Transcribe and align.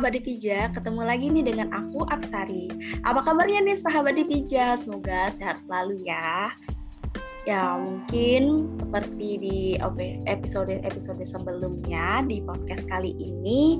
sahabat 0.00 0.16
Divija, 0.16 0.72
ketemu 0.72 1.02
lagi 1.04 1.28
nih 1.28 1.44
dengan 1.44 1.68
aku 1.76 2.08
Aksari. 2.08 2.72
Apa 3.04 3.20
kabarnya 3.20 3.68
nih 3.68 3.84
sahabat 3.84 4.16
Divija? 4.16 4.80
Semoga 4.80 5.28
sehat 5.36 5.60
selalu 5.60 6.08
ya. 6.08 6.56
Ya 7.44 7.76
mungkin 7.76 8.64
seperti 8.80 9.28
di 9.36 9.58
episode-episode 10.24 11.20
sebelumnya 11.28 12.24
di 12.24 12.40
podcast 12.40 12.88
kali 12.88 13.12
ini 13.12 13.76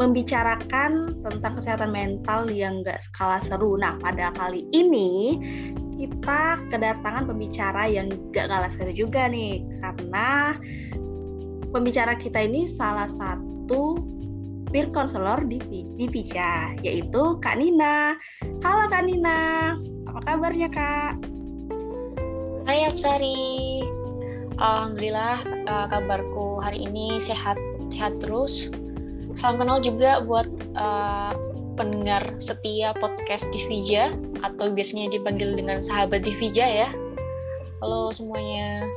membicarakan 0.00 1.12
tentang 1.28 1.60
kesehatan 1.60 1.92
mental 1.92 2.48
yang 2.48 2.80
gak 2.88 3.04
skala 3.04 3.44
seru. 3.44 3.76
Nah 3.76 4.00
pada 4.00 4.32
kali 4.32 4.64
ini 4.72 5.36
kita 6.00 6.56
kedatangan 6.72 7.28
pembicara 7.28 7.84
yang 7.84 8.08
gak 8.32 8.48
kalah 8.48 8.72
seru 8.72 8.96
juga 8.96 9.28
nih 9.28 9.60
karena 9.84 10.56
pembicara 11.76 12.16
kita 12.16 12.48
ini 12.48 12.72
salah 12.72 13.12
satu 13.20 13.57
satu 13.68 14.00
peer 14.72 14.88
counselor 14.96 15.44
di, 15.44 15.60
di 16.00 16.08
yaitu 16.80 17.36
Kak 17.44 17.60
Nina. 17.60 18.16
Halo 18.64 18.88
Kak 18.88 19.04
Nina, 19.04 19.76
apa 20.08 20.20
kabarnya 20.24 20.72
Kak? 20.72 21.20
Hai 22.64 22.88
Apsari, 22.88 23.84
Alhamdulillah 24.56 25.44
uh, 25.68 25.84
kabarku 25.92 26.64
hari 26.64 26.88
ini 26.88 27.20
sehat 27.20 27.60
sehat 27.92 28.16
terus. 28.24 28.72
Salam 29.36 29.60
kenal 29.60 29.84
juga 29.84 30.24
buat 30.24 30.48
uh, 30.72 31.36
pendengar 31.76 32.24
setia 32.40 32.96
podcast 32.96 33.52
Divija 33.52 34.16
atau 34.48 34.72
biasanya 34.72 35.12
dipanggil 35.12 35.52
dengan 35.60 35.84
sahabat 35.84 36.24
Divija 36.24 36.64
ya. 36.64 36.88
Halo 37.84 38.08
semuanya. 38.16 38.88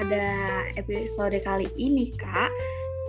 Pada 0.00 0.64
episode 0.80 1.36
kali 1.44 1.68
ini, 1.76 2.08
Kak, 2.16 2.48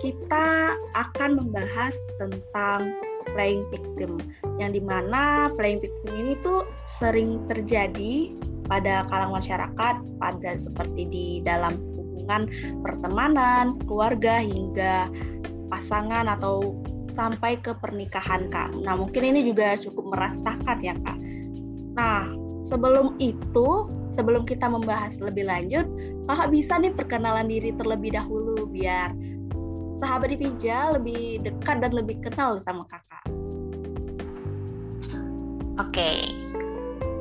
kita 0.04 0.76
akan 0.92 1.40
membahas 1.40 1.96
tentang 2.20 2.92
playing 3.32 3.64
victim, 3.72 4.20
yang 4.60 4.76
di 4.76 4.82
mana 4.84 5.48
playing 5.56 5.80
victim 5.80 6.12
ini 6.12 6.36
tuh 6.44 6.68
sering 7.00 7.40
terjadi 7.48 8.36
pada 8.68 9.08
kalangan 9.08 9.40
masyarakat, 9.40 9.94
pada 10.20 10.50
seperti 10.60 11.08
di 11.08 11.26
dalam 11.40 11.80
hubungan 11.96 12.52
pertemanan, 12.84 13.80
keluarga, 13.88 14.44
hingga 14.44 15.08
pasangan 15.72 16.28
atau 16.28 16.76
sampai 17.16 17.56
ke 17.56 17.72
pernikahan, 17.80 18.52
Kak. 18.52 18.76
Nah, 18.84 19.00
mungkin 19.00 19.32
ini 19.32 19.48
juga 19.48 19.80
cukup 19.80 20.12
merasakan 20.12 20.76
ya, 20.84 20.92
Kak. 21.08 21.18
Nah, 21.96 22.28
sebelum 22.68 23.16
itu, 23.16 23.88
sebelum 24.12 24.44
kita 24.44 24.68
membahas 24.68 25.16
lebih 25.20 25.48
lanjut, 25.48 25.88
kakak 26.26 26.48
bisa 26.54 26.72
nih 26.78 26.92
perkenalan 26.94 27.46
diri 27.50 27.70
terlebih 27.74 28.14
dahulu 28.14 28.66
biar 28.70 29.10
sahabat 30.02 30.34
Divija 30.34 30.98
lebih 30.98 31.42
dekat 31.46 31.78
dan 31.82 31.92
lebih 31.94 32.18
kenal 32.22 32.58
sama 32.62 32.82
kakak. 32.90 33.24
Oke, 35.80 35.98
okay. 35.98 36.18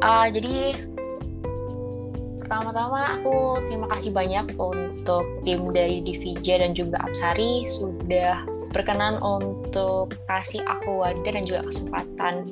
uh, 0.04 0.28
jadi 0.28 0.76
pertama-tama 2.44 3.16
aku 3.16 3.64
terima 3.64 3.88
kasih 3.96 4.12
banyak 4.12 4.60
untuk 4.60 5.24
tim 5.48 5.72
dari 5.72 6.04
Divija 6.04 6.60
dan 6.60 6.76
juga 6.76 7.00
Apsari 7.08 7.64
sudah 7.64 8.44
berkenan 8.76 9.24
untuk 9.24 10.20
kasih 10.28 10.60
aku 10.68 11.00
wadah 11.00 11.32
dan 11.32 11.48
juga 11.48 11.64
kesempatan 11.72 12.44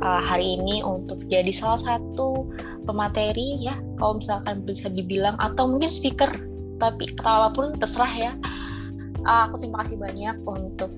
uh, 0.00 0.20
hari 0.24 0.56
ini 0.56 0.80
untuk 0.80 1.20
jadi 1.28 1.52
salah 1.52 1.80
satu 1.80 2.48
pemateri 2.86 3.60
ya 3.60 3.74
kalau 3.98 4.22
misalkan 4.22 4.62
bisa 4.62 4.86
dibilang 4.88 5.34
atau 5.42 5.66
mungkin 5.66 5.90
speaker 5.90 6.30
tapi 6.78 7.10
atau 7.18 7.48
apa 7.48 7.48
pun 7.52 7.74
terserah 7.76 8.12
ya. 8.14 8.32
Uh, 9.26 9.50
aku 9.50 9.58
terima 9.58 9.82
kasih 9.82 9.98
banyak 9.98 10.36
untuk 10.46 10.92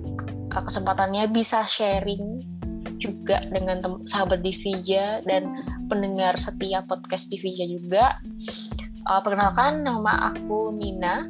uh, 0.52 0.62
kesempatannya 0.68 1.32
bisa 1.32 1.64
sharing 1.64 2.44
juga 2.98 3.40
dengan 3.48 3.80
sahabat 4.04 4.42
Divija 4.42 5.22
dan 5.24 5.64
pendengar 5.86 6.36
setia 6.36 6.84
podcast 6.84 7.30
Divija 7.32 7.64
juga. 7.64 8.18
Uh, 9.08 9.22
perkenalkan 9.24 9.86
nama 9.86 10.34
aku 10.34 10.74
Nina. 10.74 11.24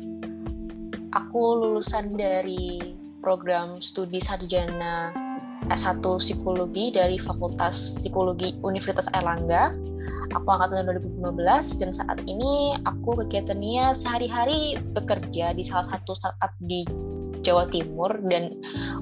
Aku 1.15 1.57
lulusan 1.65 2.19
dari 2.19 2.99
program 3.25 3.81
studi 3.81 4.21
sarjana 4.21 5.13
S1 5.69 6.01
Psikologi 6.01 6.93
dari 6.93 7.21
Fakultas 7.21 8.01
Psikologi 8.01 8.57
Universitas 8.65 9.09
Airlangga. 9.13 9.73
Aku 10.37 10.45
angkatan 10.45 10.85
2015 10.85 11.81
dan 11.81 11.91
saat 11.97 12.19
ini 12.29 12.77
aku 12.85 13.17
kegiatannya 13.25 13.97
sehari-hari 13.97 14.77
bekerja 14.93 15.57
di 15.57 15.65
salah 15.65 15.89
satu 15.89 16.13
startup 16.13 16.53
di 16.61 16.85
Jawa 17.41 17.65
Timur 17.73 18.13
dan 18.29 18.53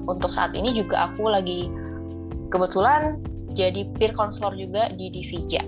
untuk 0.07 0.31
saat 0.31 0.55
ini 0.55 0.71
juga 0.71 1.11
aku 1.11 1.27
lagi 1.27 1.67
kebetulan 2.47 3.19
jadi 3.57 3.89
peer 3.97 4.15
counselor 4.15 4.55
juga 4.55 4.87
di 4.93 5.11
Divija. 5.11 5.65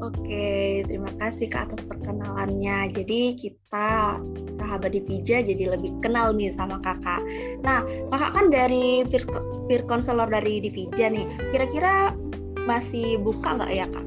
Oke, 0.00 0.80
terima 0.88 1.12
kasih 1.20 1.52
Kak 1.52 1.68
atas 1.68 1.84
perkenalannya. 1.84 2.88
Jadi 2.96 3.36
kita 3.36 4.16
sahabat 4.56 4.96
di 4.96 5.04
Pija 5.04 5.44
jadi 5.44 5.76
lebih 5.76 5.92
kenal 6.00 6.32
nih 6.32 6.56
sama 6.56 6.80
Kakak. 6.80 7.20
Nah, 7.60 7.84
Kakak 8.08 8.32
kan 8.32 8.46
dari 8.48 9.04
peer, 9.04 9.28
peer 9.68 9.84
counselor 9.84 10.24
dari 10.24 10.64
Divija 10.64 11.12
nih. 11.12 11.28
Kira-kira 11.52 12.16
masih 12.64 13.20
buka 13.20 13.60
nggak 13.60 13.72
ya 13.76 13.86
Kak? 13.92 14.06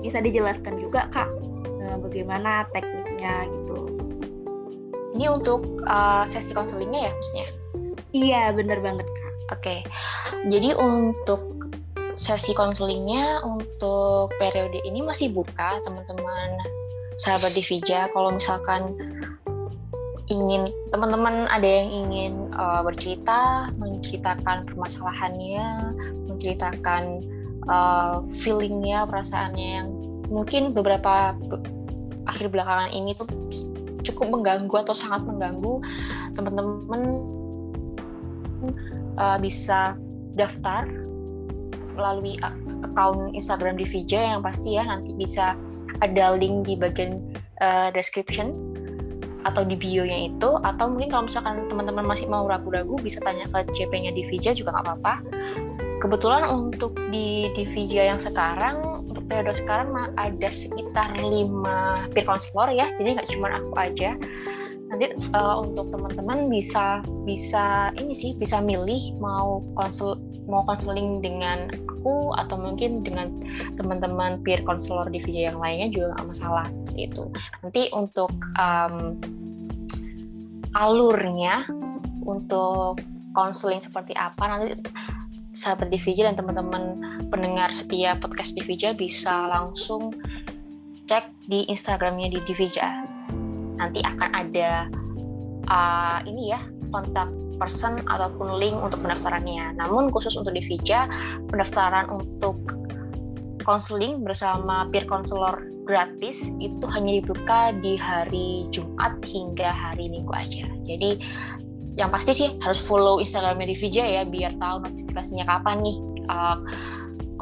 Bisa 0.00 0.24
dijelaskan 0.24 0.80
juga 0.80 1.12
Kak 1.12 1.28
eh, 1.84 1.96
bagaimana 2.00 2.64
tekniknya 2.72 3.44
gitu. 3.44 3.92
Ini 5.20 5.36
untuk 5.36 5.84
uh, 5.84 6.24
sesi 6.24 6.56
konselingnya 6.56 7.00
ya 7.06 7.12
maksudnya? 7.12 7.48
Iya, 8.16 8.42
bener 8.56 8.80
banget 8.80 9.04
Kak. 9.04 9.34
Oke, 9.60 9.76
jadi 10.48 10.72
untuk 10.80 11.59
sesi 12.20 12.52
konselingnya 12.52 13.40
untuk 13.40 14.28
periode 14.36 14.76
ini 14.84 15.00
masih 15.00 15.32
buka 15.32 15.80
teman-teman 15.80 16.52
sahabat 17.16 17.56
Divija. 17.56 18.12
Kalau 18.12 18.28
misalkan 18.28 18.92
ingin 20.28 20.68
teman-teman 20.92 21.48
ada 21.48 21.64
yang 21.64 21.88
ingin 21.88 22.32
uh, 22.52 22.84
bercerita 22.84 23.72
menceritakan 23.80 24.68
permasalahannya 24.68 25.96
menceritakan 26.28 27.24
uh, 27.72 28.20
feelingnya 28.28 29.08
perasaannya 29.08 29.68
yang 29.80 29.88
mungkin 30.28 30.76
beberapa 30.76 31.32
akhir 32.28 32.52
belakangan 32.52 32.92
ini 32.92 33.16
tuh 33.16 33.26
cukup 34.04 34.28
mengganggu 34.28 34.76
atau 34.84 34.92
sangat 34.92 35.24
mengganggu 35.24 35.80
teman-teman 36.36 37.02
uh, 39.16 39.40
bisa 39.40 39.96
daftar 40.36 40.99
melalui 41.94 42.38
akun 42.42 43.32
Instagram 43.34 43.78
Divija 43.78 44.20
yang 44.20 44.40
pasti 44.40 44.76
ya 44.76 44.86
nanti 44.86 45.14
bisa 45.14 45.54
ada 46.00 46.34
link 46.36 46.66
di 46.66 46.74
bagian 46.78 47.20
uh, 47.60 47.88
description 47.92 48.54
atau 49.44 49.64
di 49.64 49.76
bio-nya 49.76 50.30
itu. 50.32 50.50
Atau 50.64 50.92
mungkin 50.92 51.08
kalau 51.12 51.24
misalkan 51.28 51.66
teman-teman 51.68 52.04
masih 52.04 52.28
mau 52.28 52.44
ragu-ragu 52.44 52.96
bisa 53.00 53.20
tanya 53.24 53.48
ke 53.48 53.72
CP-nya 53.72 54.12
Divija 54.12 54.52
juga 54.52 54.76
nggak 54.76 54.84
apa-apa. 54.86 55.14
Kebetulan 56.00 56.48
untuk 56.48 56.96
di 57.12 57.52
Divija 57.52 58.08
yang 58.08 58.20
sekarang 58.20 58.80
untuk 59.12 59.20
periode 59.28 59.52
sekarang 59.52 59.92
ada 60.16 60.48
sekitar 60.48 61.12
5 61.12 62.16
peer 62.16 62.24
counselor 62.24 62.72
ya, 62.72 62.88
jadi 62.96 63.20
nggak 63.20 63.28
cuma 63.36 63.52
aku 63.52 63.72
aja 63.76 64.16
nanti 64.90 65.06
uh, 65.38 65.62
untuk 65.62 65.94
teman-teman 65.94 66.50
bisa 66.50 66.98
bisa 67.22 67.94
ini 67.94 68.10
sih 68.10 68.34
bisa 68.34 68.58
milih 68.58 68.98
mau 69.22 69.62
konsul 69.78 70.18
mau 70.50 70.66
konseling 70.66 71.22
dengan 71.22 71.70
aku 71.70 72.34
atau 72.34 72.58
mungkin 72.58 73.06
dengan 73.06 73.30
teman-teman 73.78 74.42
peer 74.42 74.66
counselor 74.66 75.06
di 75.06 75.22
video 75.22 75.54
yang 75.54 75.62
lainnya 75.62 75.88
juga 75.94 76.06
nggak 76.18 76.26
masalah 76.26 76.66
itu. 76.98 77.30
Nanti 77.62 77.86
untuk 77.94 78.34
um, 78.58 79.14
alurnya 80.74 81.62
untuk 82.26 82.98
konseling 83.30 83.78
seperti 83.78 84.10
apa 84.18 84.42
nanti 84.50 84.74
sahabat 85.54 85.90
Divija 85.90 86.30
dan 86.30 86.34
teman-teman 86.34 86.98
pendengar 87.30 87.70
setia 87.74 88.18
podcast 88.18 88.54
Divija 88.58 88.94
bisa 88.94 89.50
langsung 89.50 90.14
cek 91.06 91.30
di 91.46 91.66
Instagramnya 91.70 92.30
di 92.30 92.38
Divija 92.46 93.09
nanti 93.80 94.04
akan 94.04 94.30
ada 94.36 94.70
uh, 95.72 96.18
ini 96.28 96.52
ya 96.52 96.60
kontak 96.92 97.32
person 97.56 98.00
ataupun 98.08 98.60
link 98.60 98.76
untuk 98.76 99.04
pendaftarannya. 99.04 99.76
Namun 99.76 100.12
khusus 100.12 100.36
untuk 100.36 100.52
di 100.56 100.64
Vija, 100.64 101.08
pendaftaran 101.48 102.08
untuk 102.08 102.56
konseling 103.64 104.24
bersama 104.24 104.88
peer 104.88 105.04
counselor 105.04 105.64
gratis 105.84 106.56
itu 106.62 106.84
hanya 106.88 107.20
dibuka 107.20 107.74
di 107.80 107.98
hari 108.00 108.64
Jumat 108.72 109.20
hingga 109.26 109.68
hari 109.68 110.08
Minggu 110.08 110.32
aja. 110.32 110.64
Jadi 110.88 111.20
yang 111.98 112.08
pasti 112.08 112.32
sih 112.32 112.48
harus 112.64 112.80
follow 112.80 113.20
Instagramnya 113.20 113.68
di 113.68 113.76
Vija 113.76 114.04
ya 114.06 114.22
biar 114.24 114.56
tahu 114.56 114.86
notifikasinya 114.86 115.44
kapan 115.44 115.84
nih 115.84 115.96
uh, 116.32 116.58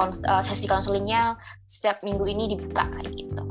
uh, 0.01 0.43
sesi 0.43 0.67
konselingnya 0.67 1.37
setiap 1.69 2.03
minggu 2.03 2.25
ini 2.27 2.57
dibuka 2.57 2.89
kayak 2.91 3.13
gitu. 3.15 3.43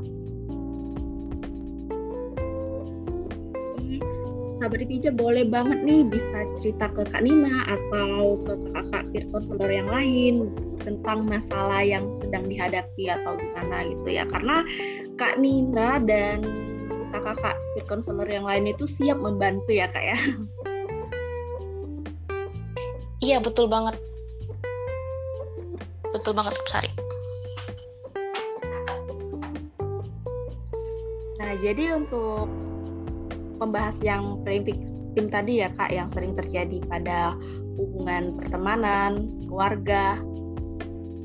Sahabat 4.58 4.90
Pija 4.90 5.14
boleh 5.14 5.46
banget 5.46 5.78
nih 5.86 6.02
bisa 6.02 6.38
cerita 6.58 6.90
ke 6.90 7.06
Kak 7.06 7.22
Nina 7.22 7.62
atau 7.70 8.42
ke 8.42 8.52
kakak 8.74 9.04
peer 9.14 9.24
counselor 9.30 9.70
yang 9.70 9.86
lain 9.86 10.50
tentang 10.82 11.30
masalah 11.30 11.86
yang 11.86 12.04
sedang 12.26 12.50
dihadapi 12.50 13.06
atau 13.06 13.38
gimana 13.38 13.86
gitu 13.86 14.08
ya. 14.10 14.26
Karena 14.26 14.66
Kak 15.14 15.38
Nina 15.38 16.02
dan 16.02 16.42
kakak-kakak 17.14 17.56
peer 17.74 17.86
counselor 17.86 18.26
yang 18.26 18.42
lain 18.42 18.66
itu 18.66 18.84
siap 18.84 19.22
membantu 19.22 19.70
ya 19.70 19.86
Kak 19.86 20.04
ya. 20.04 20.18
Iya 23.22 23.38
betul 23.42 23.70
banget. 23.70 23.94
Betul 26.10 26.34
banget 26.34 26.54
Sari. 26.66 26.90
Nah 31.38 31.54
jadi 31.62 31.94
untuk 31.94 32.67
membahas 33.58 33.94
yang 34.02 34.42
playing 34.46 34.66
victim 34.66 35.26
tadi 35.28 35.66
ya 35.66 35.68
kak 35.74 35.90
yang 35.90 36.08
sering 36.14 36.38
terjadi 36.38 36.78
pada 36.86 37.34
hubungan 37.78 38.38
pertemanan, 38.38 39.30
keluarga, 39.46 40.18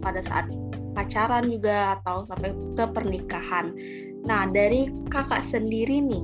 pada 0.01 0.21
saat 0.25 0.50
pacaran 0.94 1.50
juga 1.50 1.97
atau 2.01 2.25
sampai 2.30 2.53
ke 2.77 2.85
pernikahan. 2.94 3.74
Nah 4.25 4.45
dari 4.50 4.89
kakak 5.09 5.41
sendiri 5.50 6.01
nih, 6.01 6.24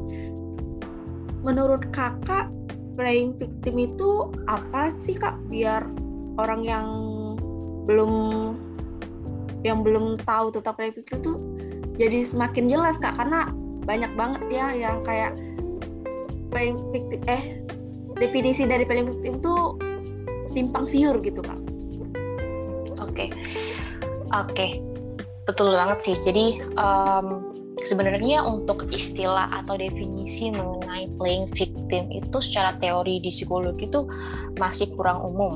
menurut 1.41 1.89
kakak 1.93 2.49
playing 2.99 3.33
victim 3.39 3.75
itu 3.79 4.29
apa 4.51 4.91
sih 5.01 5.15
kak 5.15 5.39
biar 5.47 5.87
orang 6.35 6.61
yang 6.67 6.87
belum 7.87 8.13
yang 9.63 9.83
belum 9.83 10.19
tahu 10.23 10.55
tentang 10.55 10.75
playing 10.75 10.95
victim 10.95 11.17
itu 11.23 11.33
jadi 11.99 12.27
semakin 12.31 12.71
jelas 12.71 12.95
kak 12.99 13.15
karena 13.15 13.51
banyak 13.83 14.11
banget 14.15 14.43
ya 14.51 14.67
yang 14.71 15.01
kayak 15.03 15.35
playing 16.49 16.77
victim 16.91 17.21
eh 17.29 17.61
definisi 18.17 18.67
dari 18.67 18.83
playing 18.83 19.09
victim 19.09 19.39
itu 19.39 19.55
simpang 20.51 20.85
siur 20.89 21.15
gitu 21.21 21.39
kak. 21.45 21.59
Oke, 22.99 23.25
okay. 23.25 23.29
oke, 24.35 24.51
okay. 24.51 24.71
betul 25.47 25.71
banget 25.71 25.99
sih. 26.03 26.15
Jadi 26.19 26.59
um, 26.75 27.53
sebenarnya 27.85 28.43
untuk 28.43 28.89
istilah 28.91 29.47
atau 29.63 29.79
definisi 29.79 30.51
mengenai 30.51 31.07
playing 31.15 31.47
victim 31.55 32.11
itu 32.11 32.37
secara 32.43 32.75
teori 32.77 33.23
di 33.23 33.31
psikologi 33.31 33.87
itu 33.87 34.03
masih 34.59 34.91
kurang 34.97 35.23
umum. 35.23 35.53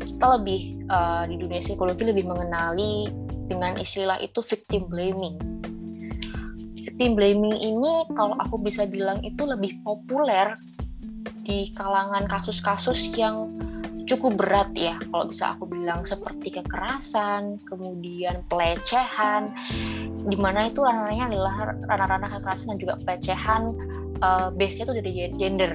Kita 0.00 0.38
lebih 0.40 0.86
uh, 0.88 1.28
di 1.28 1.36
dunia 1.36 1.60
psikologi 1.60 2.08
lebih 2.08 2.24
mengenali 2.24 3.10
dengan 3.46 3.76
istilah 3.78 4.18
itu 4.22 4.42
victim 4.42 4.88
blaming 4.90 5.36
victim 6.86 7.18
blaming 7.18 7.58
ini 7.58 8.06
kalau 8.14 8.38
aku 8.38 8.62
bisa 8.62 8.86
bilang 8.86 9.18
itu 9.26 9.42
lebih 9.42 9.82
populer 9.82 10.54
di 11.42 11.74
kalangan 11.74 12.30
kasus-kasus 12.30 13.10
yang 13.18 13.50
cukup 14.06 14.38
berat 14.38 14.70
ya 14.78 14.94
kalau 15.10 15.26
bisa 15.26 15.58
aku 15.58 15.66
bilang 15.66 16.06
seperti 16.06 16.62
kekerasan, 16.62 17.58
kemudian 17.66 18.46
pelecehan, 18.46 19.50
di 20.30 20.38
mana 20.38 20.70
itu 20.70 20.86
ranahnya 20.86 21.26
adalah 21.26 21.74
ranah-ranah 21.90 22.30
kekerasan 22.38 22.70
dan 22.70 22.78
juga 22.78 22.94
pelecehan 23.02 23.62
uh, 24.22 24.54
base-nya 24.54 24.86
itu 24.86 24.94
dari 25.02 25.12
gender, 25.34 25.72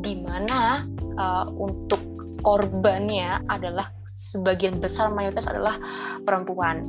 di 0.00 0.16
mana 0.16 0.88
uh, 1.20 1.44
untuk 1.60 2.00
korbannya 2.40 3.44
adalah 3.52 3.92
sebagian 4.08 4.80
besar 4.80 5.12
mayoritas 5.12 5.48
adalah 5.48 5.76
perempuan. 6.24 6.84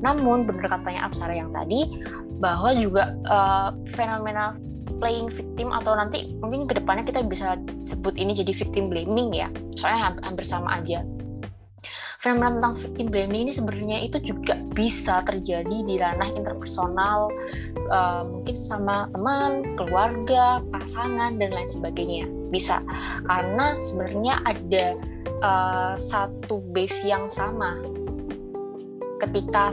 Namun 0.00 0.48
benar 0.48 0.80
katanya 0.80 1.08
Apsara 1.08 1.36
yang 1.36 1.52
tadi 1.52 1.88
bahwa 2.38 2.70
juga 2.74 3.14
uh, 3.26 3.74
fenomena 3.90 4.54
playing 4.98 5.30
victim 5.30 5.70
atau 5.70 5.94
nanti 5.94 6.34
mungkin 6.42 6.66
ke 6.66 6.80
depannya 6.80 7.06
kita 7.06 7.22
bisa 7.26 7.60
sebut 7.86 8.18
ini 8.18 8.34
jadi 8.34 8.50
victim 8.50 8.90
blaming 8.90 9.30
ya. 9.34 9.48
Soalnya 9.78 10.16
hampir 10.24 10.44
sama 10.46 10.82
aja. 10.82 11.04
Fenomena 12.18 12.58
tentang 12.58 12.74
victim 12.74 13.06
blaming 13.14 13.42
ini 13.46 13.52
sebenarnya 13.54 13.98
itu 14.02 14.18
juga 14.18 14.58
bisa 14.74 15.22
terjadi 15.22 15.86
di 15.86 16.02
ranah 16.02 16.34
interpersonal 16.34 17.30
uh, 17.94 18.26
mungkin 18.26 18.58
sama 18.58 19.06
teman, 19.14 19.78
keluarga, 19.78 20.58
pasangan 20.74 21.38
dan 21.38 21.50
lain 21.54 21.70
sebagainya. 21.70 22.26
Bisa. 22.50 22.82
Karena 23.22 23.78
sebenarnya 23.78 24.34
ada 24.42 24.86
uh, 25.46 25.94
satu 25.94 26.58
base 26.74 27.06
yang 27.06 27.30
sama 27.30 27.78
ketika 29.22 29.70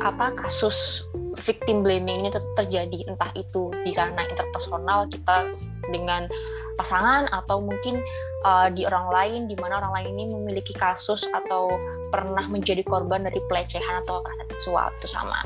apa 0.00 0.32
kasus 0.38 1.09
victim 1.40 1.82
blaming 1.82 2.22
ini 2.22 2.30
terjadi 2.54 3.08
entah 3.08 3.32
itu 3.34 3.72
di 3.82 3.96
ranah 3.96 4.28
interpersonal 4.28 5.08
kita 5.08 5.48
dengan 5.88 6.28
pasangan 6.76 7.28
atau 7.32 7.60
mungkin 7.60 8.00
uh, 8.44 8.68
di 8.72 8.84
orang 8.88 9.08
lain 9.12 9.40
di 9.48 9.56
mana 9.56 9.80
orang 9.84 9.92
lain 10.00 10.08
ini 10.16 10.24
memiliki 10.32 10.72
kasus 10.76 11.28
atau 11.32 11.72
pernah 12.08 12.44
menjadi 12.48 12.84
korban 12.84 13.24
dari 13.24 13.40
pelecehan 13.48 14.04
atau 14.04 14.24
kekerasan 14.24 14.48
seksual 14.56 14.86
itu 14.96 15.08
sama. 15.08 15.40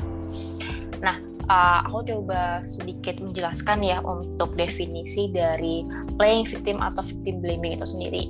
Nah, 1.03 1.15
uh, 1.51 1.79
aku 1.87 2.07
coba 2.07 2.63
sedikit 2.63 3.19
menjelaskan 3.19 3.83
ya 3.83 3.99
untuk 4.01 4.55
definisi 4.55 5.27
dari 5.29 5.83
playing 6.15 6.47
victim 6.47 6.79
atau 6.79 7.03
victim 7.03 7.43
blaming 7.43 7.75
itu 7.75 7.85
sendiri. 7.85 8.23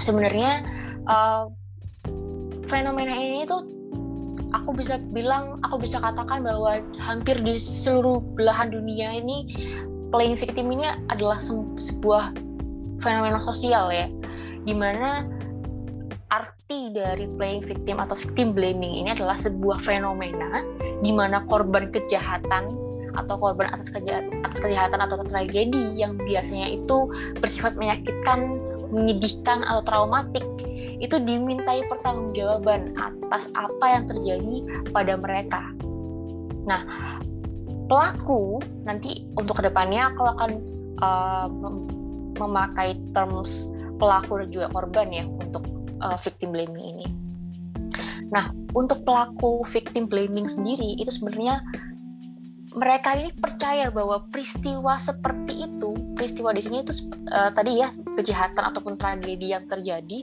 Sebenarnya 0.00 0.64
uh, 1.08 1.48
fenomena 2.66 3.14
ini 3.14 3.46
tuh 3.46 3.75
aku 4.54 4.76
bisa 4.76 5.00
bilang 5.10 5.58
aku 5.66 5.82
bisa 5.82 5.98
katakan 5.98 6.44
bahwa 6.44 6.78
hampir 7.00 7.38
di 7.42 7.58
seluruh 7.58 8.22
belahan 8.36 8.70
dunia 8.70 9.16
ini 9.18 9.46
playing 10.14 10.38
victim 10.38 10.70
ini 10.70 10.86
adalah 11.10 11.40
sebuah 11.42 12.34
fenomena 13.02 13.42
sosial 13.42 13.90
ya. 13.90 14.06
Di 14.66 14.74
mana 14.74 15.26
arti 16.30 16.90
dari 16.90 17.30
playing 17.38 17.62
victim 17.62 18.02
atau 18.02 18.18
victim 18.18 18.50
blaming 18.50 19.06
ini 19.06 19.08
adalah 19.14 19.38
sebuah 19.38 19.78
fenomena 19.78 20.62
di 21.00 21.14
mana 21.14 21.46
korban 21.46 21.90
kejahatan 21.94 22.74
atau 23.16 23.34
korban 23.40 23.72
atas 23.72 23.88
kejahatan, 23.88 24.44
atas 24.44 24.58
kejahatan 24.60 25.00
atau 25.00 25.16
tragedi 25.24 25.96
yang 25.96 26.20
biasanya 26.20 26.68
itu 26.68 27.08
bersifat 27.40 27.78
menyakitkan, 27.78 28.60
menyedihkan 28.92 29.64
atau 29.64 29.82
traumatik 29.86 30.44
itu 30.98 31.20
dimintai 31.20 31.84
pertanggungjawaban 31.88 32.96
atas 32.96 33.52
apa 33.56 33.84
yang 33.84 34.04
terjadi 34.08 34.54
pada 34.90 35.14
mereka. 35.16 35.62
Nah, 36.66 36.82
pelaku 37.86 38.58
nanti 38.82 39.24
untuk 39.38 39.62
ke 39.62 39.70
depannya 39.70 40.10
aku 40.10 40.22
akan 40.24 40.50
uh, 41.00 41.48
memakai 42.36 42.98
terms 43.16 43.70
pelaku 43.96 44.44
dan 44.44 44.48
juga 44.52 44.66
korban 44.72 45.08
ya 45.08 45.24
untuk 45.24 45.64
uh, 46.04 46.18
victim 46.20 46.52
blaming 46.52 46.84
ini. 46.96 47.06
Nah, 48.28 48.50
untuk 48.74 49.06
pelaku 49.06 49.62
victim 49.64 50.10
blaming 50.10 50.50
sendiri 50.50 50.98
itu 50.98 51.08
sebenarnya 51.14 51.62
mereka 52.76 53.16
ini 53.16 53.32
percaya 53.32 53.88
bahwa 53.88 54.28
peristiwa 54.28 55.00
seperti 55.00 55.64
itu, 55.64 55.96
peristiwa 56.12 56.52
di 56.52 56.60
sini 56.60 56.84
itu 56.84 56.92
uh, 57.32 57.48
tadi 57.56 57.80
ya 57.80 57.88
kejahatan 58.20 58.68
ataupun 58.68 59.00
tragedi 59.00 59.56
yang 59.56 59.64
terjadi 59.64 60.20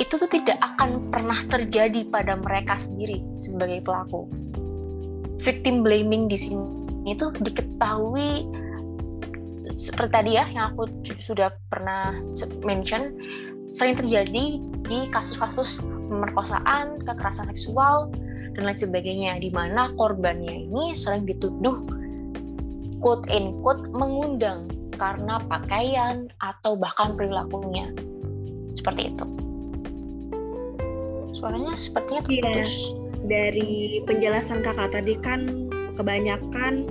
itu 0.00 0.16
tuh 0.16 0.28
tidak 0.28 0.56
akan 0.60 0.96
pernah 1.12 1.40
terjadi 1.48 2.08
pada 2.08 2.36
mereka 2.36 2.76
sendiri 2.80 3.20
sebagai 3.40 3.84
pelaku. 3.84 4.28
Victim 5.40 5.84
blaming 5.84 6.28
di 6.28 6.36
sini 6.36 6.68
itu 7.08 7.32
diketahui 7.40 8.44
seperti 9.72 10.12
tadi 10.12 10.30
ya 10.36 10.44
yang 10.52 10.74
aku 10.74 10.88
sudah 11.22 11.54
pernah 11.72 12.12
mention 12.66 13.16
sering 13.70 13.96
terjadi 13.96 14.58
di 14.84 14.98
kasus-kasus 15.14 15.78
pemerkosaan, 16.10 17.00
kekerasan 17.06 17.48
seksual 17.54 18.10
dan 18.58 18.66
lain 18.66 18.76
sebagainya 18.76 19.38
di 19.38 19.48
mana 19.54 19.86
korbannya 19.94 20.66
ini 20.66 20.90
sering 20.90 21.22
dituduh 21.22 21.80
quote 22.98 23.30
in 23.30 23.56
quote 23.62 23.86
mengundang 23.94 24.68
karena 25.00 25.40
pakaian 25.48 26.28
atau 26.44 26.76
bahkan 26.76 27.16
perilakunya. 27.16 27.88
Seperti 28.76 29.14
itu. 29.16 29.24
Suaranya 31.40 31.72
sepertinya 31.74 32.20
iya. 32.20 32.24
terputus. 32.28 32.72
Yeah. 32.92 32.98
Dari 33.20 33.72
penjelasan 34.04 34.60
kakak 34.60 34.92
tadi 34.92 35.16
kan 35.24 35.40
kebanyakan 35.96 36.88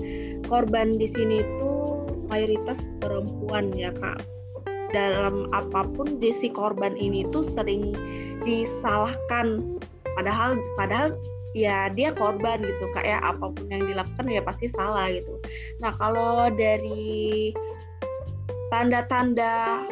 korban 0.49 0.97
di 0.97 1.09
sini 1.09 1.45
tuh 1.61 2.09
mayoritas 2.33 2.81
perempuan 2.97 3.69
ya 3.77 3.93
kak. 3.93 4.25
Dalam 4.89 5.53
apa 5.53 5.85
pun 5.93 6.17
di 6.17 6.33
si 6.33 6.49
korban 6.49 6.97
ini 6.97 7.29
tuh 7.29 7.45
sering 7.45 7.93
disalahkan. 8.41 9.77
Padahal 10.17 10.57
padahal 10.77 11.13
ya 11.53 11.89
dia 11.93 12.13
korban 12.13 12.61
gitu 12.61 12.85
kak 12.93 13.05
ya 13.05 13.21
apa 13.21 13.53
pun 13.53 13.65
yang 13.69 13.85
dilakukan 13.85 14.25
ya 14.29 14.41
pasti 14.41 14.73
salah 14.73 15.13
gitu. 15.13 15.37
Nah 15.77 15.93
kalau 15.97 16.49
dari 16.53 17.53
tanda-tanda 18.73 19.85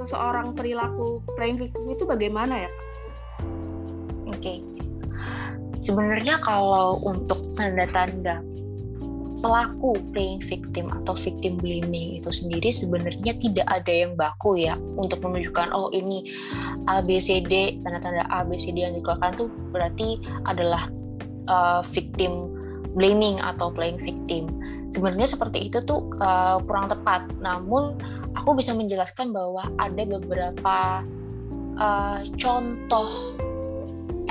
seseorang 0.00 0.56
perilaku 0.56 1.20
playing 1.36 1.60
victim 1.60 1.84
itu 1.92 2.04
bagaimana 2.08 2.64
ya 2.64 2.70
kak? 2.72 2.89
Okay. 4.40 4.64
Sebenarnya 5.80 6.40
kalau 6.40 7.00
untuk 7.04 7.40
tanda-tanda 7.56 8.40
pelaku 9.40 9.96
playing 10.12 10.40
victim 10.44 10.92
atau 10.92 11.16
victim 11.16 11.56
blaming 11.56 12.20
itu 12.20 12.28
sendiri 12.28 12.68
sebenarnya 12.68 13.32
tidak 13.40 13.64
ada 13.72 13.88
yang 13.88 14.12
baku 14.12 14.60
ya 14.60 14.76
untuk 15.00 15.24
menunjukkan 15.24 15.72
oh 15.72 15.88
ini 15.96 16.28
ABCD 16.84 17.80
tanda-tanda 17.80 18.28
ABCD 18.28 18.84
yang 18.84 18.92
dikeluarkan 19.00 19.32
itu 19.40 19.46
berarti 19.72 20.08
adalah 20.44 20.92
uh, 21.48 21.80
victim 21.88 22.52
blaming 22.94 23.38
atau 23.38 23.70
playing 23.70 24.02
victim. 24.02 24.50
Sebenarnya 24.90 25.30
seperti 25.30 25.70
itu 25.70 25.78
tuh 25.86 26.10
uh, 26.18 26.58
kurang 26.66 26.90
tepat. 26.90 27.30
Namun 27.38 27.96
aku 28.34 28.58
bisa 28.58 28.74
menjelaskan 28.74 29.30
bahwa 29.30 29.62
ada 29.78 30.02
beberapa 30.02 31.06
uh, 31.78 32.20
contoh 32.34 33.38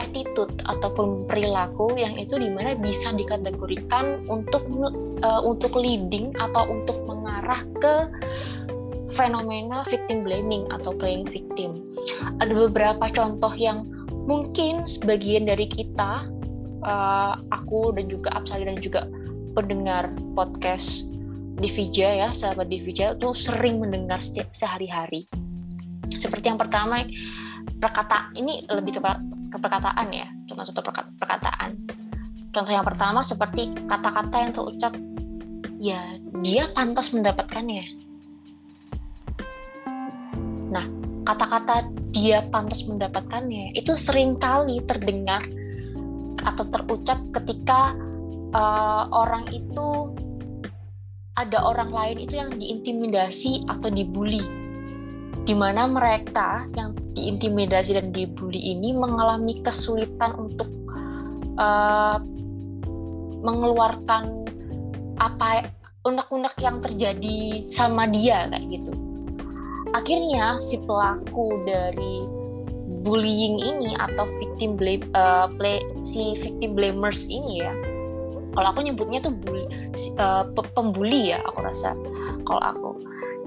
attitude 0.09 0.51
ataupun 0.65 1.29
perilaku 1.29 1.93
yang 1.93 2.17
itu 2.17 2.41
di 2.41 2.49
mana 2.49 2.73
bisa 2.73 3.13
dikategorikan 3.13 4.25
untuk 4.25 4.65
uh, 5.21 5.41
untuk 5.45 5.77
leading 5.77 6.33
atau 6.41 6.65
untuk 6.65 6.97
mengarah 7.05 7.61
ke 7.77 7.95
fenomena 9.13 9.85
victim 9.85 10.25
blaming 10.25 10.65
atau 10.73 10.93
playing 10.97 11.25
victim. 11.29 11.77
Ada 12.41 12.53
beberapa 12.53 13.09
contoh 13.13 13.53
yang 13.53 13.85
mungkin 14.25 14.85
sebagian 14.89 15.45
dari 15.45 15.65
kita, 15.65 16.25
uh, 16.85 17.33
aku 17.53 17.93
dan 17.93 18.05
juga 18.09 18.33
Absali 18.37 18.65
dan 18.65 18.77
juga 18.77 19.05
pendengar 19.57 20.13
podcast 20.37 21.09
Divija 21.59 22.07
ya, 22.07 22.29
sahabat 22.31 22.71
Divija 22.71 23.19
itu 23.19 23.29
sering 23.35 23.83
mendengar 23.83 24.23
setiap 24.23 24.47
sehari-hari. 24.55 25.27
Seperti 26.07 26.47
yang 26.47 26.59
pertama, 26.61 27.03
perkata 27.83 28.31
ini 28.39 28.63
lebih 28.71 28.97
ke, 28.97 29.01
ke 29.49 29.57
perkataan 29.57 30.07
ya, 30.13 30.27
contoh-contoh 30.45 30.83
perkataan. 31.17 31.75
Contoh 32.49 32.71
yang 32.73 32.85
pertama 32.85 33.21
seperti 33.21 33.73
kata-kata 33.85 34.35
yang 34.41 34.51
terucap, 34.53 34.93
ya 35.81 36.17
dia 36.41 36.69
pantas 36.73 37.13
mendapatkannya. 37.13 37.85
Nah, 40.69 40.85
kata-kata 41.25 41.89
dia 42.09 42.45
pantas 42.49 42.85
mendapatkannya 42.89 43.73
itu 43.77 43.93
sering 43.93 44.37
kali 44.37 44.81
terdengar 44.85 45.45
atau 46.41 46.65
terucap 46.69 47.21
ketika 47.35 47.93
uh, 48.53 49.05
orang 49.13 49.45
itu 49.53 50.13
ada 51.37 51.63
orang 51.63 51.93
lain 51.93 52.17
itu 52.25 52.35
yang 52.35 52.51
diintimidasi 52.51 53.69
atau 53.69 53.87
dibully 53.87 54.43
di 55.43 55.53
mana 55.55 55.87
mereka 55.89 56.67
yang 56.75 56.93
diintimidasi 57.15 57.97
dan 57.97 58.11
dibully 58.15 58.75
ini 58.75 58.95
mengalami 58.95 59.59
kesulitan 59.63 60.35
untuk 60.37 60.69
uh, 61.57 62.19
mengeluarkan 63.39 64.45
apa 65.19 65.67
unek-unek 66.07 66.55
yang 66.63 66.79
terjadi 66.79 67.63
sama 67.63 68.07
dia 68.07 68.47
kayak 68.47 68.67
gitu. 68.67 68.91
Akhirnya 69.91 70.61
si 70.61 70.77
pelaku 70.85 71.65
dari 71.65 72.29
bullying 73.01 73.57
ini 73.57 73.95
atau 73.97 74.27
victim 74.37 74.75
blame 74.75 75.03
uh, 75.15 75.49
play, 75.55 75.81
si 76.03 76.35
victim 76.37 76.75
blamers 76.75 77.25
ini 77.31 77.63
ya 77.63 77.73
kalau 78.59 78.75
aku 78.75 78.81
nyebutnya 78.81 79.21
tuh 79.21 79.31
bully, 79.31 79.65
uh, 80.17 80.43
pembuli 80.73 81.31
ya 81.31 81.39
aku 81.45 81.63
rasa 81.63 81.93
kalau 82.43 82.59
aku 82.59 82.89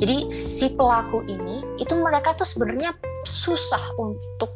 jadi 0.00 0.30
si 0.32 0.72
pelaku 0.72 1.20
ini 1.28 1.60
itu 1.76 1.94
mereka 2.00 2.32
tuh 2.38 2.48
sebenarnya 2.48 2.96
susah 3.22 3.82
untuk 4.00 4.50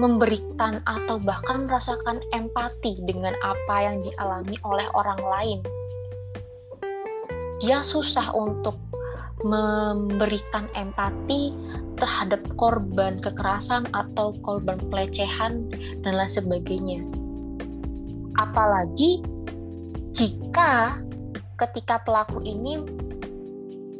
memberikan 0.00 0.80
atau 0.88 1.20
bahkan 1.20 1.68
merasakan 1.68 2.24
empati 2.32 3.04
dengan 3.04 3.36
apa 3.44 3.76
yang 3.84 4.00
dialami 4.00 4.56
oleh 4.64 4.88
orang 4.96 5.20
lain. 5.20 5.60
Dia 7.60 7.84
susah 7.84 8.32
untuk 8.32 8.80
memberikan 9.44 10.68
empati 10.72 11.52
terhadap 12.00 12.40
korban 12.56 13.20
kekerasan 13.20 13.84
atau 13.92 14.32
korban 14.40 14.80
pelecehan 14.88 15.68
dan 16.00 16.12
lain 16.16 16.32
sebagainya. 16.32 17.00
Apalagi 18.40 19.20
jika 20.16 20.96
ketika 21.60 22.00
pelaku 22.00 22.40
ini 22.40 22.80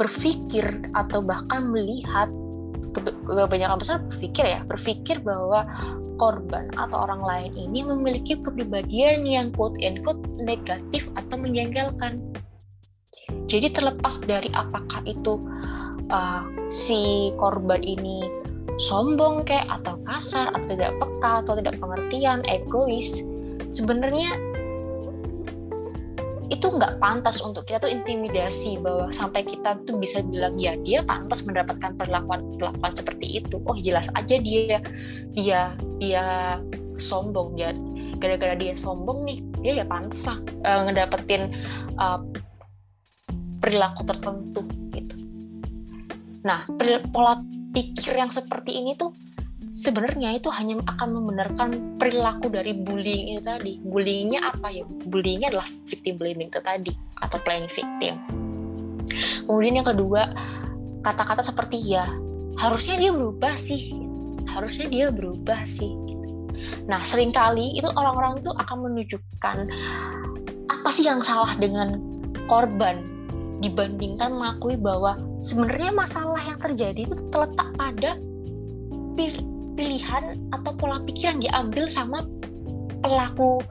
berpikir 0.00 0.64
atau 0.96 1.20
bahkan 1.20 1.68
melihat 1.68 2.32
kebanyakan 3.28 3.76
besar 3.76 4.00
berpikir 4.08 4.48
ya 4.48 4.64
berpikir 4.64 5.20
bahwa 5.20 5.68
korban 6.16 6.72
atau 6.74 7.04
orang 7.04 7.20
lain 7.20 7.52
ini 7.56 7.84
memiliki 7.84 8.40
kepribadian 8.40 9.28
yang 9.28 9.52
quote 9.52 9.76
unquote 9.84 10.20
negatif 10.44 11.08
atau 11.16 11.36
menjengkelkan. 11.36 12.20
Jadi 13.46 13.70
terlepas 13.70 14.20
dari 14.24 14.48
apakah 14.56 15.04
itu 15.04 15.38
uh, 16.10 16.42
si 16.72 17.30
korban 17.38 17.84
ini 17.84 18.24
sombong 18.80 19.44
kayak 19.44 19.68
atau 19.80 20.00
kasar 20.08 20.50
atau 20.56 20.68
tidak 20.72 20.96
peka 20.96 21.32
atau 21.44 21.52
tidak 21.60 21.76
pengertian 21.78 22.40
egois 22.48 23.22
sebenarnya 23.70 24.34
itu 26.50 26.66
nggak 26.66 26.98
pantas 26.98 27.38
untuk 27.46 27.62
kita 27.62 27.86
tuh 27.86 27.90
intimidasi 27.94 28.82
bahwa 28.82 29.06
sampai 29.14 29.46
kita 29.46 29.78
tuh 29.86 30.02
bisa 30.02 30.18
bilang 30.26 30.58
ya 30.58 30.74
dia 30.82 31.06
pantas 31.06 31.46
mendapatkan 31.46 31.94
perlakuan 31.94 32.42
perlakuan 32.58 32.92
seperti 32.92 33.38
itu. 33.38 33.62
Oh 33.62 33.78
jelas 33.78 34.10
aja 34.18 34.34
dia 34.34 34.82
dia 35.30 35.78
dia 36.02 36.24
sombong 36.98 37.54
ya. 37.54 37.70
Gara-gara 38.18 38.58
dia 38.58 38.74
sombong 38.74 39.22
nih 39.24 39.38
dia 39.62 39.72
ya 39.80 39.86
pantas 39.86 40.26
lah 40.26 40.38
uh, 40.66 40.80
ngedapetin 40.90 41.54
uh, 41.96 42.18
perilaku 43.62 44.02
tertentu 44.02 44.66
gitu. 44.90 45.14
Nah 46.42 46.66
pola 47.14 47.38
pikir 47.70 48.18
yang 48.18 48.34
seperti 48.34 48.82
ini 48.82 48.98
tuh 48.98 49.14
sebenarnya 49.70 50.34
itu 50.34 50.50
hanya 50.50 50.82
akan 50.86 51.08
membenarkan 51.14 51.68
perilaku 51.96 52.50
dari 52.50 52.74
bullying 52.74 53.38
itu 53.38 53.42
tadi. 53.42 53.78
Bullyingnya 53.80 54.50
apa 54.50 54.68
ya? 54.70 54.84
Bullyingnya 54.86 55.54
adalah 55.54 55.68
victim 55.86 56.18
blaming 56.18 56.50
itu 56.50 56.60
tadi 56.62 56.92
atau 57.22 57.38
playing 57.42 57.70
victim. 57.70 58.14
Kemudian 59.46 59.82
yang 59.82 59.88
kedua, 59.88 60.30
kata-kata 61.02 61.42
seperti 61.42 61.82
ya 61.82 62.06
harusnya 62.58 62.98
dia 63.00 63.10
berubah 63.14 63.54
sih, 63.54 63.94
harusnya 64.50 64.86
dia 64.90 65.06
berubah 65.08 65.64
sih. 65.64 65.90
Nah 66.86 67.00
sering 67.06 67.32
kali 67.32 67.78
itu 67.78 67.88
orang-orang 67.96 68.42
itu 68.44 68.50
akan 68.52 68.76
menunjukkan 68.84 69.56
apa 70.70 70.88
sih 70.92 71.08
yang 71.08 71.24
salah 71.24 71.56
dengan 71.56 71.98
korban 72.46 73.00
dibandingkan 73.60 74.32
mengakui 74.32 74.76
bahwa 74.76 75.16
sebenarnya 75.44 75.92
masalah 75.92 76.40
yang 76.40 76.60
terjadi 76.60 77.00
itu 77.04 77.16
terletak 77.28 77.68
pada 77.76 78.16
pilihan 79.74 80.38
atau 80.54 80.72
pola 80.74 81.02
pikir 81.04 81.34
yang 81.36 81.40
diambil 81.40 81.84
sama 81.90 82.24
pelaku 83.00 83.62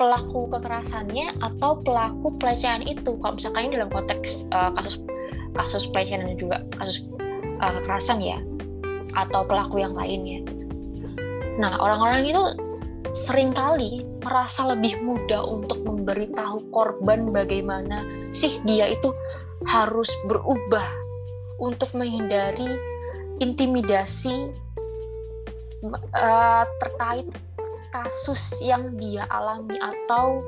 pelaku 0.00 0.50
kekerasannya 0.50 1.36
atau 1.38 1.78
pelaku 1.84 2.34
pelecehan 2.40 2.82
itu. 2.82 3.14
Kalau 3.22 3.38
misalkan 3.38 3.70
ini 3.70 3.78
dalam 3.78 3.92
konteks 3.92 4.50
uh, 4.50 4.72
kasus 4.74 4.98
kasus 5.54 5.84
pelecehan 5.92 6.26
dan 6.26 6.36
juga 6.40 6.56
kasus 6.74 7.06
uh, 7.60 7.72
kekerasan 7.80 8.18
ya 8.18 8.38
atau 9.14 9.44
pelaku 9.44 9.84
yang 9.84 9.94
lainnya. 9.94 10.42
Nah 11.60 11.76
orang-orang 11.78 12.24
itu 12.26 12.42
sering 13.12 13.52
kali 13.52 14.08
merasa 14.24 14.72
lebih 14.72 15.04
mudah 15.04 15.44
untuk 15.44 15.84
memberitahu 15.84 16.72
korban 16.72 17.28
bagaimana 17.28 18.00
sih 18.32 18.56
dia 18.64 18.88
itu 18.88 19.12
harus 19.68 20.08
berubah 20.24 20.86
untuk 21.60 21.92
menghindari 21.92 22.72
intimidasi 23.38 24.50
uh, 25.90 26.64
terkait 26.78 27.26
kasus 27.92 28.62
yang 28.64 28.96
dia 28.96 29.28
alami 29.28 29.76
atau 29.78 30.40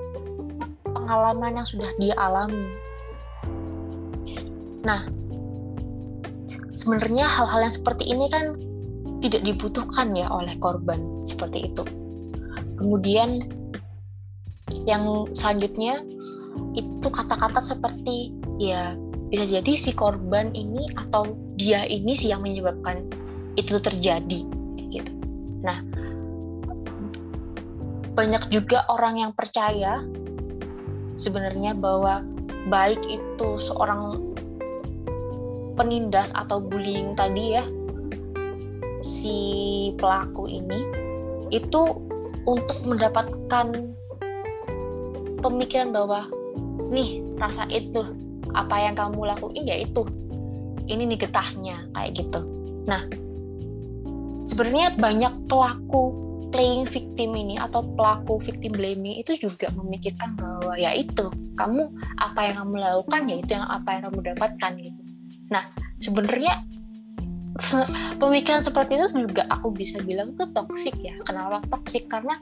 pengalaman 0.86 1.60
yang 1.60 1.68
sudah 1.68 1.90
dia 2.00 2.16
alami. 2.16 2.72
Nah, 4.84 5.04
sebenarnya 6.72 7.28
hal-hal 7.28 7.68
yang 7.68 7.74
seperti 7.74 8.04
ini 8.08 8.26
kan 8.32 8.56
tidak 9.20 9.44
dibutuhkan 9.44 10.12
ya 10.16 10.28
oleh 10.28 10.56
korban 10.60 11.24
seperti 11.24 11.72
itu. 11.72 11.84
Kemudian 12.80 13.40
yang 14.84 15.28
selanjutnya 15.32 16.04
itu 16.76 17.08
kata-kata 17.08 17.60
seperti 17.60 18.32
ya 18.60 18.96
bisa 19.32 19.60
jadi 19.60 19.72
si 19.74 19.90
korban 19.96 20.52
ini 20.52 20.86
atau 20.94 21.34
dia 21.56 21.88
ini 21.88 22.12
sih 22.12 22.30
yang 22.30 22.44
menyebabkan 22.44 23.08
itu 23.56 23.80
terjadi 23.80 24.44
Nah, 25.64 25.80
banyak 28.14 28.52
juga 28.52 28.86
orang 28.92 29.18
yang 29.18 29.32
percaya 29.34 30.04
sebenarnya 31.18 31.74
bahwa 31.74 32.22
baik 32.70 33.00
itu 33.08 33.48
seorang 33.58 34.34
penindas 35.74 36.30
atau 36.36 36.62
bullying 36.62 37.18
tadi 37.18 37.58
ya 37.58 37.64
si 39.02 39.36
pelaku 39.98 40.46
ini 40.46 40.80
itu 41.50 41.82
untuk 42.46 42.78
mendapatkan 42.86 43.92
pemikiran 45.44 45.92
bahwa 45.92 46.24
nih 46.88 47.20
rasa 47.36 47.68
itu 47.68 48.00
apa 48.54 48.80
yang 48.80 48.94
kamu 48.94 49.28
lakuin 49.28 49.66
ya 49.66 49.76
itu. 49.82 50.06
Ini 50.84 51.04
nih 51.08 51.18
getahnya 51.20 51.88
kayak 51.96 52.12
gitu. 52.20 52.40
Nah 52.88 53.04
sebenarnya 54.48 54.96
banyak 54.96 55.32
pelaku 55.48 56.24
playing 56.54 56.86
victim 56.86 57.34
ini 57.34 57.58
atau 57.58 57.82
pelaku 57.82 58.38
victim 58.38 58.78
blaming 58.78 59.18
itu 59.18 59.34
juga 59.34 59.66
memikirkan 59.74 60.38
bahwa 60.38 60.78
ya 60.78 60.94
itu 60.94 61.26
kamu 61.58 61.90
apa 62.22 62.40
yang 62.46 62.62
kamu 62.62 62.74
lakukan 62.78 63.22
ya 63.26 63.36
itu 63.42 63.50
yang 63.58 63.66
apa 63.66 63.88
yang 63.98 64.02
kamu 64.06 64.18
dapatkan 64.34 64.72
gitu. 64.78 65.00
Nah 65.50 65.64
sebenarnya 65.98 66.62
pemikiran 68.22 68.62
seperti 68.62 68.98
itu 68.98 69.26
juga 69.26 69.50
aku 69.50 69.74
bisa 69.74 69.98
bilang 70.02 70.30
itu 70.30 70.46
toksik 70.54 70.94
ya. 71.02 71.18
Kenapa 71.26 71.58
toksik 71.66 72.06
karena 72.06 72.38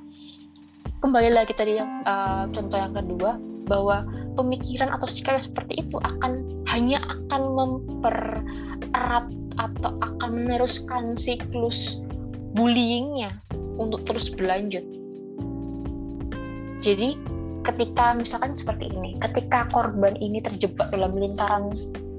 kembali 1.00 1.32
lagi 1.32 1.56
tadi 1.56 1.80
yang 1.80 2.04
uh, 2.04 2.44
contoh 2.52 2.76
yang 2.76 2.92
kedua 2.92 3.40
bahwa 3.64 4.04
pemikiran 4.36 4.92
atau 4.92 5.08
sikap 5.08 5.40
seperti 5.40 5.88
itu 5.88 5.96
akan 5.96 6.44
hanya 6.68 7.00
akan 7.00 7.42
mempererat 7.56 9.24
atau 9.58 9.96
akan 10.00 10.30
meneruskan 10.44 11.16
siklus 11.16 12.00
bullyingnya 12.52 13.40
untuk 13.80 14.04
terus 14.04 14.28
berlanjut. 14.32 14.84
Jadi 16.82 17.16
ketika 17.62 18.12
misalkan 18.18 18.58
seperti 18.58 18.90
ini, 18.90 19.16
ketika 19.22 19.70
korban 19.70 20.18
ini 20.18 20.42
terjebak 20.42 20.90
dalam 20.90 21.14
lingkaran 21.14 21.70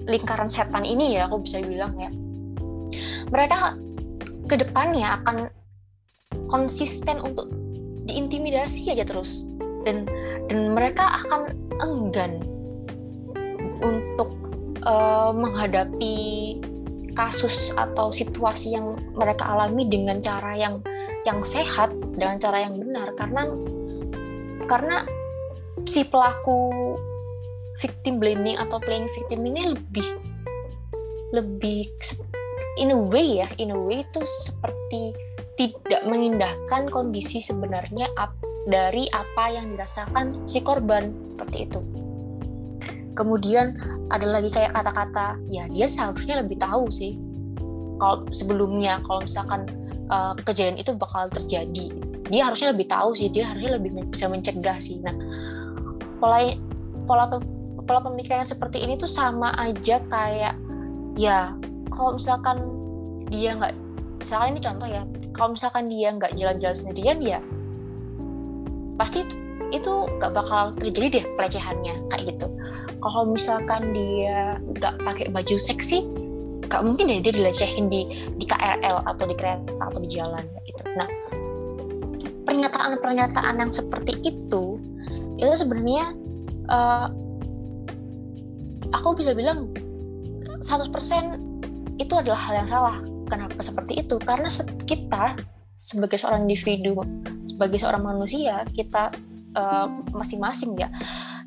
lingkaran 0.08 0.48
setan 0.48 0.84
ini 0.88 1.20
ya, 1.20 1.28
aku 1.28 1.44
bisa 1.44 1.60
bilang 1.64 1.96
ya, 2.00 2.12
mereka 3.32 3.76
ke 4.48 4.56
depannya 4.60 5.20
akan 5.24 5.52
konsisten 6.48 7.20
untuk 7.24 7.52
diintimidasi 8.08 8.92
aja 8.92 9.08
terus 9.08 9.48
dan 9.88 10.04
dan 10.52 10.76
mereka 10.76 11.24
akan 11.24 11.56
enggan 11.80 12.44
untuk 13.84 14.32
uh, 14.84 15.32
menghadapi 15.32 16.60
kasus 17.14 17.72
atau 17.74 18.10
situasi 18.10 18.76
yang 18.78 18.98
mereka 19.14 19.50
alami 19.54 19.86
dengan 19.90 20.20
cara 20.20 20.54
yang 20.58 20.82
yang 21.24 21.40
sehat 21.42 21.94
dengan 22.14 22.38
cara 22.42 22.66
yang 22.66 22.76
benar. 22.76 23.14
Karena 23.16 23.48
karena 24.68 25.08
si 25.88 26.06
pelaku 26.08 26.94
victim 27.82 28.22
blaming 28.22 28.56
atau 28.60 28.78
playing 28.78 29.10
victim 29.18 29.44
ini 29.44 29.74
lebih 29.74 30.08
lebih 31.34 31.90
in 32.78 32.94
a 32.94 33.00
way 33.10 33.42
ya 33.42 33.48
in 33.58 33.74
a 33.74 33.78
way 33.78 34.06
itu 34.06 34.22
seperti 34.24 35.14
tidak 35.58 36.02
mengindahkan 36.06 36.90
kondisi 36.90 37.42
sebenarnya 37.42 38.10
dari 38.66 39.10
apa 39.12 39.54
yang 39.54 39.74
dirasakan 39.74 40.46
si 40.48 40.64
korban 40.64 41.14
seperti 41.34 41.70
itu 41.70 41.80
kemudian 43.14 43.78
ada 44.10 44.28
lagi 44.30 44.50
kayak 44.50 44.74
kata-kata 44.74 45.38
ya 45.50 45.70
dia 45.70 45.88
seharusnya 45.90 46.42
lebih 46.42 46.58
tahu 46.60 46.90
sih. 46.90 47.18
Kalau 48.02 48.26
sebelumnya 48.34 49.00
kalau 49.06 49.24
misalkan 49.24 49.70
uh, 50.10 50.34
kejadian 50.44 50.82
itu 50.82 50.92
bakal 50.98 51.30
terjadi 51.32 51.94
dia 52.28 52.48
harusnya 52.48 52.72
lebih 52.72 52.88
tahu 52.88 53.14
sih 53.14 53.28
dia 53.30 53.52
harusnya 53.52 53.78
lebih 53.78 53.90
bisa 54.10 54.26
mencegah 54.28 54.78
sih. 54.82 55.00
Nah 55.04 55.16
pola 56.18 56.56
pola 57.04 57.26
pola 57.84 58.00
pemikiran 58.00 58.48
seperti 58.48 58.82
ini 58.82 58.96
tuh 58.96 59.10
sama 59.10 59.52
aja 59.60 60.00
kayak 60.08 60.56
ya 61.20 61.54
kalau 61.92 62.16
misalkan 62.16 62.58
dia 63.30 63.54
nggak 63.54 63.74
misalkan 64.18 64.56
ini 64.56 64.60
contoh 64.64 64.88
ya 64.88 65.04
kalau 65.36 65.50
misalkan 65.54 65.86
dia 65.92 66.10
nggak 66.16 66.32
jalan-jalan 66.38 66.78
sendirian 66.78 67.20
ya 67.20 67.40
pasti 68.96 69.26
itu 69.74 69.94
nggak 70.22 70.32
bakal 70.32 70.72
terjadi 70.78 71.22
deh 71.22 71.26
pelecehannya 71.36 71.94
kayak 72.14 72.24
gitu 72.34 72.48
kalau 73.04 73.28
misalkan 73.28 73.92
dia 73.92 74.56
nggak 74.80 75.04
pakai 75.04 75.28
baju 75.36 75.56
seksi 75.60 76.08
nggak 76.64 76.82
mungkin 76.82 77.12
deh 77.12 77.20
dia 77.20 77.34
dilecehin 77.36 77.92
di 77.92 78.08
di 78.40 78.46
KRL 78.48 79.04
atau 79.04 79.26
di 79.28 79.36
kereta 79.36 79.76
atau 79.84 80.00
di 80.00 80.10
jalan 80.10 80.44
gitu. 80.64 80.84
Nah 80.96 81.10
pernyataan-pernyataan 82.48 83.56
yang 83.60 83.72
seperti 83.72 84.16
itu 84.24 84.80
itu 85.36 85.56
sebenarnya 85.60 86.16
uh, 86.72 87.08
aku 88.96 89.20
bisa 89.20 89.36
bilang 89.36 89.68
100% 90.64 92.00
itu 92.00 92.14
adalah 92.16 92.40
hal 92.40 92.64
yang 92.64 92.70
salah. 92.72 92.98
Kenapa 93.28 93.60
seperti 93.60 94.06
itu? 94.06 94.16
Karena 94.22 94.48
kita 94.88 95.36
sebagai 95.84 96.16
seorang 96.16 96.48
individu 96.48 96.96
sebagai 97.44 97.82
seorang 97.82 98.08
manusia 98.08 98.64
kita 98.72 99.12
uh, 99.58 99.88
masing-masing 100.16 100.80
ya 100.80 100.88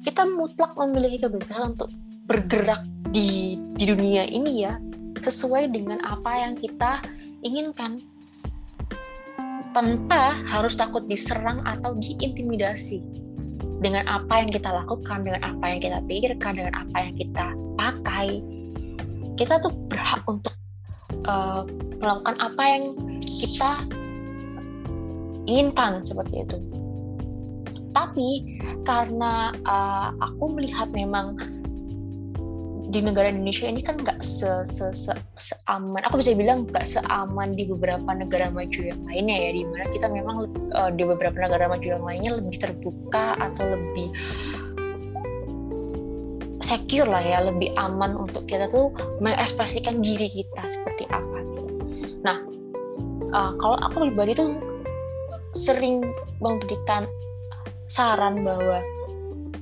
kita 0.07 0.23
mutlak 0.23 0.71
memiliki 0.79 1.27
kebebasan 1.27 1.75
untuk 1.75 1.91
bergerak 2.31 2.79
di 3.11 3.59
di 3.75 3.85
dunia 3.91 4.23
ini 4.23 4.63
ya 4.63 4.79
sesuai 5.19 5.75
dengan 5.75 5.99
apa 6.07 6.47
yang 6.47 6.55
kita 6.55 7.03
inginkan 7.43 7.99
tanpa 9.75 10.39
harus 10.47 10.79
takut 10.79 11.03
diserang 11.11 11.59
atau 11.67 11.99
diintimidasi 11.99 13.03
dengan 13.83 14.09
apa 14.09 14.41
yang 14.41 14.49
kita 14.49 14.73
lakukan, 14.73 15.27
dengan 15.27 15.43
apa 15.45 15.65
yang 15.69 15.81
kita 15.85 15.99
pikirkan, 16.09 16.53
dengan 16.57 16.75
apa 16.81 16.97
yang 16.97 17.15
kita 17.19 17.47
pakai. 17.77 18.41
Kita 19.37 19.61
tuh 19.61 19.75
berhak 19.93 20.25
untuk 20.25 20.55
uh, 21.29 21.69
melakukan 22.01 22.41
apa 22.41 22.63
yang 22.65 22.85
kita 23.21 23.85
inginkan 25.45 26.01
seperti 26.01 26.41
itu 26.41 26.86
tapi 27.97 28.61
karena 28.85 29.57
uh, 29.65 30.13
aku 30.21 30.53
melihat 30.53 30.93
memang 30.93 31.41
di 32.93 33.01
negara 33.03 33.33
Indonesia 33.33 33.67
ini 33.67 33.83
kan 33.83 33.99
nggak 33.99 34.21
se, 34.23 34.63
se, 34.69 34.93
se, 34.95 35.13
seaman 35.41 36.05
aku 36.07 36.21
bisa 36.23 36.37
bilang 36.37 36.69
nggak 36.69 36.87
seaman 36.87 37.57
di 37.57 37.67
beberapa 37.67 38.07
negara 38.15 38.53
maju 38.53 38.81
yang 38.85 39.01
lainnya 39.09 39.37
ya 39.49 39.51
di 39.57 39.63
mana 39.67 39.85
kita 39.91 40.07
memang 40.13 40.37
uh, 40.77 40.91
di 40.93 41.03
beberapa 41.03 41.35
negara 41.35 41.67
maju 41.67 41.83
yang 41.83 42.05
lainnya 42.05 42.39
lebih 42.39 42.57
terbuka 42.61 43.35
atau 43.43 43.65
lebih 43.65 44.13
secure 46.63 47.11
lah 47.11 47.25
ya 47.25 47.43
lebih 47.49 47.75
aman 47.75 48.15
untuk 48.15 48.47
kita 48.47 48.71
tuh 48.71 48.95
mengekspresikan 49.19 49.99
diri 50.05 50.31
kita 50.31 50.63
seperti 50.69 51.11
apa 51.11 51.39
gitu. 51.43 51.73
Nah 52.23 52.39
uh, 53.35 53.53
kalau 53.59 53.77
aku 53.83 54.09
pribadi 54.09 54.37
tuh 54.39 54.57
sering 55.57 56.05
memberikan 56.39 57.09
saran 57.87 58.43
bahwa 58.43 58.83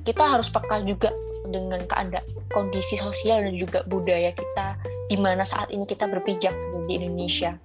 kita 0.05 0.21
harus 0.21 0.49
peka 0.49 0.81
juga 0.85 1.09
dengan 1.49 1.81
keadaan 1.85 2.25
kondisi 2.53 2.97
sosial 2.97 3.45
dan 3.45 3.55
juga 3.57 3.85
budaya 3.85 4.33
kita 4.33 4.77
di 5.09 5.17
mana 5.17 5.45
saat 5.45 5.69
ini 5.69 5.85
kita 5.85 6.09
berpijak 6.09 6.53
di 6.89 6.97
Indonesia. 7.01 7.57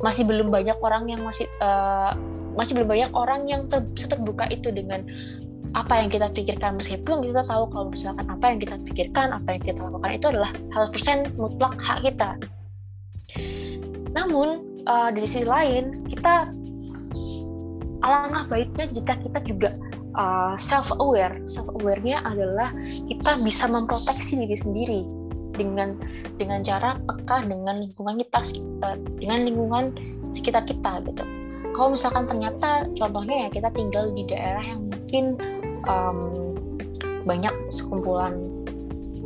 Masih 0.00 0.28
belum 0.28 0.52
banyak 0.52 0.76
orang 0.80 1.08
yang 1.08 1.20
masih 1.24 1.48
uh, 1.60 2.12
masih 2.52 2.76
belum 2.76 2.88
banyak 2.88 3.10
orang 3.16 3.48
yang 3.48 3.64
ter, 3.68 3.80
terbuka 3.96 4.48
itu 4.52 4.68
dengan 4.68 5.04
apa 5.72 6.04
yang 6.04 6.12
kita 6.12 6.28
pikirkan 6.36 6.76
meskipun 6.76 7.24
kita 7.24 7.40
tahu 7.48 7.64
kalau 7.72 7.88
misalkan 7.88 8.28
apa 8.28 8.44
yang 8.44 8.58
kita 8.60 8.76
pikirkan, 8.84 9.32
apa 9.32 9.56
yang 9.56 9.62
kita 9.64 9.80
lakukan 9.80 10.12
itu 10.12 10.26
adalah 10.28 10.50
hal 10.76 10.84
persen 10.92 11.18
mutlak 11.40 11.80
hak 11.80 12.04
kita. 12.04 12.36
Namun 14.12 14.68
uh, 14.84 15.08
di 15.08 15.24
sisi 15.24 15.48
lain 15.48 16.04
kita 16.12 16.52
alangkah 18.04 18.44
baiknya 18.52 18.84
jika 18.90 19.16
kita 19.16 19.38
juga 19.48 19.70
uh, 20.16 20.54
self 20.58 20.92
aware 20.98 21.36
self 21.44 21.68
awarenya 21.80 22.24
adalah 22.24 22.72
kita 23.08 23.38
bisa 23.44 23.68
memproteksi 23.68 24.38
diri 24.38 24.56
sendiri 24.56 25.00
dengan 25.52 26.00
dengan 26.40 26.64
cara 26.64 26.96
peka 26.96 27.44
dengan 27.44 27.84
lingkungan 27.84 28.20
kita 28.24 28.40
uh, 28.84 28.96
dengan 29.20 29.44
lingkungan 29.44 29.84
sekitar 30.32 30.64
kita 30.64 31.04
gitu 31.04 31.24
kalau 31.72 31.96
misalkan 31.96 32.28
ternyata 32.28 32.88
contohnya 32.96 33.46
ya 33.46 33.48
kita 33.48 33.68
tinggal 33.72 34.12
di 34.12 34.24
daerah 34.28 34.64
yang 34.64 34.88
mungkin 34.88 35.24
um, 35.88 36.18
banyak 37.24 37.54
sekumpulan 37.72 38.50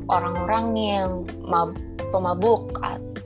orang-orang 0.07 0.67
yang 0.77 1.11
mab 1.43 1.75
pemabuk 2.15 2.71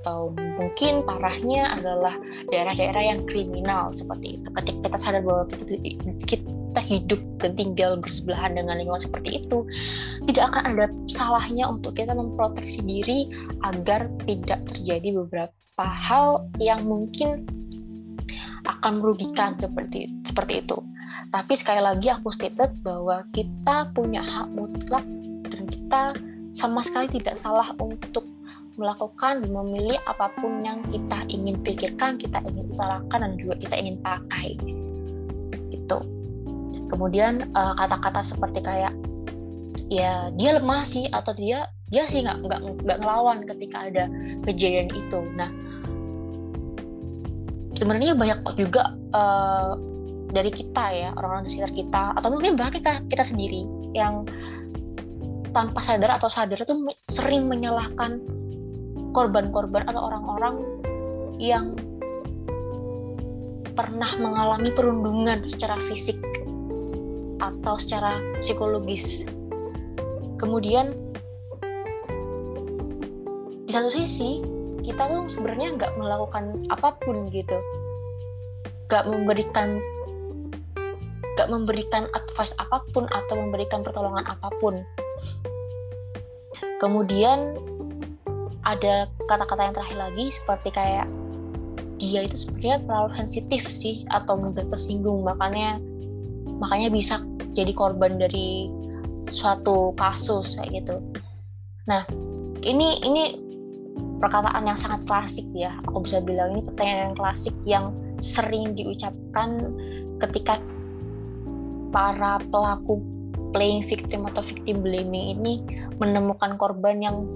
atau 0.01 0.33
mungkin 0.57 1.05
parahnya 1.05 1.77
adalah 1.77 2.16
daerah-daerah 2.49 3.03
yang 3.12 3.20
kriminal 3.29 3.92
seperti 3.92 4.40
itu. 4.40 4.49
Ketika 4.57 4.88
kita 4.88 4.96
sadar 4.96 5.20
bahwa 5.20 5.44
kita, 5.53 5.77
kita 6.25 6.49
kita 6.70 6.83
hidup 6.87 7.20
dan 7.42 7.59
tinggal 7.59 7.98
bersebelahan 7.98 8.54
dengan 8.54 8.78
lingkungan 8.78 9.02
seperti 9.02 9.42
itu, 9.42 9.66
tidak 10.30 10.54
akan 10.54 10.62
ada 10.70 10.87
salahnya 11.11 11.66
untuk 11.66 11.98
kita 11.98 12.14
memproteksi 12.14 12.78
diri 12.87 13.26
agar 13.66 14.06
tidak 14.22 14.62
terjadi 14.70 15.18
beberapa 15.18 15.83
hal 15.83 16.46
yang 16.62 16.87
mungkin 16.87 17.42
akan 18.70 19.02
merugikan 19.02 19.59
seperti 19.59 20.14
seperti 20.22 20.62
itu. 20.62 20.78
Tapi 21.35 21.52
sekali 21.59 21.83
lagi 21.83 22.06
aku 22.06 22.30
stated 22.30 22.78
bahwa 22.87 23.26
kita 23.35 23.90
punya 23.90 24.22
hak 24.22 24.54
mutlak 24.54 25.02
dan 25.50 25.66
kita 25.66 26.02
sama 26.54 26.87
sekali 26.87 27.11
tidak 27.18 27.35
salah 27.35 27.74
untuk 27.83 28.22
melakukan 28.78 29.42
dan 29.42 29.50
memilih 29.50 29.98
apa 30.06 30.30
pun 30.38 30.62
yang 30.62 30.80
kita 30.87 31.18
ingin 31.28 31.59
pikirkan, 31.61 32.16
kita 32.16 32.40
ingin 32.46 32.70
utarakan 32.72 33.18
dan 33.26 33.33
juga 33.37 33.54
kita 33.59 33.74
ingin 33.76 33.96
pakai. 34.00 34.54
Kemudian 36.90 37.55
uh, 37.55 37.79
kata-kata 37.79 38.26
seperti 38.26 38.61
kayak 38.66 38.92
ya 39.90 40.31
dia 40.35 40.59
lemah 40.59 40.83
sih 40.83 41.07
atau 41.11 41.35
dia 41.35 41.70
dia 41.90 42.07
sih 42.07 42.22
nggak 42.22 42.46
nggak 42.46 42.61
nggak 42.87 42.98
ngelawan 43.03 43.46
ketika 43.46 43.87
ada 43.87 44.05
kejadian 44.46 44.90
itu. 44.90 45.20
Nah 45.38 45.50
sebenarnya 47.79 48.18
banyak 48.18 48.38
juga 48.59 48.98
uh, 49.14 49.79
dari 50.31 50.50
kita 50.50 50.85
ya 50.94 51.11
orang-orang 51.14 51.46
di 51.46 51.50
sekitar 51.55 51.72
kita 51.74 52.03
atau 52.14 52.29
mungkin 52.31 52.55
bahkan 52.55 52.79
kita 52.79 52.92
kita 53.11 53.24
sendiri 53.26 53.66
yang 53.94 54.22
tanpa 55.50 55.83
sadar 55.83 56.14
atau 56.14 56.31
sadar 56.31 56.62
itu 56.62 56.74
sering 57.11 57.50
menyalahkan 57.50 58.22
korban-korban 59.11 59.83
atau 59.90 60.07
orang-orang 60.07 60.62
yang 61.42 61.74
pernah 63.74 64.11
mengalami 64.22 64.70
perundungan 64.70 65.42
secara 65.42 65.81
fisik 65.83 66.18
atau 67.40 67.74
secara 67.81 68.20
psikologis. 68.38 69.24
Kemudian 70.37 70.96
di 73.64 73.70
satu 73.72 73.88
sisi 73.92 74.40
kita 74.81 75.09
tuh 75.09 75.29
sebenarnya 75.29 75.76
nggak 75.76 75.92
melakukan 76.00 76.64
apa 76.72 76.96
pun 77.00 77.29
gitu, 77.29 77.59
nggak 78.88 79.05
memberikan 79.09 79.81
nggak 81.37 81.48
memberikan 81.48 82.05
advice 82.12 82.53
apa 82.61 82.85
pun 82.92 83.09
atau 83.09 83.37
memberikan 83.40 83.81
pertolongan 83.81 84.24
apa 84.29 84.48
pun. 84.61 84.76
Kemudian 86.81 87.61
ada 88.64 89.09
kata-kata 89.29 89.68
yang 89.68 89.74
terakhir 89.76 89.98
lagi 90.00 90.26
seperti 90.33 90.68
kayak 90.72 91.09
dia 92.00 92.24
itu 92.24 92.37
sebenarnya 92.37 92.81
terlalu 92.88 93.11
sensitif 93.20 93.62
sih 93.68 94.09
atau 94.09 94.40
mudah 94.40 94.64
tersinggung 94.64 95.20
makanya 95.20 95.76
makanya 96.59 96.89
bisa 96.91 97.23
jadi 97.55 97.73
korban 97.75 98.19
dari 98.19 98.71
suatu 99.31 99.95
kasus 99.95 100.59
kayak 100.59 100.83
gitu. 100.83 100.97
Nah, 101.87 102.03
ini 102.65 102.99
ini 103.05 103.25
perkataan 104.21 104.69
yang 104.69 104.79
sangat 104.79 105.07
klasik 105.07 105.47
ya. 105.55 105.77
Aku 105.89 106.03
bisa 106.03 106.19
bilang 106.21 106.57
ini 106.57 106.63
pertanyaan 106.67 107.01
yang 107.13 107.17
klasik 107.17 107.57
yang 107.65 107.85
sering 108.21 108.77
diucapkan 108.77 109.73
ketika 110.21 110.61
para 111.91 112.39
pelaku 112.53 113.03
playing 113.51 113.83
victim 113.83 114.29
atau 114.31 114.45
victim 114.45 114.85
blaming 114.85 115.35
ini 115.39 115.55
menemukan 115.99 116.55
korban 116.55 117.03
yang 117.03 117.27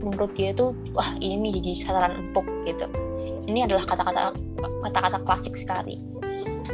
menurut 0.00 0.32
dia 0.32 0.56
itu 0.56 0.72
wah 0.96 1.12
ini 1.20 1.60
jadi 1.60 1.70
sasaran 1.76 2.16
empuk 2.16 2.48
gitu 2.64 2.88
ini 3.44 3.68
adalah 3.68 3.84
kata-kata 3.84 4.32
kata-kata 4.88 5.18
klasik 5.28 5.54
sekali 5.60 6.00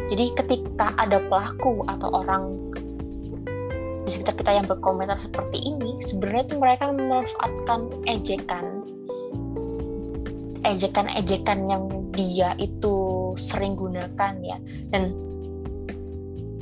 jadi 0.06 0.24
ketika 0.38 0.94
ada 0.94 1.18
pelaku 1.26 1.82
atau 1.90 2.08
orang 2.14 2.44
di 4.06 4.08
sekitar 4.14 4.38
kita 4.38 4.52
yang 4.54 4.66
berkomentar 4.70 5.18
seperti 5.18 5.58
ini 5.66 5.98
sebenarnya 5.98 6.46
itu 6.46 6.54
mereka 6.62 6.84
memanfaatkan 6.94 7.80
ejekan. 8.06 8.86
Ejekan-ejekan 10.62 11.66
yang 11.66 11.90
dia 12.14 12.54
itu 12.58 12.94
sering 13.34 13.74
gunakan 13.74 14.34
ya. 14.46 14.58
Dan 14.94 15.10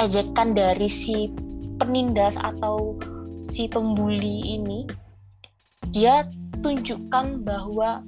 ejekan 0.00 0.56
dari 0.56 0.88
si 0.88 1.28
penindas 1.76 2.40
atau 2.40 2.96
si 3.44 3.68
pembuli 3.68 4.56
ini 4.56 4.88
dia 5.92 6.24
tunjukkan 6.64 7.44
bahwa 7.44 8.00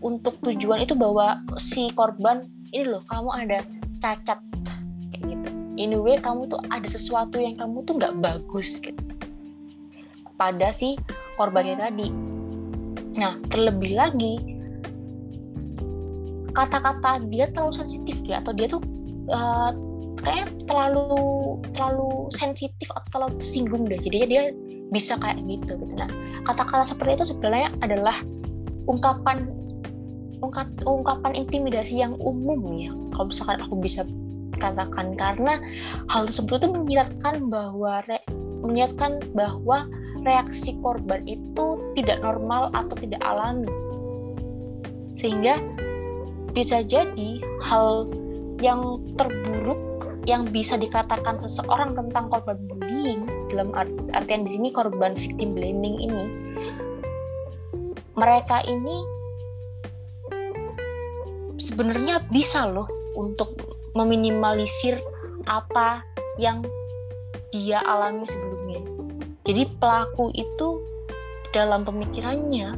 untuk 0.00 0.40
tujuan 0.40 0.88
itu 0.88 0.96
bahwa 0.96 1.36
si 1.60 1.92
korban 1.92 2.48
ini 2.72 2.88
loh 2.88 3.04
kamu 3.12 3.30
ada 3.44 3.60
cacat. 4.04 4.38
Kayak 5.08 5.22
gitu. 5.32 5.48
Anyway 5.80 6.20
kamu 6.20 6.44
tuh 6.52 6.60
ada 6.68 6.84
sesuatu 6.84 7.40
yang 7.40 7.56
kamu 7.56 7.80
tuh 7.88 7.96
nggak 7.96 8.14
bagus 8.20 8.76
gitu. 8.84 9.00
Pada 10.36 10.68
si 10.76 11.00
korbannya 11.40 11.80
tadi. 11.80 12.08
Nah 13.16 13.40
terlebih 13.48 13.96
lagi 13.96 14.52
kata-kata 16.54 17.18
dia 17.32 17.50
terlalu 17.50 17.74
sensitif 17.74 18.22
dia 18.22 18.38
atau 18.38 18.54
dia 18.54 18.70
tuh 18.70 18.78
uh, 19.32 19.74
kayak 20.22 20.54
terlalu 20.70 21.58
terlalu 21.74 22.30
sensitif 22.30 22.86
atau 22.94 23.08
terlalu 23.10 23.34
tersinggung 23.40 23.88
deh. 23.88 23.98
Jadinya 24.04 24.28
dia 24.28 24.42
bisa 24.92 25.16
kayak 25.18 25.40
gitu 25.48 25.80
gitu. 25.80 25.94
Nah 25.96 26.10
kata-kata 26.44 26.84
seperti 26.84 27.24
itu 27.24 27.34
sebenarnya 27.34 27.72
adalah 27.80 28.20
ungkapan 28.84 29.63
ungkap, 30.46 30.68
ungkapan 30.84 31.32
intimidasi 31.34 32.00
yang 32.04 32.14
umum 32.20 32.60
ya 32.76 32.92
kalau 33.16 33.30
misalkan 33.30 33.58
aku 33.64 33.74
bisa 33.80 34.02
katakan. 34.58 35.18
Karena 35.18 35.60
hal 36.10 36.30
tersebut 36.30 36.62
itu 36.64 36.68
menyiratkan 36.72 37.48
bahwa 37.50 38.04
re, 38.06 38.20
menyiratkan 38.64 39.20
bahwa 39.34 39.88
reaksi 40.24 40.76
korban 40.80 41.26
itu 41.26 41.80
tidak 41.98 42.22
normal 42.22 42.70
atau 42.72 42.94
tidak 42.96 43.20
alami. 43.24 43.68
Sehingga 45.14 45.60
bisa 46.54 46.86
jadi 46.86 47.42
hal 47.66 48.08
yang 48.62 49.02
terburuk 49.18 49.78
yang 50.24 50.48
bisa 50.48 50.80
dikatakan 50.80 51.36
seseorang 51.36 51.92
tentang 51.92 52.32
korban 52.32 52.56
bullying 52.64 53.28
dalam 53.52 53.68
artian 54.16 54.48
di 54.48 54.56
sini 54.56 54.72
korban 54.72 55.12
victim 55.12 55.52
blaming 55.52 56.00
ini 56.00 56.24
mereka 58.16 58.62
ini 58.64 59.04
sebenarnya 61.58 62.24
bisa 62.30 62.66
loh 62.66 62.88
untuk 63.14 63.54
meminimalisir 63.94 64.98
apa 65.46 66.02
yang 66.40 66.66
dia 67.54 67.78
alami 67.86 68.26
sebelumnya. 68.26 68.82
Jadi 69.44 69.70
pelaku 69.78 70.34
itu 70.34 70.68
dalam 71.54 71.86
pemikirannya 71.86 72.74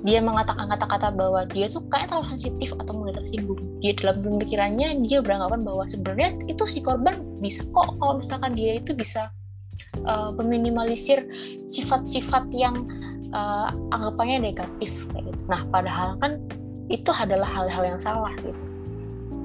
dia 0.00 0.20
mengatakan 0.24 0.64
kata-kata 0.72 1.12
bahwa 1.12 1.44
dia 1.44 1.68
tuh 1.68 1.84
kayak 1.92 2.08
terlalu 2.08 2.32
sensitif 2.32 2.72
atau 2.80 2.92
mudah 2.96 3.20
tersinggung. 3.20 3.60
Dia 3.84 3.92
dalam 3.96 4.24
pemikirannya 4.24 4.96
dia 5.04 5.20
beranggapan 5.20 5.60
bahwa 5.60 5.84
sebenarnya 5.88 6.40
itu 6.48 6.64
si 6.64 6.80
korban 6.80 7.20
bisa 7.40 7.64
kok 7.68 8.00
kalau 8.00 8.16
misalkan 8.16 8.56
dia 8.56 8.80
itu 8.80 8.96
bisa 8.96 9.28
uh, 10.08 10.32
meminimalisir 10.40 11.24
sifat-sifat 11.68 12.48
yang 12.52 12.88
uh, 13.36 13.72
anggapannya 13.92 14.52
negatif 14.52 14.92
gitu. 15.12 15.40
Nah, 15.52 15.68
padahal 15.68 16.16
kan 16.16 16.40
itu 16.90 17.10
adalah 17.14 17.46
hal-hal 17.46 17.96
yang 17.96 18.00
salah 18.02 18.34
gitu. 18.42 18.58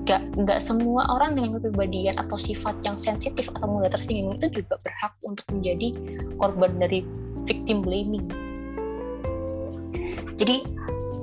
Gak, 0.05 0.21
gak 0.45 0.61
semua 0.61 1.05
orang 1.09 1.33
dengan 1.33 1.57
kepribadian 1.57 2.17
atau 2.21 2.37
sifat 2.37 2.77
yang 2.85 2.97
sensitif 2.97 3.49
atau 3.57 3.65
mudah 3.65 3.89
tersinggung 3.89 4.37
itu 4.37 4.61
juga 4.61 4.77
berhak 4.85 5.13
untuk 5.25 5.45
menjadi 5.49 5.97
korban 6.37 6.77
dari 6.77 7.01
victim 7.45 7.81
blaming. 7.81 8.25
Jadi 10.35 10.65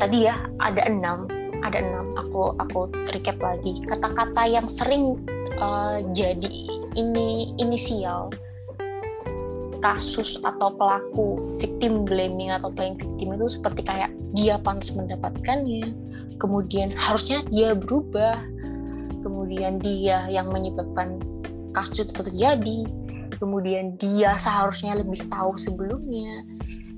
tadi 0.02 0.26
ya 0.26 0.34
ada 0.58 0.82
enam 0.86 1.30
ada 1.62 1.78
enam. 1.78 2.14
Aku 2.18 2.58
aku 2.58 2.90
recap 3.14 3.38
lagi. 3.38 3.78
Kata-kata 3.86 4.42
yang 4.50 4.66
sering 4.66 5.22
uh, 5.62 6.02
jadi 6.10 6.50
ini 6.98 7.54
inisial 7.56 8.34
kasus 9.82 10.38
atau 10.46 10.70
pelaku 10.78 11.58
victim 11.58 12.06
blaming 12.06 12.54
atau 12.54 12.70
playing 12.70 12.94
victim 12.94 13.34
itu 13.34 13.58
seperti 13.58 13.82
kayak 13.82 14.14
dia 14.30 14.54
pantas 14.54 14.94
mendapatkannya 14.94 15.90
kemudian 16.36 16.94
harusnya 16.96 17.44
dia 17.48 17.74
berubah. 17.76 18.40
Kemudian 19.22 19.78
dia 19.78 20.26
yang 20.26 20.50
menyebabkan 20.50 21.22
kasus 21.72 22.10
itu 22.10 22.26
terjadi. 22.26 22.88
Kemudian 23.38 23.98
dia 23.98 24.34
seharusnya 24.38 24.98
lebih 24.98 25.22
tahu 25.30 25.54
sebelumnya. 25.58 26.42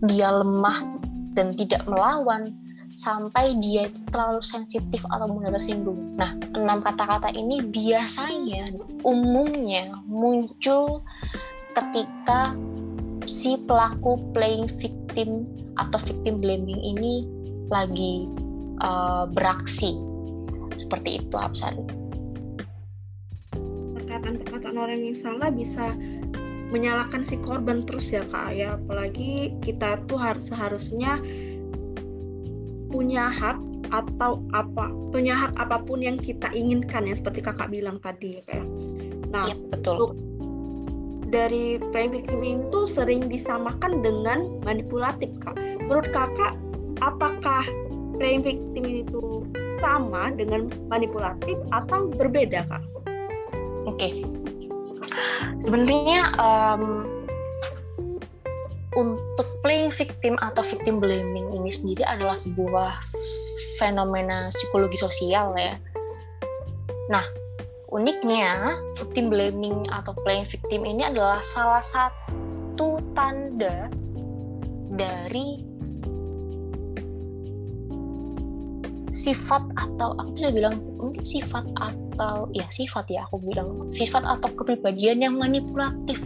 Dia 0.05 0.33
lemah 0.33 0.85
dan 1.35 1.53
tidak 1.57 1.85
melawan 1.90 2.55
sampai 2.94 3.59
dia 3.59 3.90
itu 3.90 4.01
terlalu 4.09 4.40
sensitif 4.40 5.03
atau 5.11 5.27
mudah 5.27 5.51
tersinggung. 5.51 6.14
Nah, 6.14 6.38
enam 6.55 6.81
kata-kata 6.81 7.35
ini 7.35 7.61
biasanya 7.66 8.70
umumnya 9.03 9.99
muncul 10.07 11.03
ketika 11.75 12.55
si 13.27 13.59
pelaku 13.66 14.16
playing 14.31 14.70
victim 14.79 15.49
atau 15.75 15.99
victim 16.07 16.38
blaming 16.38 16.79
ini 16.79 17.27
lagi 17.73 18.31
uh, 18.81 19.29
beraksi. 19.31 19.95
Seperti 20.75 21.23
itu, 21.23 21.37
Absari. 21.39 21.83
Perkataan-perkataan 23.95 24.77
orang 24.79 25.01
yang 25.03 25.15
salah 25.19 25.51
bisa 25.53 25.95
menyalahkan 26.75 27.23
si 27.23 27.39
korban 27.39 27.87
terus 27.87 28.11
ya 28.11 28.27
kak 28.35 28.51
ya 28.51 28.75
apalagi 28.75 29.55
kita 29.63 30.01
tuh 30.11 30.19
harus 30.19 30.51
seharusnya 30.51 31.23
punya 32.91 33.31
hak 33.31 33.63
atau 33.95 34.43
apa 34.51 34.91
punya 35.15 35.39
hak 35.39 35.55
apa 35.55 35.79
pun 35.87 36.03
yang 36.03 36.19
kita 36.19 36.51
inginkan 36.51 37.07
ya 37.07 37.15
seperti 37.15 37.47
kakak 37.47 37.71
bilang 37.71 38.03
tadi 38.03 38.43
kayak 38.43 38.67
nah 39.31 39.47
ya, 39.47 39.55
betul 39.71 39.95
untuk 39.95 40.13
dari 41.31 41.79
playing 41.91 42.15
victim 42.15 42.41
itu 42.43 42.81
sering 42.91 43.23
disamakan 43.31 44.03
dengan 44.03 44.59
manipulatif 44.67 45.31
kak 45.47 45.55
menurut 45.87 46.11
kakak 46.11 46.59
apakah 46.99 47.63
playing 48.16 48.42
victim 48.42 48.85
itu 48.85 49.22
sama 49.83 50.33
dengan 50.33 50.70
manipulatif 50.88 51.59
atau 51.74 52.09
berbeda 52.14 52.64
kak 52.66 52.85
oke 53.85 53.96
okay 53.98 54.24
sebenarnya 55.64 56.29
um, 56.37 56.85
untuk 58.94 59.48
playing 59.64 59.90
victim 59.90 60.37
atau 60.38 60.61
victim 60.62 61.00
blaming 61.00 61.50
ini 61.57 61.72
sendiri 61.72 62.05
adalah 62.05 62.37
sebuah 62.37 63.00
fenomena 63.81 64.53
psikologi 64.53 65.00
sosial 65.00 65.57
ya. 65.57 65.74
Nah, 67.11 67.24
uniknya 67.90 68.79
victim 68.94 69.33
blaming 69.33 69.90
atau 69.90 70.14
playing 70.22 70.46
victim 70.46 70.87
ini 70.87 71.09
adalah 71.09 71.42
salah 71.42 71.83
satu 71.83 73.03
tanda 73.16 73.90
dari 74.94 75.59
sifat 79.14 79.62
atau 79.79 80.18
aku 80.18 80.35
bisa 80.35 80.50
bilang 80.50 80.74
mungkin 80.98 81.22
sifat 81.22 81.62
atau 81.79 82.50
ya 82.50 82.66
sifat 82.74 83.07
ya 83.07 83.22
aku 83.31 83.38
bilang. 83.38 83.94
Sifat 83.94 84.27
atau 84.27 84.50
kepribadian 84.59 85.22
yang 85.22 85.38
manipulatif. 85.38 86.18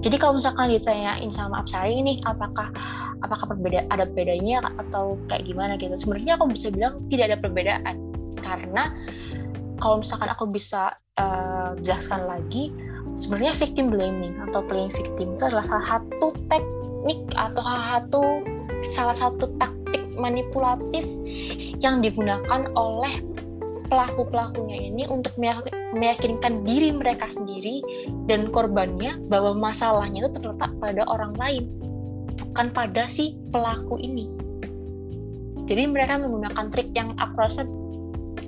Jadi 0.00 0.16
kalau 0.16 0.36
misalkan 0.36 0.72
ditanyain 0.72 1.28
sama 1.32 1.64
Absari 1.64 2.00
ini 2.00 2.20
apakah 2.24 2.72
apakah 3.20 3.52
berbeda 3.52 3.88
ada 3.92 4.04
bedanya 4.04 4.60
atau 4.76 5.16
kayak 5.28 5.48
gimana 5.48 5.80
gitu. 5.80 5.96
Sebenarnya 5.96 6.36
aku 6.36 6.52
bisa 6.52 6.68
bilang 6.68 7.00
tidak 7.08 7.32
ada 7.32 7.38
perbedaan. 7.40 7.96
Karena 8.40 8.92
kalau 9.80 10.04
misalkan 10.04 10.28
aku 10.28 10.44
bisa 10.52 10.92
uh, 11.16 11.72
jelaskan 11.80 12.28
lagi 12.28 12.72
sebenarnya 13.16 13.56
victim 13.56 13.92
blaming 13.92 14.36
atau 14.48 14.64
playing 14.64 14.92
victim 14.92 15.34
itu 15.34 15.44
adalah 15.48 15.64
salah 15.64 15.98
satu 15.98 16.36
teknik 16.48 17.20
atau 17.36 17.60
salah 17.64 17.86
satu 17.96 18.22
salah 18.80 19.16
satu 19.16 19.44
taktik 19.60 20.04
manipulatif 20.20 21.08
yang 21.80 22.04
digunakan 22.04 22.68
oleh 22.76 23.24
pelaku-pelakunya 23.90 24.86
ini 24.92 25.02
untuk 25.10 25.34
meyakinkan 25.96 26.62
diri 26.62 26.94
mereka 26.94 27.26
sendiri 27.26 27.82
dan 28.30 28.46
korbannya 28.54 29.18
bahwa 29.26 29.58
masalahnya 29.58 30.30
itu 30.30 30.38
terletak 30.38 30.70
pada 30.78 31.02
orang 31.10 31.34
lain, 31.34 31.66
bukan 32.38 32.70
pada 32.70 33.10
si 33.10 33.34
pelaku 33.50 33.98
ini. 33.98 34.30
Jadi 35.66 35.90
mereka 35.90 36.22
menggunakan 36.22 36.66
trik 36.70 36.94
yang 36.94 37.18
aku 37.18 37.34
rasa 37.42 37.66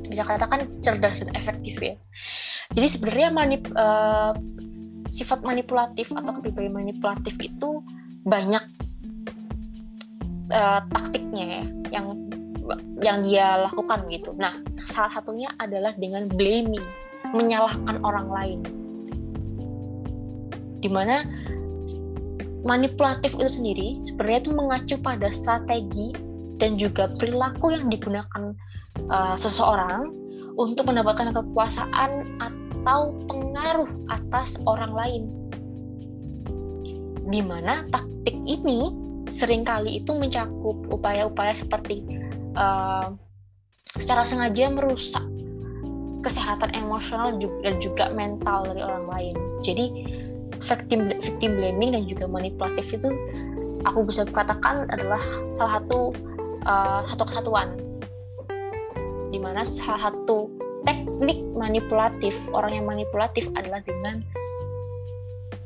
bisa 0.07 0.23
katakan 0.23 0.71
cerdas 0.79 1.23
dan 1.23 1.35
efektif 1.35 1.79
ya. 1.83 1.99
Jadi 2.75 2.87
sebenarnya 2.87 3.29
manip, 3.35 3.63
uh, 3.75 4.35
sifat 5.07 5.43
manipulatif 5.43 6.15
atau 6.15 6.39
kepribadian 6.39 6.79
manipulatif 6.79 7.35
itu 7.43 7.83
banyak 8.23 8.63
uh, 10.53 10.81
taktiknya 10.93 11.45
ya, 11.45 11.65
yang 11.99 12.07
yang 13.03 13.19
dia 13.27 13.67
lakukan 13.67 14.07
gitu. 14.07 14.37
Nah, 14.39 14.63
salah 14.87 15.11
satunya 15.11 15.51
adalah 15.59 15.97
dengan 15.99 16.31
blaming, 16.31 16.85
menyalahkan 17.35 17.99
orang 18.07 18.29
lain. 18.31 18.61
Di 20.79 20.91
mana 20.91 21.27
manipulatif 22.63 23.35
itu 23.35 23.51
sendiri 23.59 23.89
sebenarnya 24.07 24.41
itu 24.47 24.51
mengacu 24.55 24.95
pada 25.03 25.29
strategi 25.35 26.15
dan 26.63 26.79
juga 26.79 27.11
perilaku 27.19 27.75
yang 27.75 27.91
digunakan 27.91 28.55
uh, 29.11 29.35
seseorang 29.35 30.15
untuk 30.55 30.87
mendapatkan 30.87 31.35
kekuasaan 31.35 32.39
atau 32.39 33.19
pengaruh 33.27 33.91
atas 34.11 34.63
orang 34.67 34.95
lain. 34.95 35.23
Di 37.31 37.43
mana 37.43 37.83
taktik 37.91 38.37
ini 38.47 39.02
sering 39.33 39.65
kali 39.65 40.05
itu 40.05 40.13
mencakup 40.13 40.77
upaya-upaya 40.93 41.57
seperti 41.57 42.05
uh, 42.53 43.17
secara 43.97 44.29
sengaja 44.29 44.69
merusak 44.69 45.25
kesehatan 46.21 46.71
emosional 46.77 47.35
dan 47.65 47.81
juga 47.81 48.13
mental 48.13 48.69
dari 48.69 48.85
orang 48.85 49.09
lain. 49.09 49.35
Jadi 49.65 49.87
victim 50.61 51.11
victim 51.19 51.51
blaming 51.59 51.97
dan 51.97 52.03
juga 52.07 52.25
manipulatif 52.29 52.93
itu 52.93 53.09
aku 53.83 54.07
bisa 54.07 54.23
katakan 54.29 54.87
adalah 54.93 55.19
salah 55.59 55.83
satu 55.83 56.01
uh, 56.69 57.01
satu 57.11 57.25
kesatuan 57.27 57.69
di 59.33 59.41
mana 59.41 59.67
salah 59.67 60.13
satu 60.13 60.47
teknik 60.87 61.43
manipulatif 61.57 62.37
orang 62.55 62.79
yang 62.83 62.87
manipulatif 62.87 63.49
adalah 63.59 63.83
dengan 63.83 64.23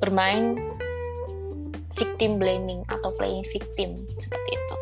bermain 0.00 0.56
victim 1.96 2.36
blaming 2.36 2.84
atau 2.92 3.10
playing 3.16 3.44
victim 3.48 4.04
seperti 4.20 4.50
itu. 4.52 4.76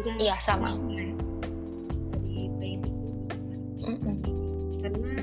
juga 0.00 0.16
iya 0.16 0.36
sama. 0.40 0.72
dari 2.24 2.48
bayi 2.56 2.76
karena 4.80 5.14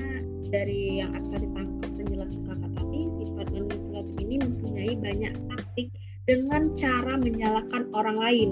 dari 0.54 0.80
yang 1.02 1.12
saya 1.26 1.42
ditangkap 1.42 1.90
penjelasan 1.98 2.42
kakak 2.46 2.70
tadi 2.78 3.00
sifat 3.18 3.46
manipulatif 3.50 4.16
ini 4.22 4.36
mempunyai 4.38 4.92
banyak 5.02 5.34
taktik 5.50 5.88
dengan 6.30 6.62
cara 6.78 7.18
menyalahkan 7.18 7.82
orang 7.90 8.16
lain. 8.22 8.50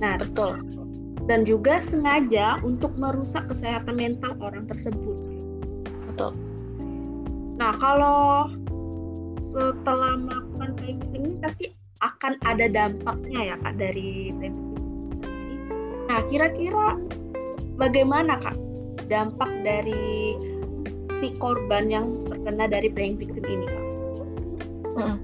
Nah 0.00 0.16
betul. 0.16 0.56
dan 1.28 1.44
juga 1.44 1.84
sengaja 1.92 2.56
untuk 2.64 2.96
merusak 2.96 3.52
kesehatan 3.52 4.00
mental 4.00 4.32
orang 4.40 4.64
tersebut 4.64 5.27
betul 6.18 6.34
nah 7.54 7.70
kalau 7.78 8.50
setelah 9.38 10.18
melakukan 10.18 10.74
playing 10.74 11.02
ini 11.14 11.38
pasti 11.38 11.70
akan 12.02 12.34
ada 12.42 12.66
dampaknya 12.66 13.54
ya 13.54 13.56
kak 13.62 13.74
dari 13.78 14.34
playing 14.34 14.68
Nah, 16.08 16.24
kira-kira 16.24 16.96
bagaimana 17.76 18.40
Kak 18.40 18.56
dampak 19.12 19.52
dari 19.60 20.34
si 21.20 21.28
korban 21.36 21.92
yang 21.92 22.24
terkena 22.24 22.64
dari 22.64 22.88
playing 22.88 23.20
victim 23.20 23.44
ini 23.44 23.66
Kak? 23.68 23.84
Hmm. 24.96 25.16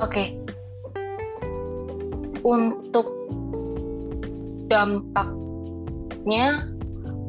Oke. 0.00 0.08
Okay. 0.08 0.26
Untuk 2.40 3.12
dampaknya 4.72 6.64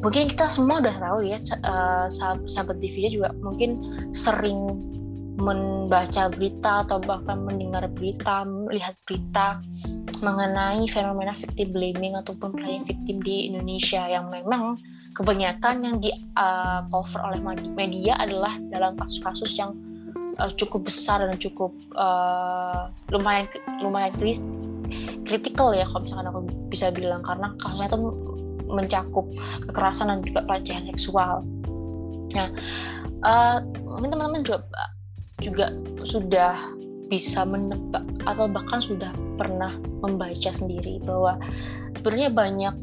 mungkin 0.00 0.32
kita 0.32 0.48
semua 0.48 0.80
udah 0.80 0.96
tahu 0.96 1.18
ya 1.28 1.38
uh, 1.64 2.06
sahabat, 2.08 2.76
TV 2.80 3.12
juga 3.12 3.32
mungkin 3.40 3.80
sering 4.16 4.58
membaca 5.40 6.28
berita 6.28 6.84
atau 6.84 7.00
bahkan 7.00 7.40
mendengar 7.40 7.88
berita, 7.88 8.44
melihat 8.44 8.92
berita 9.08 9.60
mengenai 10.20 10.84
fenomena 10.84 11.32
victim 11.32 11.72
blaming 11.72 12.12
ataupun 12.12 12.52
playing 12.52 12.84
victim 12.84 13.24
di 13.24 13.48
Indonesia 13.48 14.04
yang 14.04 14.28
memang 14.28 14.76
kebanyakan 15.16 15.80
yang 15.80 15.96
di 15.96 16.12
uh, 16.36 16.84
cover 16.92 17.24
oleh 17.24 17.40
media 17.72 18.20
adalah 18.20 18.52
dalam 18.68 19.00
kasus-kasus 19.00 19.56
yang 19.56 19.72
uh, 20.36 20.52
cukup 20.52 20.92
besar 20.92 21.24
dan 21.24 21.40
cukup 21.40 21.72
uh, 21.96 22.92
lumayan 23.08 23.48
lumayan 23.80 24.12
kritikal 25.24 25.72
ya 25.72 25.88
kalau 25.88 26.04
misalkan 26.04 26.26
aku 26.28 26.40
bisa 26.68 26.92
bilang. 26.92 27.24
Karena 27.24 27.52
kasusnya 27.56 27.86
itu 27.88 27.98
mencakup 28.70 29.26
kekerasan 29.66 30.08
dan 30.08 30.18
juga 30.22 30.40
pelecehan 30.46 30.86
seksual. 30.94 31.42
Nah, 32.30 32.48
uh, 33.26 33.58
mungkin 33.82 34.10
teman-teman 34.14 34.42
juga 34.46 34.58
juga 35.40 35.66
sudah 36.06 36.54
bisa 37.10 37.42
menebak 37.42 38.06
atau 38.22 38.46
bahkan 38.46 38.78
sudah 38.78 39.10
pernah 39.34 39.74
membaca 39.98 40.54
sendiri 40.54 41.02
bahwa 41.02 41.42
sebenarnya 41.98 42.30
banyak 42.30 42.74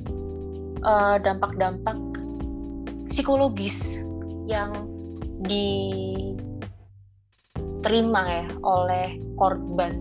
eh, 0.83 1.17
dampak-dampak 1.23 1.95
psikologis 3.07 4.03
yang 4.51 4.75
diterima 5.47 6.35
ya 8.27 8.51
oleh 8.67 9.15
korban 9.39 9.95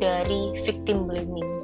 dari 0.00 0.56
victim 0.64 1.04
blaming. 1.04 1.59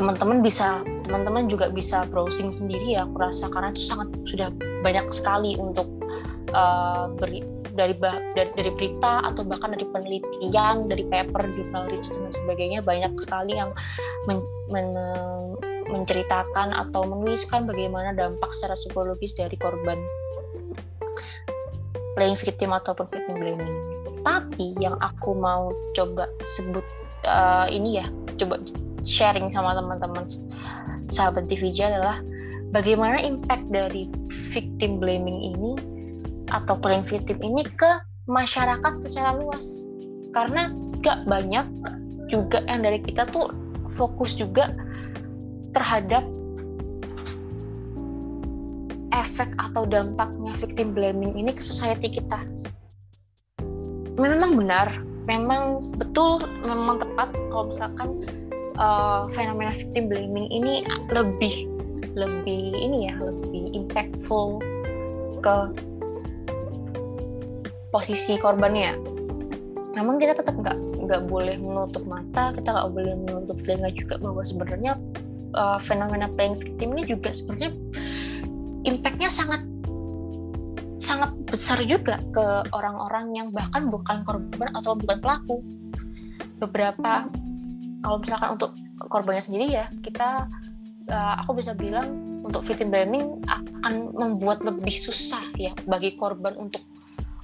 Teman-teman 0.00 0.40
bisa 0.40 0.80
teman-teman 1.04 1.44
juga 1.44 1.68
bisa 1.68 2.08
browsing 2.08 2.56
sendiri 2.56 2.96
ya 2.96 3.04
aku 3.04 3.20
rasa 3.20 3.52
karena 3.52 3.68
itu 3.68 3.84
sangat 3.84 4.08
sudah 4.24 4.48
banyak 4.80 5.04
sekali 5.12 5.60
untuk 5.60 5.92
uh, 6.56 7.12
beri 7.20 7.44
dari, 7.76 7.92
dari 8.32 8.50
dari 8.56 8.70
berita 8.72 9.28
atau 9.28 9.44
bahkan 9.44 9.76
dari 9.76 9.84
penelitian 9.90 10.88
dari 10.88 11.04
paper 11.04 11.44
jurnal 11.52 11.84
research 11.92 12.16
dan 12.16 12.32
sebagainya 12.32 12.80
banyak 12.80 13.12
sekali 13.20 13.60
yang 13.60 13.76
men, 14.24 14.40
men, 14.72 14.88
menceritakan 15.90 16.72
atau 16.72 17.04
menuliskan 17.04 17.66
bagaimana 17.66 18.14
dampak 18.14 18.54
secara 18.54 18.78
psikologis 18.78 19.34
dari 19.34 19.58
korban 19.58 19.98
playing 22.14 22.38
victim 22.38 22.70
ataupun 22.72 23.06
victim 23.10 23.36
blaming. 23.36 23.74
Tapi 24.22 24.76
yang 24.78 24.94
aku 25.00 25.34
mau 25.34 25.74
coba 25.96 26.30
sebut 26.44 26.84
uh, 27.26 27.66
ini 27.68 28.00
ya, 28.00 28.06
coba 28.40 28.60
sharing 29.04 29.48
sama 29.52 29.76
teman-teman 29.76 30.24
sahabat 31.10 31.50
TVJ 31.50 31.96
adalah 31.96 32.22
bagaimana 32.70 33.18
impact 33.20 33.66
dari 33.68 34.06
victim 34.52 35.02
blaming 35.02 35.56
ini 35.56 35.72
atau 36.50 36.78
playing 36.78 37.06
victim 37.06 37.38
ini 37.42 37.66
ke 37.66 37.90
masyarakat 38.30 39.02
secara 39.02 39.34
luas. 39.36 39.90
Karena 40.30 40.70
gak 41.02 41.26
banyak 41.26 41.66
juga 42.30 42.62
yang 42.70 42.86
dari 42.86 43.02
kita 43.02 43.26
tuh 43.26 43.50
fokus 43.90 44.38
juga 44.38 44.70
terhadap 45.74 46.22
efek 49.10 49.50
atau 49.58 49.82
dampaknya 49.84 50.54
victim 50.54 50.94
blaming 50.94 51.34
ini 51.34 51.50
ke 51.50 51.62
society 51.62 52.08
kita. 52.08 52.38
Memang 54.14 54.54
benar 54.54 55.09
memang 55.30 55.94
betul 55.94 56.42
memang 56.66 56.98
tepat 56.98 57.30
kalau 57.54 57.70
misalkan 57.70 58.08
uh, 58.82 59.30
fenomena 59.30 59.70
victim 59.70 60.10
blaming 60.10 60.50
ini 60.50 60.82
lebih 61.14 61.70
lebih 62.18 62.74
ini 62.74 63.06
ya 63.06 63.14
lebih 63.22 63.70
impactful 63.78 64.58
ke 65.38 65.56
posisi 67.94 68.34
korbannya. 68.42 68.98
Namun 69.94 70.18
kita 70.18 70.34
tetap 70.34 70.58
nggak 70.58 70.78
nggak 71.06 71.22
boleh 71.30 71.58
menutup 71.58 72.02
mata 72.06 72.50
kita 72.54 72.70
nggak 72.70 72.90
boleh 72.90 73.14
menutup 73.26 73.56
telinga 73.62 73.90
juga 73.94 74.18
bahwa 74.18 74.42
sebenarnya 74.42 74.92
uh, 75.54 75.78
fenomena 75.78 76.26
playing 76.34 76.58
victim 76.58 76.94
ini 76.98 77.02
juga 77.06 77.34
sebenarnya 77.34 77.70
impactnya 78.86 79.28
sangat 79.30 79.62
sangat 81.00 81.32
besar 81.48 81.80
juga 81.82 82.20
ke 82.30 82.68
orang-orang 82.76 83.32
yang 83.32 83.48
bahkan 83.50 83.88
bukan 83.88 84.20
korban 84.22 84.70
atau 84.76 84.92
bukan 84.92 85.18
pelaku. 85.18 85.56
Beberapa 86.60 87.26
kalau 88.04 88.20
misalkan 88.20 88.60
untuk 88.60 88.76
korbannya 89.08 89.40
sendiri 89.40 89.66
ya 89.72 89.88
kita 90.04 90.44
uh, 91.08 91.34
aku 91.40 91.56
bisa 91.56 91.72
bilang 91.72 92.40
untuk 92.44 92.64
victim 92.64 92.92
blaming 92.92 93.40
akan 93.48 94.12
membuat 94.12 94.60
lebih 94.64 94.92
susah 94.92 95.40
ya 95.56 95.72
bagi 95.88 96.16
korban 96.16 96.56
untuk 96.56 96.84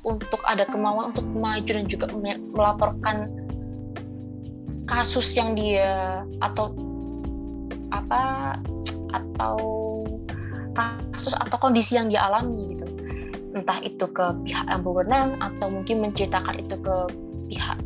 untuk 0.07 0.39
ada 0.47 0.69
kemauan 0.69 1.11
untuk 1.11 1.27
maju 1.35 1.67
dan 1.67 1.87
juga 1.89 2.07
melaporkan 2.53 3.33
kasus 4.87 5.35
yang 5.35 5.59
dia 5.59 6.23
atau 6.39 6.73
apa 7.91 8.55
atau 9.11 9.57
kasus 11.11 11.35
atau 11.35 11.57
kondisi 11.59 11.99
yang 11.99 12.07
dia 12.07 12.23
alami 12.29 12.77
gitu 12.77 12.96
entah 13.57 13.81
itu 13.81 14.05
ke 14.13 14.27
pihak 14.45 14.67
yang 14.69 14.85
berwenang 14.85 15.41
atau 15.41 15.73
mungkin 15.73 16.05
menceritakan 16.05 16.61
itu 16.61 16.77
ke 16.77 16.97
pihak 17.49 17.79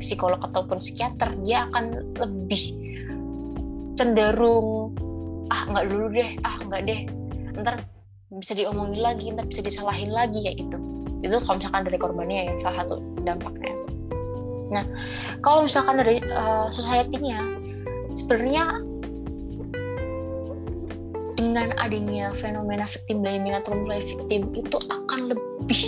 psikolog 0.00 0.40
ataupun 0.40 0.80
psikiater 0.80 1.28
dia 1.44 1.68
akan 1.68 2.16
lebih 2.16 2.72
cenderung 4.00 4.96
ah 5.52 5.62
nggak 5.68 5.84
dulu 5.92 6.06
deh 6.16 6.30
ah 6.46 6.56
nggak 6.64 6.82
deh 6.88 7.00
ntar 7.60 7.76
bisa 8.32 8.56
diomongin 8.56 9.02
lagi 9.04 9.28
ntar 9.34 9.44
bisa 9.44 9.60
disalahin 9.60 10.08
lagi 10.08 10.40
ya 10.40 10.52
itu 10.56 10.78
itu 11.18 11.34
kalau 11.42 11.58
misalkan 11.58 11.82
dari 11.84 11.98
korbannya 11.98 12.40
ya 12.46 12.52
salah 12.62 12.86
satu 12.86 12.96
dampaknya. 13.26 13.74
Nah 14.70 14.84
kalau 15.42 15.66
misalkan 15.66 15.98
dari 15.98 16.22
uh, 16.30 16.70
society-nya 16.70 17.42
sebenarnya 18.14 18.86
dengan 21.38 21.70
adanya 21.78 22.34
fenomena 22.34 22.82
victim 22.82 23.22
blaming 23.22 23.54
atau 23.54 23.70
mulai 23.78 24.02
victim 24.02 24.50
itu 24.58 24.74
akan 24.90 25.30
lebih 25.30 25.82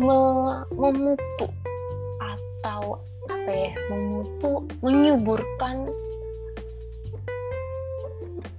me 0.00 0.16
memupuk 0.72 1.52
atau 2.16 2.96
apa 3.28 3.50
ya 3.52 3.72
memupuk 3.92 4.64
menyuburkan 4.80 5.92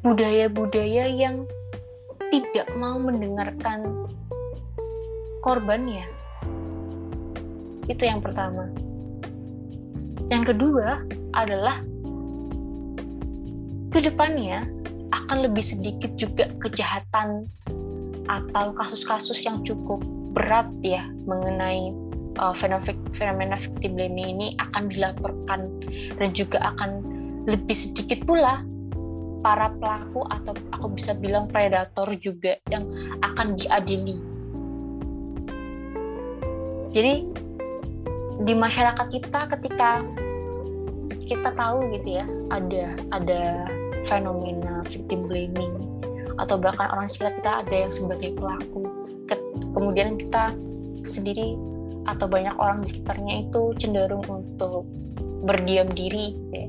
budaya-budaya 0.06 1.10
yang 1.10 1.50
tidak 2.30 2.70
mau 2.78 3.02
mendengarkan 3.02 4.06
korbannya. 5.42 6.06
Itu 7.90 8.06
yang 8.06 8.22
pertama. 8.22 8.70
Yang 10.30 10.54
kedua 10.54 11.02
adalah 11.34 11.82
ke 13.90 14.00
depannya 14.02 14.66
akan 15.14 15.46
lebih 15.50 15.62
sedikit 15.62 16.10
juga 16.18 16.50
kejahatan 16.58 17.46
atau 18.26 18.74
kasus-kasus 18.74 19.38
yang 19.46 19.62
cukup 19.62 20.02
berat 20.34 20.66
ya 20.82 21.06
mengenai 21.30 21.94
uh, 22.42 22.56
fenomena 23.14 23.60
victim 23.60 23.94
blaming 23.94 24.40
ini 24.40 24.48
akan 24.58 24.90
dilaporkan 24.90 25.70
dan 26.18 26.30
juga 26.34 26.64
akan 26.74 27.06
lebih 27.46 27.76
sedikit 27.76 28.24
pula 28.26 28.64
para 29.44 29.70
pelaku 29.76 30.24
atau 30.32 30.56
aku 30.72 30.96
bisa 30.96 31.12
bilang 31.12 31.52
predator 31.52 32.08
juga 32.16 32.56
yang 32.72 32.88
akan 33.20 33.60
diadili. 33.60 34.16
Jadi 36.96 37.28
di 38.48 38.54
masyarakat 38.56 39.08
kita 39.12 39.52
ketika 39.52 40.02
kita 41.28 41.50
tahu 41.54 41.92
gitu 41.92 42.24
ya 42.24 42.26
ada 42.50 42.86
ada 43.12 43.42
fenomena 44.08 44.84
victim 44.88 45.28
blaming 45.28 45.74
atau 46.42 46.58
bahkan 46.58 46.90
orang 46.90 47.08
sekitar 47.08 47.38
kita 47.38 47.52
ada 47.62 47.76
yang 47.88 47.92
sebagai 47.94 48.34
pelaku 48.34 48.90
Ke, 49.30 49.38
kemudian 49.78 50.18
kita 50.18 50.52
sendiri 51.06 51.56
atau 52.10 52.28
banyak 52.28 52.56
orang 52.60 52.84
di 52.84 52.96
sekitarnya 52.96 53.48
itu 53.48 53.62
cenderung 53.80 54.26
untuk 54.28 54.84
berdiam 55.44 55.88
diri 55.92 56.36
ya. 56.52 56.68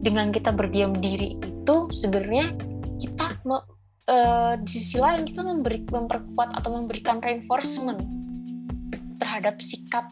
dengan 0.00 0.32
kita 0.32 0.52
berdiam 0.52 0.96
diri 0.96 1.36
itu 1.36 1.76
sebenarnya 1.92 2.56
kita 3.00 3.36
uh, 4.10 4.54
di 4.60 4.68
sisi 4.68 4.96
lain 5.00 5.24
kita 5.24 5.40
memberi 5.44 5.84
memperkuat 5.88 6.56
atau 6.56 6.70
memberikan 6.76 7.20
reinforcement 7.20 8.00
terhadap 9.20 9.60
sikap 9.60 10.08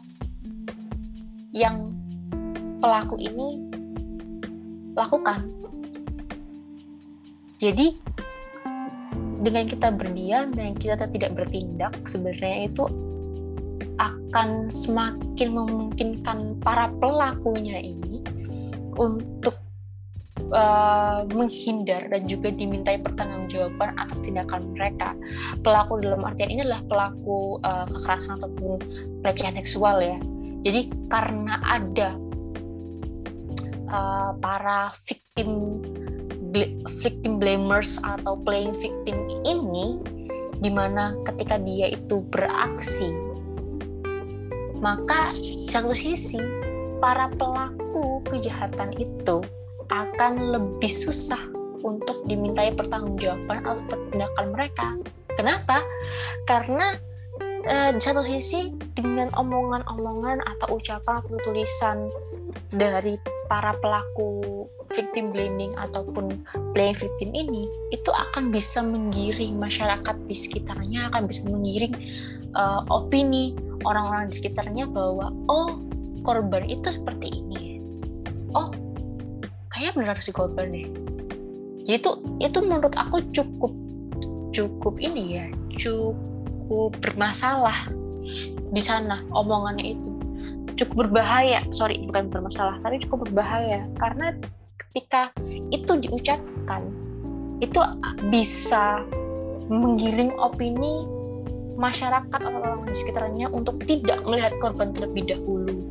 yang 1.52 1.96
pelaku 2.78 3.16
ini 3.18 3.64
lakukan. 4.98 5.54
Jadi 7.58 7.94
dengan 9.38 9.70
kita 9.70 9.94
berdiam 9.94 10.50
dan 10.50 10.74
kita 10.74 11.06
tidak 11.10 11.38
bertindak 11.38 11.94
sebenarnya 12.06 12.70
itu 12.70 12.84
akan 13.98 14.70
semakin 14.70 15.48
memungkinkan 15.54 16.58
para 16.62 16.90
pelakunya 17.02 17.82
ini 17.82 18.22
untuk 18.98 19.58
uh, 20.54 21.26
menghindar 21.34 22.06
dan 22.10 22.26
juga 22.30 22.54
dimintai 22.54 23.02
pertanggungjawaban 23.02 23.94
atas 23.98 24.22
tindakan 24.22 24.70
mereka. 24.74 25.14
Pelaku 25.62 25.98
dalam 26.02 26.22
artian 26.22 26.50
ini 26.50 26.62
adalah 26.62 26.82
pelaku 26.86 27.58
uh, 27.66 27.86
kekerasan 27.90 28.38
ataupun 28.38 28.78
pelecehan 29.22 29.54
seksual 29.58 29.98
ya. 30.02 30.18
Jadi 30.62 30.90
karena 31.10 31.62
ada 31.62 32.18
uh, 33.88 34.32
para 34.38 34.92
victim 35.04 35.82
victim 37.04 37.36
blamers 37.36 38.00
atau 38.00 38.40
playing 38.40 38.72
victim 38.76 39.28
ini 39.44 40.00
di 40.58 40.70
mana 40.72 41.14
ketika 41.28 41.60
dia 41.60 41.92
itu 41.92 42.24
beraksi 42.32 43.12
maka 44.78 45.28
satu 45.68 45.92
sisi 45.92 46.38
para 47.02 47.30
pelaku 47.34 48.22
kejahatan 48.26 48.94
itu 48.98 49.42
akan 49.88 50.54
lebih 50.54 50.90
susah 50.90 51.40
untuk 51.82 52.26
dimintai 52.26 52.74
pertanggungjawaban 52.74 53.62
atau 53.62 53.96
tindakan 54.10 54.46
mereka. 54.50 54.86
Kenapa? 55.38 55.86
Karena 56.44 56.98
eh, 57.68 57.90
di 57.94 58.00
satu 58.00 58.24
sisi 58.24 58.72
dengan 58.96 59.28
omongan-omongan 59.36 60.40
atau 60.56 60.80
ucapan 60.80 61.20
atau 61.20 61.38
tulisan 61.44 62.08
dari 62.72 63.20
para 63.46 63.76
pelaku 63.78 64.66
victim 64.92 65.30
blaming 65.30 65.72
ataupun 65.76 66.40
playing 66.72 66.96
victim 66.96 67.30
ini 67.36 67.68
itu 67.92 68.08
akan 68.08 68.48
bisa 68.48 68.80
menggiring 68.80 69.60
masyarakat 69.60 70.16
di 70.24 70.36
sekitarnya 70.36 71.12
akan 71.12 71.28
bisa 71.28 71.44
menggiring 71.44 71.92
uh, 72.56 72.84
opini 72.88 73.52
orang-orang 73.84 74.32
di 74.32 74.40
sekitarnya 74.40 74.88
bahwa 74.88 75.28
oh 75.52 75.80
korban 76.24 76.66
itu 76.66 76.88
seperti 76.88 77.30
ini. 77.30 77.80
Oh 78.56 78.72
kayak 79.78 79.94
benar 79.94 80.18
si 80.18 80.34
korban 80.34 80.74
deh 80.74 80.90
jadi 81.86 82.02
itu 82.02 82.10
itu 82.42 82.58
menurut 82.66 82.92
aku 82.98 83.22
cukup 83.30 83.72
cukup 84.50 84.94
ini 84.98 85.38
ya 85.38 85.46
cukup 85.78 86.18
bermasalah 87.00 87.88
di 88.68 88.82
sana 88.84 89.24
omongannya 89.32 89.96
itu. 89.96 90.10
Cukup 90.78 91.08
berbahaya 91.08 91.64
sorry 91.74 92.04
bukan 92.06 92.30
bermasalah 92.30 92.78
tapi 92.84 93.00
cukup 93.02 93.26
berbahaya. 93.28 93.88
Karena 93.98 94.36
ketika 94.78 95.32
itu 95.72 95.92
diucapkan 95.98 96.92
itu 97.58 97.80
bisa 98.30 99.02
menggiring 99.66 100.32
opini 100.38 101.04
masyarakat 101.78 102.38
atau 102.42 102.60
orang 102.60 102.86
di 102.86 102.94
sekitarnya 102.94 103.46
untuk 103.50 103.82
tidak 103.86 104.22
melihat 104.26 104.54
korban 104.58 104.90
terlebih 104.94 105.30
dahulu 105.30 105.87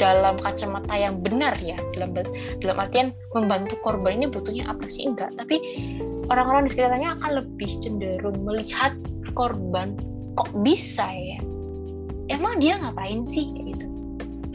dalam 0.00 0.40
kacamata 0.40 0.96
yang 0.96 1.20
benar 1.20 1.60
ya 1.60 1.76
dalam 1.92 2.16
dalam 2.64 2.76
artian 2.80 3.12
membantu 3.36 3.76
korban 3.84 4.16
ini 4.16 4.26
butuhnya 4.32 4.72
apa 4.72 4.88
sih? 4.88 5.04
Enggak 5.04 5.36
tapi 5.36 5.60
orang-orang 6.32 6.64
di 6.64 6.70
sekitarnya 6.72 7.20
akan 7.20 7.30
lebih 7.44 7.68
cenderung 7.68 8.40
melihat 8.40 8.96
korban 9.36 9.92
kok 10.40 10.48
bisa 10.64 11.04
ya? 11.12 11.44
Emang 12.32 12.56
dia 12.56 12.80
ngapain 12.80 13.20
sih? 13.28 13.52
Gitu. 13.52 13.84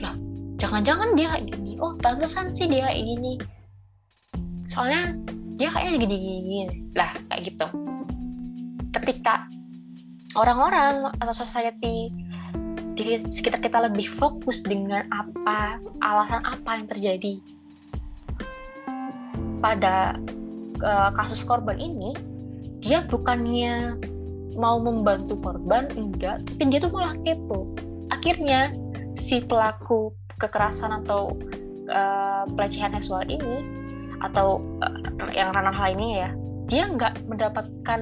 Loh 0.01 0.17
jangan-jangan 0.57 1.13
dia 1.13 1.37
kayak 1.37 1.45
gini. 1.53 1.77
Oh 1.77 1.93
pantesan 2.01 2.49
sih 2.49 2.65
dia 2.65 2.89
kayak 2.89 3.05
gini. 3.05 3.33
Soalnya 4.65 5.13
dia 5.61 5.69
kayaknya 5.69 6.09
gini-gini. 6.09 6.89
Lah 6.97 7.13
kayak 7.29 7.53
gitu. 7.53 7.67
Ketika 8.97 9.45
orang-orang 10.33 11.13
atau 11.21 11.35
society 11.37 12.09
di 12.95 13.19
sekitar 13.19 13.59
kita 13.59 13.91
lebih 13.91 14.07
fokus 14.07 14.63
dengan 14.63 15.03
apa 15.11 15.83
alasan 15.99 16.41
apa 16.47 16.69
yang 16.79 16.87
terjadi 16.87 17.33
pada 19.59 20.15
uh, 20.79 21.11
kasus 21.11 21.43
korban 21.43 21.75
ini 21.75 22.15
dia 22.79 23.03
bukannya 23.03 23.99
mau 24.55 24.79
membantu 24.79 25.35
korban 25.43 25.91
enggak 25.93 26.39
tapi 26.47 26.71
dia 26.71 26.79
tuh 26.79 26.91
malah 26.95 27.19
kepo. 27.19 27.67
Akhirnya 28.07 28.71
si 29.19 29.43
pelaku 29.43 30.15
kekerasan 30.39 31.03
atau 31.03 31.35
uh, 31.91 32.47
pelecehan 32.55 32.95
seksual 32.95 33.27
ini 33.27 33.65
atau 34.23 34.63
uh, 34.79 35.29
yang 35.35 35.51
ranah 35.51 35.75
lainnya 35.75 36.09
ya 36.15 36.29
dia 36.65 36.83
nggak 36.89 37.27
mendapatkan 37.27 38.01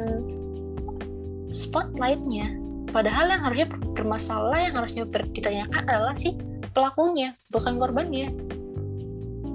spotlightnya 1.50 2.63
Padahal 2.94 3.26
yang 3.34 3.42
harusnya 3.42 3.68
bermasalah, 3.98 4.60
yang 4.70 4.76
harusnya 4.78 5.04
ditanyakan 5.10 5.84
adalah 5.90 6.14
si 6.14 6.38
pelakunya, 6.78 7.34
bukan 7.50 7.82
korbannya. 7.82 8.30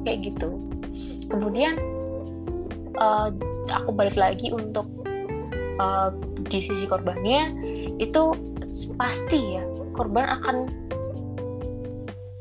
Kayak 0.03 0.35
gitu. 0.35 0.59
Kemudian 1.31 1.79
uh, 2.99 3.31
aku 3.71 3.95
balik 3.95 4.19
lagi 4.19 4.51
untuk 4.51 4.91
uh, 5.79 6.11
di 6.51 6.59
sisi 6.59 6.85
korbannya 6.91 7.55
itu 8.03 8.35
pasti 8.99 9.59
ya 9.59 9.65
korban 9.95 10.27
akan 10.39 10.57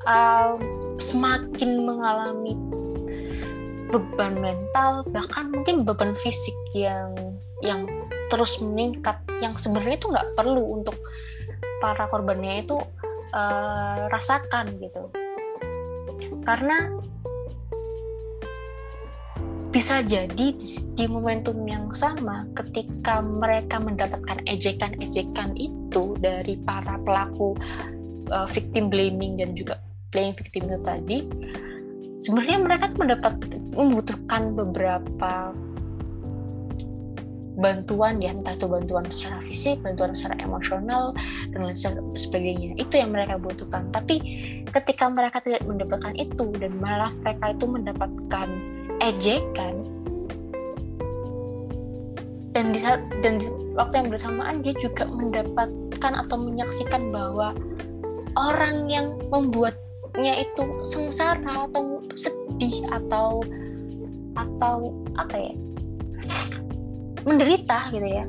uh, 0.05 0.55
semakin 0.97 1.85
mengalami 1.85 2.57
beban 3.87 4.35
mental 4.43 5.07
bahkan 5.15 5.47
mungkin 5.53 5.87
beban 5.87 6.11
fisik 6.19 6.55
yang 6.75 7.15
yang 7.63 7.87
terus 8.27 8.59
meningkat. 8.63 9.21
Yang 9.39 9.67
sebenarnya 9.67 9.95
itu 9.99 10.07
nggak 10.11 10.29
perlu 10.35 10.81
untuk 10.81 10.97
para 11.81 12.09
korbannya 12.09 12.65
itu 12.65 12.77
uh, 13.33 14.09
rasakan 14.09 14.71
gitu. 14.81 15.09
Karena 16.43 16.95
bisa 19.67 20.01
jadi 20.01 20.55
di, 20.55 20.67
di 20.95 21.05
momentum 21.05 21.67
yang 21.67 21.91
sama 21.91 22.47
ketika 22.55 23.19
mereka 23.21 23.77
mendapatkan 23.77 24.41
ejekan-ejekan 24.47 25.53
itu 25.59 26.17
dari 26.17 26.57
para 26.63 26.97
pelaku 27.03 27.53
uh, 28.31 28.47
victim 28.49 28.87
blaming 28.87 29.37
dan 29.37 29.53
juga 29.53 29.77
playing 30.09 30.33
victim 30.39 30.71
itu 30.71 30.79
tadi 30.81 31.17
sebenarnya 32.23 32.57
mereka 32.63 32.85
mendapat 32.95 33.33
membutuhkan 33.75 34.55
beberapa 34.55 35.53
bantuan 37.57 38.21
ya 38.21 38.31
entah 38.31 38.53
itu 38.53 38.69
bantuan 38.69 39.09
secara 39.09 39.41
fisik, 39.41 39.81
bantuan 39.81 40.13
secara 40.13 40.37
emosional 40.45 41.11
dan 41.51 41.59
lain 41.65 41.77
sebagainya. 42.13 42.77
Itu 42.77 43.01
yang 43.01 43.11
mereka 43.11 43.41
butuhkan. 43.41 43.89
Tapi 43.89 44.21
ketika 44.69 45.09
mereka 45.09 45.41
tidak 45.41 45.65
mendapatkan 45.65 46.13
itu 46.13 46.53
dan 46.61 46.77
malah 46.77 47.09
mereka 47.25 47.57
itu 47.57 47.65
mendapatkan 47.65 48.47
ejekan 49.01 49.73
dan 52.57 52.73
di 52.73 52.79
saat 52.81 53.05
dan 53.21 53.37
di 53.37 53.45
waktu 53.77 54.01
yang 54.01 54.09
bersamaan 54.09 54.65
dia 54.65 54.73
juga 54.81 55.05
mendapatkan 55.05 56.13
atau 56.25 56.37
menyaksikan 56.41 57.13
bahwa 57.13 57.53
orang 58.33 58.89
yang 58.89 59.21
membuatnya 59.29 60.41
itu 60.41 60.65
sengsara 60.81 61.69
atau 61.69 62.01
sedih 62.17 62.81
atau 62.89 63.45
atau 64.33 64.89
apa 65.21 65.37
ya 65.37 65.53
menderita 67.23 67.89
gitu 67.89 68.07
ya. 68.07 68.25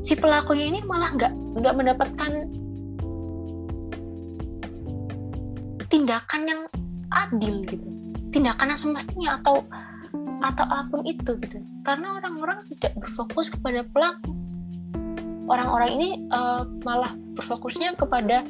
Si 0.00 0.16
pelakunya 0.16 0.70
ini 0.70 0.80
malah 0.84 1.12
nggak 1.16 1.32
nggak 1.60 1.74
mendapatkan 1.76 2.32
tindakan 5.90 6.42
yang 6.46 6.60
adil 7.10 7.66
gitu. 7.66 7.88
Tindakan 8.30 8.72
yang 8.72 8.80
semestinya 8.80 9.30
atau 9.42 9.66
atau 10.40 10.64
apa 10.64 10.88
pun 10.88 11.02
itu 11.04 11.36
gitu. 11.42 11.58
Karena 11.84 12.16
orang-orang 12.16 12.64
tidak 12.72 12.96
berfokus 12.96 13.52
kepada 13.52 13.84
pelaku. 13.90 14.32
Orang-orang 15.50 15.90
ini 15.98 16.08
uh, 16.30 16.62
malah 16.86 17.12
berfokusnya 17.34 17.98
kepada 17.98 18.46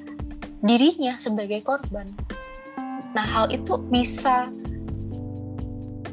dirinya 0.61 1.17
sebagai 1.17 1.65
korban. 1.65 2.13
Nah 3.17 3.27
hal 3.27 3.49
itu 3.51 3.81
bisa 3.89 4.53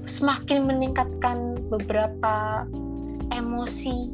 semakin 0.07 0.63
meningkatkan 0.63 1.59
beberapa 1.67 2.63
emosi 3.33 4.11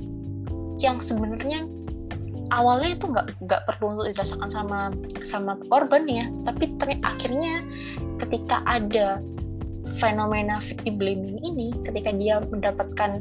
yang 0.82 1.00
sebenarnya 1.00 1.66
awalnya 2.52 2.94
itu 2.94 3.06
nggak 3.10 3.28
nggak 3.46 3.62
perlu 3.66 3.98
untuk 3.98 4.14
dirasakan 4.14 4.50
sama 4.50 4.80
sama 5.26 5.54
korban 5.68 6.06
ya. 6.06 6.26
Tapi 6.46 6.74
akhirnya 7.02 7.66
ketika 8.22 8.62
ada 8.70 9.22
fenomena 10.00 10.64
victim 10.64 10.96
blaming 10.96 11.38
ini 11.44 11.76
ketika 11.84 12.16
dia 12.16 12.40
mendapatkan 12.40 13.20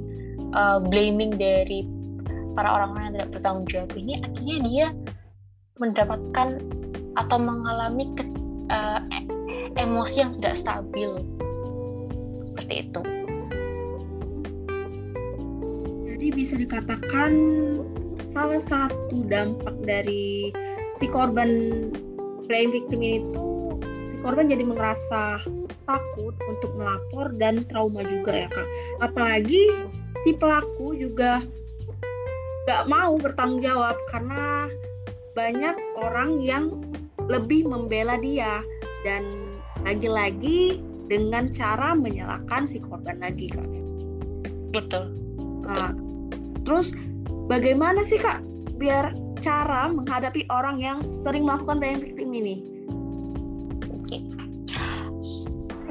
uh, 0.54 0.78
blaming 0.78 1.34
dari 1.34 1.82
para 2.54 2.68
orang-orang 2.68 3.10
yang 3.10 3.14
tidak 3.18 3.30
bertanggung 3.34 3.66
jawab 3.66 3.92
ini 3.98 4.12
akhirnya 4.20 4.58
dia 4.62 4.86
mendapatkan 5.80 6.48
atau 7.18 7.38
mengalami 7.40 8.08
ke, 8.14 8.24
uh, 8.70 9.00
emosi 9.76 10.22
yang 10.22 10.32
tidak 10.38 10.54
stabil. 10.60 11.10
Seperti 12.52 12.74
itu 12.88 13.00
Jadi 16.22 16.38
bisa 16.38 16.54
dikatakan 16.54 17.34
salah 18.30 18.62
satu 18.70 19.26
dampak 19.26 19.74
dari 19.82 20.54
si 20.94 21.10
korban 21.10 21.50
playing 22.46 22.70
victim 22.70 23.02
ini 23.02 23.26
tuh 23.34 23.74
si 24.06 24.14
korban 24.22 24.46
jadi 24.46 24.62
merasa 24.62 25.42
takut 25.82 26.30
untuk 26.46 26.78
melapor 26.78 27.34
dan 27.42 27.66
trauma 27.66 28.06
juga 28.06 28.46
ya 28.46 28.48
kak. 28.54 28.68
Apalagi 29.02 29.66
si 30.22 30.30
pelaku 30.38 30.94
juga 30.94 31.42
gak 32.70 32.86
mau 32.86 33.18
bertanggung 33.18 33.66
jawab 33.66 33.98
karena 34.14 34.70
banyak 35.34 35.74
orang 36.06 36.38
yang 36.38 36.70
lebih 37.26 37.66
membela 37.66 38.14
dia 38.22 38.62
dan 39.02 39.26
lagi-lagi 39.82 40.86
dengan 41.10 41.50
cara 41.50 41.98
menyalahkan 41.98 42.70
si 42.70 42.78
korban 42.78 43.18
lagi 43.18 43.50
kak. 43.50 43.66
Betul. 44.70 45.18
Nah, 45.66 45.94
Terus 46.72 46.96
bagaimana 47.52 48.00
sih 48.00 48.16
kak 48.16 48.40
biar 48.80 49.12
cara 49.44 49.92
menghadapi 49.92 50.48
orang 50.48 50.80
yang 50.80 51.04
sering 51.20 51.44
melakukan 51.44 51.76
playing 51.76 52.00
victim 52.00 52.32
ini? 52.32 52.64
Oke. 53.92 54.24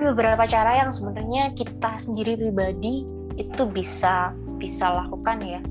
Beberapa 0.01 0.41
cara 0.49 0.81
yang 0.81 0.89
sebenarnya 0.89 1.53
kita 1.53 2.01
sendiri 2.01 2.33
pribadi 2.33 3.05
itu 3.37 3.61
bisa 3.69 4.33
bisa 4.57 5.05
lakukan 5.05 5.37
ya. 5.45 5.61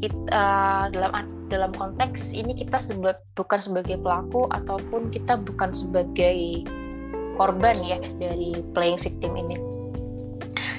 Kita 0.00 0.24
uh, 0.32 0.84
dalam 0.88 1.12
dalam 1.52 1.76
konteks 1.76 2.32
ini 2.32 2.56
kita 2.56 2.80
sebut 2.80 3.20
bukan 3.36 3.60
sebagai 3.60 4.00
pelaku 4.00 4.48
ataupun 4.56 5.12
kita 5.12 5.36
bukan 5.36 5.76
sebagai 5.76 6.64
korban 7.36 7.76
ya 7.84 8.00
dari 8.16 8.56
playing 8.72 8.96
victim 9.04 9.36
ini. 9.36 9.60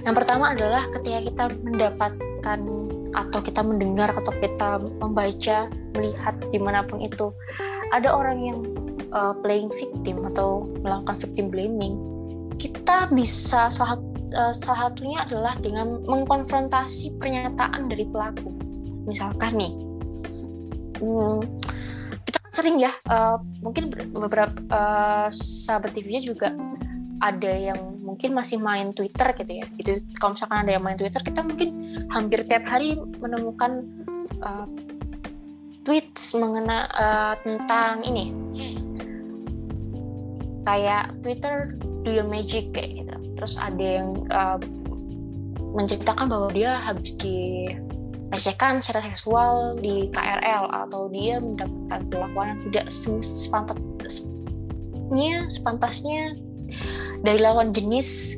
Yang 0.02 0.26
pertama 0.26 0.58
adalah 0.58 0.90
ketika 0.90 1.20
kita 1.22 1.44
mendapatkan 1.62 2.60
atau 3.16 3.40
kita 3.40 3.62
mendengar 3.64 4.12
atau 4.12 4.34
kita 4.40 4.82
membaca 5.00 5.70
melihat 5.96 6.36
di 6.52 6.60
mana 6.60 6.84
pun 6.84 7.00
itu 7.00 7.32
ada 7.96 8.12
orang 8.12 8.38
yang 8.40 8.60
uh, 9.16 9.32
playing 9.40 9.72
victim 9.76 10.28
atau 10.28 10.68
melakukan 10.84 11.24
victim 11.24 11.48
blaming 11.48 11.96
kita 12.58 13.08
bisa 13.14 13.70
salah, 13.70 14.02
uh, 14.34 14.54
salah 14.54 14.90
satunya 14.90 15.22
adalah 15.24 15.54
dengan 15.62 16.02
mengkonfrontasi 16.10 17.22
pernyataan 17.22 17.86
dari 17.86 18.06
pelaku. 18.10 18.50
Misalkan 19.06 19.62
nih 19.62 19.74
hmm, 21.00 21.40
kita 22.26 22.38
kan 22.42 22.52
sering 22.52 22.76
ya 22.82 22.92
uh, 23.08 23.40
mungkin 23.62 23.94
beberapa 24.12 24.52
uh, 24.74 25.30
sahabat 25.32 25.96
TV-nya 25.96 26.22
juga 26.26 26.52
ada 27.18 27.50
yang 27.50 27.98
mungkin 28.06 28.38
masih 28.38 28.62
main 28.62 28.94
Twitter 28.94 29.34
gitu 29.38 29.52
ya. 29.64 29.66
Itu 29.78 30.02
kalau 30.22 30.38
misalkan 30.38 30.66
ada 30.66 30.72
yang 30.78 30.84
main 30.86 30.98
Twitter 30.98 31.22
kita 31.22 31.42
mungkin 31.42 31.70
hampir 32.14 32.46
tiap 32.46 32.66
hari 32.70 32.98
menemukan 33.18 33.86
uh, 34.42 34.68
tweets 35.88 36.36
mengenai 36.38 36.86
uh, 36.94 37.34
tentang 37.42 38.06
ini. 38.06 38.34
Kayak 40.68 41.16
Twitter 41.24 41.80
do 42.04 42.12
your 42.12 42.28
magic 42.28 42.76
kayak 42.76 43.06
gitu. 43.06 43.16
Terus 43.40 43.56
ada 43.58 43.82
yang 43.82 44.14
uh, 44.30 44.60
menceritakan 45.74 46.28
bahwa 46.30 46.50
dia 46.54 46.78
habis 46.82 47.16
di 47.18 47.72
lecehkan 48.28 48.84
secara 48.84 49.08
seksual 49.08 49.80
di 49.80 50.12
KRL 50.12 50.68
atau 50.68 51.08
dia 51.08 51.40
mendapatkan 51.40 52.12
perlakuan 52.12 52.48
yang 52.52 52.62
tidak 52.68 52.92
sepantasnya 52.92 53.88
sepantasnya 55.48 56.36
dari 57.26 57.40
lawan 57.42 57.74
jenis 57.74 58.38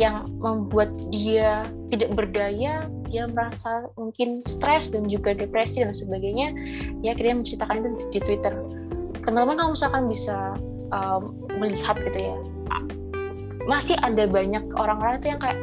yang 0.00 0.24
membuat 0.40 0.88
dia 1.12 1.68
tidak 1.92 2.16
berdaya, 2.16 2.88
dia 3.12 3.28
merasa 3.28 3.86
mungkin 4.00 4.40
stres 4.40 4.88
dan 4.88 5.04
juga 5.06 5.36
depresi 5.36 5.84
dan 5.84 5.92
sebagainya, 5.92 6.56
ya 7.04 7.12
akhirnya 7.12 7.44
menceritakan 7.44 7.76
itu 7.84 7.88
di 8.08 8.20
Twitter. 8.24 8.54
Teman-teman 9.22 9.60
kalau 9.60 9.70
misalkan 9.76 10.08
bisa 10.08 10.56
um, 10.90 11.36
melihat 11.60 12.00
gitu 12.00 12.18
ya, 12.18 12.36
masih 13.68 13.94
ada 14.00 14.24
banyak 14.24 14.64
orang-orang 14.74 15.20
itu 15.20 15.28
yang 15.36 15.40
kayak 15.44 15.60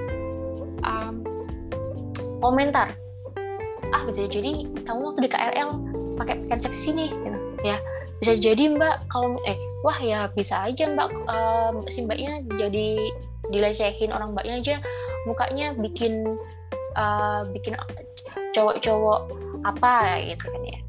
um, 0.85 1.25
komentar, 2.39 2.93
ah 3.91 4.01
bisa 4.05 4.29
jadi 4.29 4.69
kamu 4.85 5.09
waktu 5.09 5.25
di 5.25 5.29
KRL 5.33 5.69
pakai 6.21 6.35
pakaian 6.45 6.61
seksi 6.61 6.89
nih, 6.93 7.09
gitu. 7.11 7.39
ya 7.65 7.77
bisa 8.19 8.35
jadi 8.35 8.75
mbak 8.75 9.07
kalau 9.07 9.39
eh 9.47 9.55
wah 9.81 9.99
ya 9.99 10.27
bisa 10.35 10.67
aja 10.67 10.91
mbak 10.91 11.11
um, 11.31 11.83
si 11.87 12.03
mbaknya 12.03 12.43
jadi 12.59 12.99
dilecehin 13.49 14.13
orang 14.13 14.35
mbaknya 14.35 14.55
aja. 14.59 14.75
Mukanya 15.25 15.75
bikin 15.75 16.37
uh, 16.95 17.47
bikin 17.49 17.75
cowok-cowok 18.55 19.21
apa 19.65 20.23
gitu 20.25 20.45
kan 20.47 20.63
ya. 20.63 20.79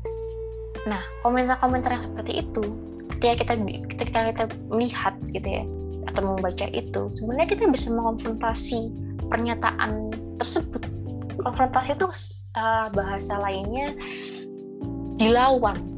Nah 0.87 1.03
komentar-komentar 1.27 1.99
yang 1.99 2.05
seperti 2.05 2.33
itu 2.45 2.65
ketika 3.19 3.35
kita 3.45 3.55
ketika 3.97 4.19
kita 4.33 4.45
melihat 4.71 5.15
gitu 5.35 5.49
ya 5.49 5.65
atau 6.09 6.35
membaca 6.35 6.67
itu 6.73 7.03
sebenarnya 7.15 7.49
kita 7.53 7.69
bisa 7.69 7.93
mengonfrontasi 7.93 8.91
pernyataan 9.29 10.11
tersebut. 10.41 10.83
Konfrontasi 11.41 11.97
itu 11.97 12.09
uh, 12.57 12.89
bahasa 12.93 13.41
lainnya 13.41 13.97
dilawan 15.21 15.90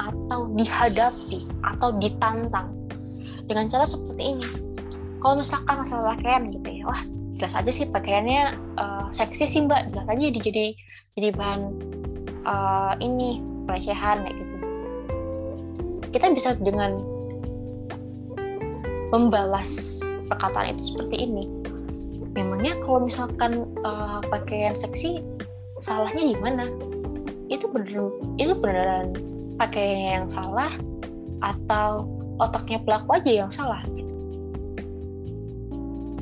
atau 0.00 0.48
dihadapi 0.56 1.38
atau 1.60 1.88
ditantang 2.00 2.72
dengan 3.44 3.66
cara 3.68 3.84
seperti 3.84 4.38
ini. 4.38 4.48
Kalau 5.20 5.36
misalkan 5.36 5.84
masalah 5.84 6.16
pakaian 6.16 6.48
gitu 6.48 6.64
ya 6.64 6.88
wah 6.88 7.02
jelas 7.36 7.52
aja 7.52 7.70
sih 7.72 7.86
pakaiannya 7.88 8.56
uh, 8.80 9.06
seksi 9.12 9.44
sih 9.44 9.60
mbak. 9.68 9.92
Jelas 9.92 10.08
aja 10.08 10.26
jadi 10.40 10.66
jadi 11.18 11.28
bahan 11.36 11.60
uh, 12.48 12.94
ini 13.04 13.44
pelecehan 13.68 14.24
kayak 14.24 14.36
gitu. 14.40 14.56
Kita 16.10 16.26
bisa 16.32 16.56
dengan 16.56 16.96
membalas 19.12 20.00
perkataan 20.30 20.72
itu 20.78 20.94
seperti 20.94 21.28
ini. 21.28 21.44
Memangnya 22.32 22.78
kalau 22.80 23.04
misalkan 23.04 23.74
uh, 23.82 24.22
pakaian 24.30 24.72
seksi 24.78 25.20
salahnya 25.82 26.32
di 26.32 26.36
mana? 26.38 26.70
Itu 27.50 27.66
bener 27.74 28.14
itu 28.38 28.54
beneran 28.54 29.10
pakaiannya 29.60 30.24
yang 30.24 30.28
salah 30.32 30.72
atau 31.44 32.08
otaknya 32.40 32.80
pelaku 32.80 33.20
aja 33.20 33.44
yang 33.44 33.52
salah 33.52 33.84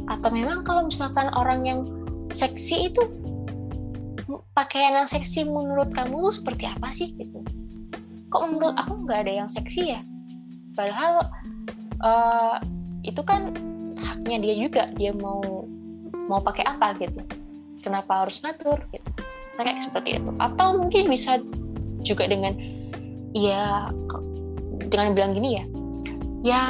atau 0.08 0.28
memang 0.32 0.64
kalau 0.64 0.88
misalkan 0.88 1.28
orang 1.36 1.62
yang 1.68 1.80
seksi 2.32 2.92
itu 2.92 3.02
pakaian 4.56 5.04
yang 5.04 5.08
seksi 5.08 5.46
menurut 5.46 5.92
kamu 5.92 6.28
tuh 6.28 6.34
seperti 6.42 6.64
apa 6.68 6.88
sih 6.92 7.12
gitu? 7.16 7.44
Kok 8.28 8.42
menurut 8.44 8.74
aku 8.76 9.06
nggak 9.06 9.20
ada 9.24 9.32
yang 9.44 9.48
seksi 9.48 9.96
ya? 9.96 10.00
Padahal 10.76 11.24
uh, 12.02 12.56
itu 13.04 13.20
kan 13.24 13.56
haknya 13.96 14.36
dia 14.42 14.54
juga 14.58 14.82
dia 14.96 15.12
mau 15.16 15.64
mau 16.28 16.40
pakai 16.40 16.64
apa 16.66 16.96
gitu. 17.00 17.20
Kenapa 17.80 18.26
harus 18.26 18.40
ngatur 18.42 18.80
gitu? 18.92 19.08
Kayak 19.56 19.84
seperti 19.84 20.20
itu. 20.20 20.30
Atau 20.40 20.76
mungkin 20.76 21.08
bisa 21.08 21.40
juga 22.04 22.28
dengan 22.28 22.52
ya 23.36 23.92
dengan 24.88 25.12
bilang 25.12 25.32
gini 25.36 25.60
ya 25.60 25.64
ya 26.44 26.62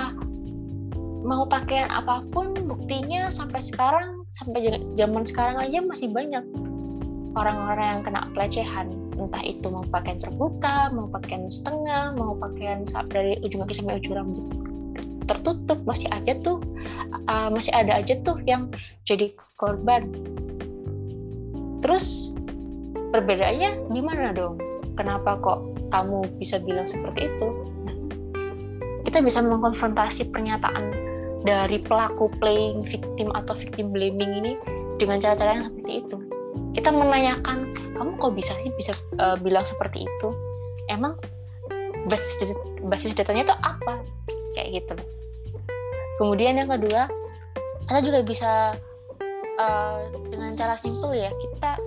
mau 1.22 1.44
pakaian 1.44 1.90
apa 1.90 2.24
pun 2.30 2.54
buktinya 2.66 3.28
sampai 3.28 3.60
sekarang 3.60 4.22
sampai 4.32 4.80
zaman 4.94 5.26
sekarang 5.26 5.58
aja 5.58 5.82
masih 5.82 6.08
banyak 6.08 6.44
orang-orang 7.38 7.98
yang 7.98 8.02
kena 8.02 8.22
pelecehan. 8.34 8.86
Entah 9.18 9.42
itu 9.42 9.66
mau 9.66 9.82
pakaian 9.90 10.18
terbuka 10.18 10.90
mau 10.94 11.10
pakaian 11.10 11.50
setengah 11.50 12.14
mau 12.14 12.38
pakaian 12.38 12.86
dari 13.10 13.34
ujung 13.42 13.66
kaki 13.66 13.74
sampai 13.82 13.98
ujung 13.98 14.14
rambut 14.14 14.46
tertutup 15.28 15.84
masih 15.84 16.08
aja 16.08 16.32
tuh 16.40 16.56
uh, 17.28 17.52
masih 17.52 17.68
ada 17.76 18.00
aja 18.00 18.16
tuh 18.24 18.40
yang 18.48 18.72
jadi 19.04 19.34
korban. 19.60 20.08
Terus 21.84 22.32
perbedaannya 23.12 23.92
gimana 23.92 24.32
dong? 24.32 24.56
Kenapa 24.96 25.36
kok 25.38 25.77
kamu 25.88 26.24
bisa 26.36 26.60
bilang 26.60 26.84
seperti 26.84 27.28
itu 27.28 27.48
kita 29.08 29.24
bisa 29.24 29.40
mengkonfrontasi 29.40 30.28
pernyataan 30.28 30.92
dari 31.40 31.80
pelaku 31.80 32.28
playing 32.36 32.84
victim 32.84 33.32
atau 33.32 33.56
victim 33.56 33.88
blaming 33.88 34.44
ini 34.44 34.52
dengan 35.00 35.16
cara-cara 35.16 35.56
yang 35.56 35.64
seperti 35.64 36.04
itu. 36.04 36.16
Kita 36.76 36.92
menanyakan, 36.92 37.72
kamu 37.96 38.10
kok 38.20 38.34
bisa 38.36 38.52
sih 38.60 38.68
bisa 38.76 38.92
uh, 39.16 39.32
bilang 39.40 39.64
seperti 39.64 40.04
itu? 40.04 40.28
Emang 40.92 41.16
basis 42.04 42.52
basis 42.84 43.16
datanya 43.16 43.48
itu 43.48 43.56
apa? 43.64 44.04
Kayak 44.52 44.84
gitu. 44.84 44.94
Kemudian 46.20 46.60
yang 46.60 46.68
kedua, 46.68 47.08
kita 47.88 48.00
juga 48.04 48.20
bisa 48.20 48.76
uh, 49.56 50.04
dengan 50.28 50.52
cara 50.52 50.76
simpel 50.76 51.16
ya 51.16 51.32
kita 51.32 51.80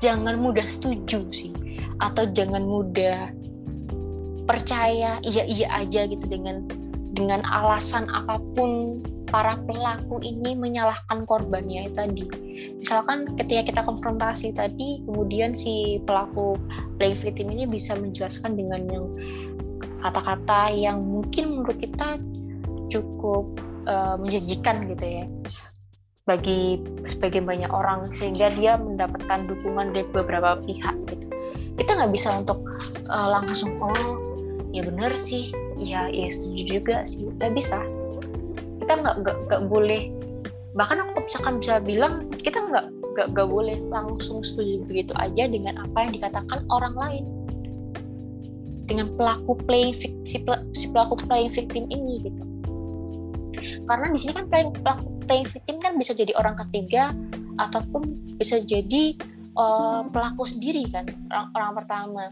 jangan 0.00 0.36
mudah 0.40 0.64
setuju 0.68 1.24
sih 1.32 1.52
atau 2.00 2.24
jangan 2.32 2.64
mudah 2.64 3.32
percaya 4.48 5.20
iya 5.22 5.44
iya 5.46 5.68
aja 5.78 6.08
gitu 6.10 6.26
dengan 6.26 6.66
dengan 7.14 7.44
alasan 7.44 8.08
apa 8.10 8.40
pun 8.56 9.02
para 9.30 9.54
pelaku 9.62 10.18
ini 10.26 10.58
menyalahkan 10.58 11.22
korbannya 11.22 11.86
tadi. 11.94 12.26
Misalkan 12.82 13.30
ketika 13.38 13.62
kita 13.62 13.80
konfrontasi 13.86 14.50
tadi, 14.50 15.06
kemudian 15.06 15.54
si 15.54 16.02
pelaku 16.02 16.58
playing 16.98 17.18
victim 17.22 17.46
ini 17.54 17.64
bisa 17.70 17.94
menjelaskan 17.94 18.58
dengan 18.58 18.82
yang 18.90 19.06
kata-kata 20.02 20.74
yang 20.74 20.98
mungkin 20.98 21.60
menurut 21.62 21.78
kita 21.78 22.18
cukup 22.90 23.54
uh, 23.86 24.18
menjanjikan 24.18 24.90
gitu 24.90 25.06
ya 25.06 25.24
bagi 26.28 26.78
sebagian 27.10 27.42
banyak 27.48 27.70
orang 27.70 28.12
sehingga 28.14 28.52
dia 28.54 28.78
mendapatkan 28.78 29.50
dukungan 29.50 29.94
dari 29.94 30.06
beberapa 30.10 30.58
pihak 30.62 30.94
gitu. 31.10 31.26
Kita 31.80 31.96
nggak 31.96 32.12
bisa 32.12 32.28
untuk 32.36 32.60
uh, 33.08 33.28
langsung 33.40 33.80
oh 33.80 34.20
ya 34.76 34.84
benar 34.84 35.16
sih. 35.16 35.48
Ya 35.80 36.12
ya 36.12 36.28
setuju 36.28 36.76
juga 36.76 37.08
sih. 37.08 37.24
Nggak 37.40 37.56
bisa. 37.56 37.80
Kita 38.84 39.00
nggak 39.00 39.16
nggak 39.48 39.62
boleh. 39.64 40.12
Bahkan 40.76 40.96
aku 41.08 41.24
misalkan 41.24 41.56
bisa 41.56 41.80
bilang 41.80 42.28
kita 42.44 42.60
nggak 42.60 42.86
nggak 43.32 43.48
boleh 43.48 43.80
langsung 43.88 44.44
setuju 44.44 44.84
begitu 44.84 45.16
aja 45.16 45.48
dengan 45.48 45.80
apa 45.88 46.04
yang 46.04 46.12
dikatakan 46.20 46.60
orang 46.68 46.94
lain. 47.00 47.24
Dengan 48.84 49.16
pelaku 49.16 49.56
playing 49.64 49.96
si, 50.28 50.36
si 50.76 50.84
pelaku 50.92 51.16
playing 51.24 51.48
victim 51.48 51.88
ini 51.88 52.20
gitu. 52.28 52.42
Karena 53.88 54.06
di 54.12 54.18
sini 54.20 54.32
kan 54.36 54.46
playing, 54.52 54.70
pelaku 54.84 55.08
playing 55.24 55.48
victim 55.48 55.76
kan 55.80 55.92
bisa 55.96 56.12
jadi 56.12 56.36
orang 56.36 56.58
ketiga 56.58 57.16
ataupun 57.56 58.36
bisa 58.36 58.58
jadi 58.62 59.14
uh, 59.60 60.00
pelaku 60.08 60.48
sendiri 60.48 60.88
kan 60.88 61.04
orang, 61.28 61.48
orang 61.52 61.72
pertama. 61.84 62.24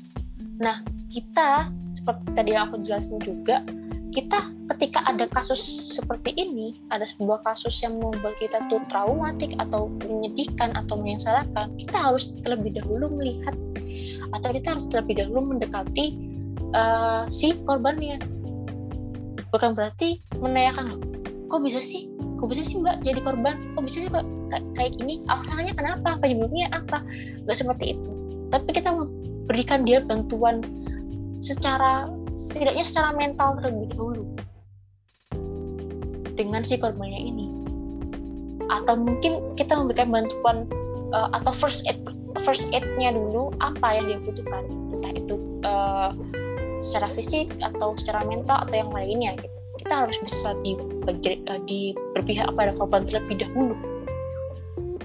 Nah 0.56 0.80
kita 1.12 1.68
seperti 1.92 2.24
tadi 2.32 2.52
aku 2.56 2.80
jelasin 2.80 3.20
juga 3.20 3.60
kita 4.08 4.40
ketika 4.74 5.04
ada 5.04 5.28
kasus 5.28 5.60
seperti 5.92 6.32
ini 6.32 6.72
ada 6.88 7.04
sebuah 7.04 7.44
kasus 7.44 7.76
yang 7.84 8.00
membuat 8.00 8.40
kita 8.40 8.56
tuh 8.72 8.80
traumatik 8.88 9.52
atau 9.60 9.92
menyedihkan 10.08 10.72
atau 10.72 10.96
menyengsarakan 10.96 11.76
kita 11.76 11.96
harus 11.96 12.32
terlebih 12.40 12.80
dahulu 12.80 13.12
melihat 13.20 13.52
atau 14.32 14.48
kita 14.52 14.76
harus 14.76 14.88
terlebih 14.88 15.24
dahulu 15.24 15.52
mendekati 15.56 16.16
uh, 16.72 17.28
si 17.28 17.56
korbannya. 17.64 18.20
Bukan 19.48 19.72
berarti 19.72 20.20
menanyakan 20.40 21.00
kok 21.48 21.64
bisa 21.64 21.80
sih? 21.80 22.06
Kok 22.38 22.46
bisa 22.46 22.62
sih 22.62 22.78
mbak 22.78 23.00
jadi 23.02 23.18
korban? 23.24 23.56
Kok 23.74 23.82
bisa 23.82 24.04
sih 24.04 24.10
kok 24.12 24.24
kayak 24.76 25.00
gini? 25.00 25.24
Awalnya 25.26 25.74
kenapa? 25.74 26.20
Penyebabnya 26.20 26.68
apa? 26.70 27.02
Nggak 27.44 27.56
seperti 27.56 27.84
itu. 27.96 28.10
Tapi 28.52 28.68
kita 28.70 28.92
memberikan 28.92 29.82
dia 29.82 30.04
bantuan 30.04 30.60
secara 31.40 32.06
setidaknya 32.36 32.84
secara 32.84 33.16
mental 33.16 33.58
terlebih 33.58 33.88
dahulu. 33.96 34.24
Dengan 36.36 36.62
si 36.62 36.78
korbannya 36.78 37.18
ini. 37.18 37.46
Atau 38.68 39.00
mungkin 39.00 39.56
kita 39.56 39.74
memberikan 39.74 40.12
bantuan 40.12 40.68
uh, 41.16 41.32
atau 41.34 41.50
first 41.50 41.88
aid 41.88 42.04
first 42.44 42.70
aid-nya 42.70 43.16
dulu 43.16 43.50
apa 43.58 43.98
yang 43.98 44.04
dia 44.06 44.18
butuhkan. 44.22 44.62
Entah 44.94 45.12
itu 45.16 45.34
uh, 45.64 46.12
secara 46.78 47.10
fisik 47.10 47.50
atau 47.58 47.96
secara 47.98 48.22
mental 48.28 48.62
atau 48.62 48.76
yang 48.78 48.92
lainnya 48.94 49.34
gitu 49.42 49.57
kita 49.88 50.04
harus 50.04 50.20
bisa 50.20 50.52
di, 50.60 50.76
uh, 50.76 51.60
di 51.64 51.96
berpihak 52.12 52.52
pada 52.52 52.76
korban 52.76 53.08
terlebih 53.08 53.40
dahulu. 53.40 53.72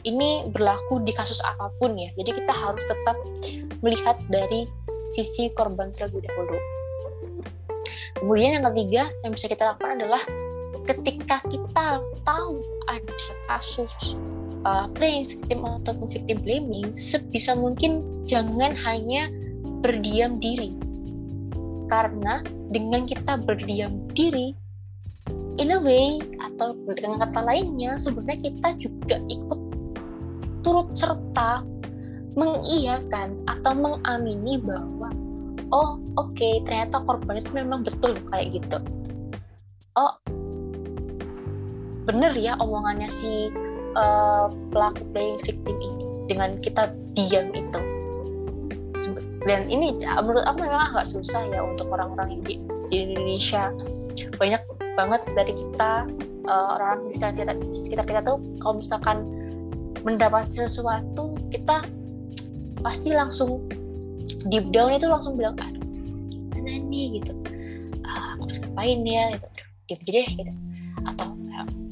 Ini 0.04 0.52
berlaku 0.52 1.00
di 1.08 1.16
kasus 1.16 1.40
apa 1.40 1.72
pun 1.80 1.96
ya. 1.96 2.12
Jadi 2.20 2.44
kita 2.44 2.52
harus 2.52 2.84
tetap 2.84 3.16
melihat 3.80 4.20
dari 4.28 4.68
sisi 5.08 5.56
korban 5.56 5.96
terlebih 5.96 6.28
dahulu. 6.28 6.60
Kemudian 8.20 8.60
yang 8.60 8.68
ketiga 8.76 9.08
yang 9.24 9.32
bisa 9.32 9.48
kita 9.48 9.72
lakukan 9.72 10.04
adalah 10.04 10.20
ketika 10.84 11.40
kita 11.48 12.04
tahu 12.28 12.60
ada 12.92 13.16
kasus 13.48 14.20
uh, 14.68 14.92
playing 15.00 15.32
victim 15.32 15.64
atau 15.64 15.96
victim 16.12 16.44
blaming 16.44 16.92
sebisa 16.92 17.56
mungkin 17.56 18.04
jangan 18.28 18.76
hanya 18.84 19.32
berdiam 19.80 20.44
diri. 20.44 20.76
Karena 21.88 22.44
dengan 22.68 23.08
kita 23.08 23.40
berdiam 23.40 24.12
diri 24.12 24.60
in 25.62 25.74
a 25.74 25.80
way 25.80 26.18
atau 26.42 26.74
dengan 26.98 27.30
kata 27.30 27.42
lainnya 27.46 27.98
sebenarnya 28.02 28.50
kita 28.50 28.70
juga 28.82 29.18
ikut 29.30 29.60
turut 30.66 30.90
serta 30.96 31.62
mengiyakan 32.34 33.38
atau 33.46 33.74
mengamini 33.78 34.58
bahwa 34.58 35.14
oh 35.70 36.02
oke 36.18 36.34
okay, 36.34 36.64
ternyata 36.66 36.98
korban 37.06 37.38
itu 37.38 37.52
memang 37.54 37.86
betul 37.86 38.18
kayak 38.34 38.58
gitu. 38.58 38.78
Oh 39.94 40.18
bener 42.04 42.34
ya 42.34 42.58
omongannya 42.58 43.08
si 43.08 43.54
uh, 43.94 44.50
pelaku 44.74 45.06
playing 45.14 45.40
victim 45.46 45.78
ini 45.78 46.06
dengan 46.26 46.58
kita 46.60 46.90
diam 47.14 47.54
itu. 47.54 47.82
Dan 49.44 49.68
ini 49.68 50.00
menurut 50.00 50.48
aku 50.48 50.64
memang 50.64 50.96
agak 50.96 51.06
susah 51.12 51.44
ya 51.52 51.60
untuk 51.60 51.92
orang-orang 51.92 52.40
di, 52.48 52.64
di 52.88 52.96
Indonesia. 53.04 53.70
Banyak 54.40 54.62
banget 54.94 55.22
dari 55.34 55.54
kita 55.54 56.06
uh, 56.48 56.68
orang 56.78 57.10
di 57.10 57.18
sekitar 57.18 57.34
kita, 57.36 57.54
sekitar 57.72 58.06
kita 58.06 58.22
tuh 58.26 58.38
kalau 58.62 58.80
misalkan 58.80 59.18
mendapat 60.04 60.52
sesuatu 60.52 61.34
kita 61.50 61.86
pasti 62.84 63.16
langsung 63.16 63.64
deep 64.52 64.68
down 64.76 64.92
itu 64.96 65.08
langsung 65.08 65.40
bilang 65.40 65.56
aduh 65.60 65.84
gimana 66.52 66.80
nih? 66.88 67.20
gitu. 67.20 67.34
Ah, 68.04 68.36
aku 68.36 68.52
harus 68.52 68.58
ngapain 68.60 69.00
ya? 69.08 69.26
gitu. 69.36 69.48
Diam 69.88 70.00
aja 70.00 70.12
deh 70.12 70.28
gitu. 70.36 70.52
Atau 71.08 71.28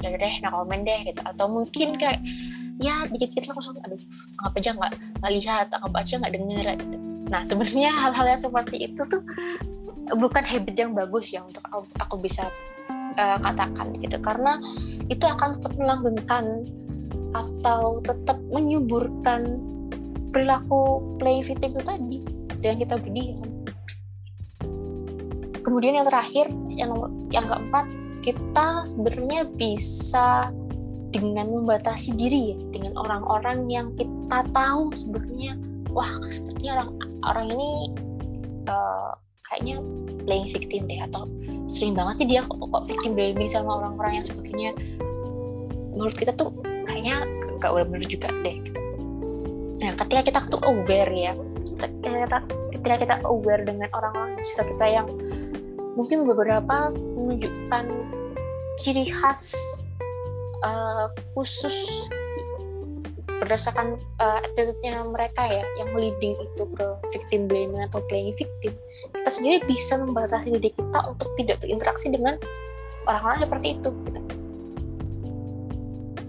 ya 0.02 0.08
deh 0.18 0.34
nah 0.44 0.50
komen 0.52 0.80
deh 0.84 1.00
gitu. 1.08 1.20
Atau 1.24 1.46
mungkin 1.48 1.96
kayak 1.96 2.20
ya 2.80 3.06
dikit-dikit 3.08 3.52
langsung 3.52 3.78
aduh 3.84 4.00
anggap 4.42 4.52
aja 4.58 4.70
nggak 4.74 4.92
nggak 5.20 5.32
lihat 5.38 5.66
anggap 5.72 5.92
aja 5.96 6.14
nggak 6.20 6.34
denger 6.36 6.66
gitu. 6.80 6.96
Nah 7.32 7.40
sebenarnya 7.48 7.90
hal-hal 7.96 8.26
yang 8.36 8.42
seperti 8.42 8.76
itu 8.92 9.02
tuh 9.08 9.22
bukan 10.18 10.44
habit 10.44 10.74
yang 10.76 10.92
bagus 10.92 11.32
ya 11.32 11.40
untuk 11.46 11.62
aku, 11.70 11.86
aku 11.96 12.14
bisa 12.20 12.50
uh, 13.18 13.38
katakan 13.40 13.96
gitu. 14.00 14.16
Karena 14.20 14.58
itu 15.08 15.24
akan 15.24 15.56
tetap 15.58 15.74
melanggengkan 15.76 16.44
atau 17.32 18.00
tetap 18.04 18.36
menyuburkan 18.52 19.60
perilaku 20.32 21.00
play 21.20 21.44
victim 21.44 21.76
itu 21.76 21.82
tadi 21.84 22.18
dengan 22.60 22.76
kita 22.80 22.94
berdiam. 23.00 23.50
Kemudian 25.62 26.02
yang 26.02 26.06
terakhir 26.08 26.46
yang 26.68 26.92
yang 27.30 27.46
keempat 27.46 27.86
kita 28.22 28.86
sebenarnya 28.86 29.46
bisa 29.58 30.50
dengan 31.12 31.52
membatasi 31.52 32.16
diri 32.16 32.56
ya 32.56 32.58
dengan 32.72 32.96
orang-orang 32.96 33.68
yang 33.68 33.92
kita 34.00 34.48
tahu 34.56 34.88
sebenarnya 34.96 35.60
wah 35.92 36.08
sepertinya 36.32 36.80
orang 36.80 36.90
orang 37.28 37.46
ini 37.52 37.72
uh, 38.66 39.12
kayaknya 39.52 39.84
playing 40.24 40.48
victim 40.48 40.88
deh 40.88 41.00
atau 41.12 41.28
sering 41.68 41.92
banget 41.92 42.24
sih 42.24 42.26
dia 42.26 42.40
kok, 42.48 42.56
kok 42.56 42.84
victim 42.88 43.12
blaming 43.12 43.50
sama 43.52 43.84
orang-orang 43.84 44.22
yang 44.22 44.26
sebenarnya 44.26 44.70
menurut 45.92 46.16
kita 46.16 46.32
tuh 46.34 46.50
kayaknya 46.88 47.28
gak 47.60 47.70
benar-benar 47.70 48.08
juga 48.08 48.28
deh. 48.42 48.58
Nah, 49.82 49.92
ketika 49.98 50.22
kita 50.30 50.38
tuh 50.50 50.62
aware 50.62 51.12
ya, 51.12 51.32
ketika, 51.78 52.38
ketika 52.74 52.96
kita 53.02 53.14
aware 53.26 53.62
dengan 53.66 53.90
orang-orang 53.94 54.38
di 54.38 54.44
sekitar 54.46 54.66
kita 54.74 54.86
yang 54.88 55.06
mungkin 55.98 56.24
beberapa 56.24 56.90
menunjukkan 56.94 57.84
ciri 58.80 59.04
khas 59.10 59.52
uh, 60.64 61.12
khusus 61.36 62.08
berdasarkan 63.40 63.96
uh, 64.20 64.38
attitude-nya 64.44 65.02
mereka 65.06 65.46
ya 65.46 65.64
yang 65.80 65.90
leading 65.96 66.36
itu 66.36 66.64
ke 66.76 66.86
victim 67.14 67.48
blaming 67.48 67.82
atau 67.86 68.02
playing 68.10 68.34
victim 68.36 68.74
kita 69.14 69.30
sendiri 69.30 69.58
bisa 69.64 69.96
membatasi 70.00 70.52
diri 70.58 70.70
kita 70.74 70.98
untuk 71.08 71.30
tidak 71.38 71.60
berinteraksi 71.62 72.10
dengan 72.12 72.36
orang-orang 73.06 73.40
seperti 73.42 73.68
itu 73.78 73.90
gitu. 74.08 74.20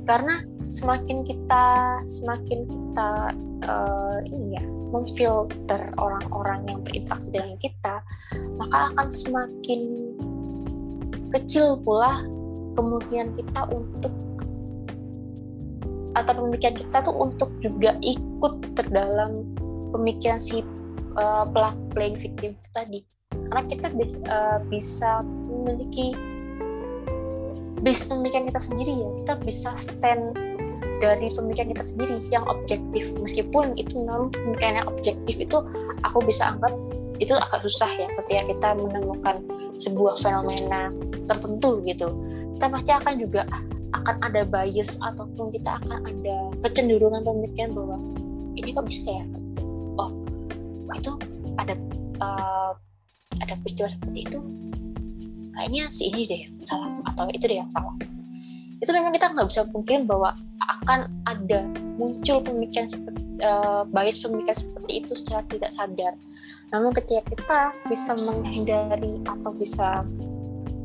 karena 0.04 0.36
semakin 0.74 1.18
kita 1.22 1.66
semakin 2.10 2.60
kita 2.66 3.10
uh, 3.70 4.20
ini 4.26 4.58
ya 4.58 4.64
memfilter 4.94 5.82
orang-orang 5.98 6.66
yang 6.70 6.80
berinteraksi 6.86 7.30
dengan 7.34 7.58
kita 7.62 8.02
maka 8.58 8.94
akan 8.94 9.08
semakin 9.10 9.82
kecil 11.34 11.82
pula 11.82 12.22
kemungkinan 12.78 13.34
kita 13.38 13.62
untuk 13.70 14.14
atau 16.14 16.34
pemikiran 16.46 16.76
kita 16.78 16.98
tuh 17.02 17.16
untuk 17.18 17.50
juga 17.60 17.98
ikut 18.02 18.78
terdalam 18.78 19.46
pemikiran 19.94 20.38
si 20.38 20.62
uh, 21.18 21.46
pelaku 21.50 21.82
playing 21.94 22.18
victim 22.18 22.54
itu 22.58 22.70
tadi. 22.74 23.00
Karena 23.50 23.64
kita 23.70 23.88
uh, 24.30 24.60
bisa 24.70 25.26
memiliki 25.26 26.14
base 27.82 28.08
pemikiran 28.08 28.50
kita 28.50 28.62
sendiri 28.62 28.94
ya. 28.94 29.10
Kita 29.22 29.34
bisa 29.42 29.72
stand 29.76 30.38
dari 31.02 31.28
pemikiran 31.34 31.76
kita 31.76 31.84
sendiri 31.84 32.16
yang 32.32 32.46
objektif. 32.48 33.12
Meskipun 33.20 33.76
itu 33.76 33.98
memang 34.00 34.32
pemikiran 34.32 34.86
yang 34.86 34.88
objektif 34.88 35.36
itu 35.42 35.58
aku 36.06 36.24
bisa 36.24 36.56
anggap 36.56 36.72
itu 37.22 37.34
agak 37.38 37.62
susah 37.62 37.92
ya 37.94 38.08
ketika 38.20 38.42
kita 38.50 38.70
menemukan 38.74 39.36
sebuah 39.78 40.18
fenomena 40.20 40.90
tertentu 41.30 41.84
gitu. 41.86 42.10
Kita 42.58 42.66
pasti 42.72 42.92
akan 42.96 43.14
juga 43.20 43.42
akan 43.94 44.16
ada 44.26 44.42
bias 44.46 44.98
ataupun 45.02 45.54
kita 45.54 45.78
akan 45.82 46.04
ada 46.06 46.38
kecenderungan 46.66 47.22
pemikiran 47.22 47.72
bahwa 47.78 47.98
ini 48.58 48.70
kok 48.74 48.86
bisa 48.90 49.06
ya? 49.06 49.26
Oh 49.98 50.12
itu 50.94 51.12
ada 51.58 51.74
uh, 52.22 52.72
ada 53.42 53.54
peristiwa 53.62 53.90
seperti 53.90 54.20
itu. 54.30 54.40
Kayaknya 55.54 55.84
si 55.94 56.10
ini 56.10 56.22
deh 56.26 56.40
yang 56.50 56.56
salah 56.66 56.90
atau 57.14 57.30
itu 57.30 57.46
deh 57.46 57.58
yang 57.62 57.70
salah. 57.70 57.94
Itu 58.82 58.92
memang 58.92 59.16
kita 59.16 59.32
nggak 59.32 59.48
bisa 59.48 59.64
mungkin 59.72 60.10
bahwa 60.10 60.36
akan 60.60 61.08
ada 61.24 61.64
muncul 61.96 62.44
pemikiran 62.44 62.90
seperti 62.90 63.22
uh, 63.46 63.88
bias 63.88 64.20
pemikiran 64.20 64.58
seperti 64.58 64.92
itu 65.06 65.14
secara 65.16 65.42
tidak 65.48 65.72
sadar. 65.78 66.14
Namun 66.74 66.92
ketika 66.98 67.22
kita 67.32 67.60
bisa 67.88 68.12
menghindari 68.28 69.22
atau 69.24 69.52
bisa 69.54 70.04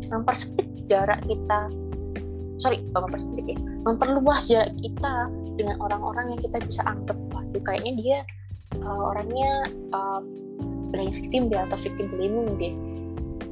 mempersempit 0.09 0.69
jarak 0.89 1.21
kita 1.27 1.69
sorry 2.59 2.83
mempersempit 2.93 3.55
ya. 3.55 3.59
Memperluas 3.87 4.51
jarak 4.51 4.75
kita 4.83 5.31
dengan 5.55 5.79
orang-orang 5.83 6.35
yang 6.37 6.41
kita 6.43 6.59
bisa 6.63 6.83
anggap. 6.85 7.17
Waduh 7.33 7.63
kayaknya 7.63 7.93
dia 7.99 8.19
uh, 8.83 9.15
orangnya 9.15 9.51
uh, 9.95 10.21
victim 10.93 11.49
dia 11.49 11.65
atau 11.71 11.79
victim 11.81 12.07
blaming 12.13 12.49
deh. 12.59 12.75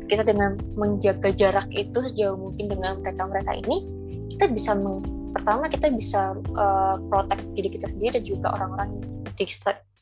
Kita 0.06 0.22
dengan 0.22 0.58
menjaga 0.78 1.34
jarak 1.34 1.66
itu 1.74 1.98
sejauh 1.98 2.38
mungkin 2.38 2.70
dengan 2.70 3.02
mereka-mereka 3.02 3.58
ini 3.58 3.86
kita 4.30 4.50
bisa 4.50 4.74
meng, 4.74 5.02
pertama 5.34 5.70
kita 5.70 5.90
bisa 5.90 6.34
uh, 6.58 6.98
protect 7.10 7.42
diri 7.54 7.70
kita 7.70 7.90
sendiri 7.90 8.18
dan 8.18 8.24
juga 8.26 8.46
orang-orang 8.58 9.02
di, 9.34 9.46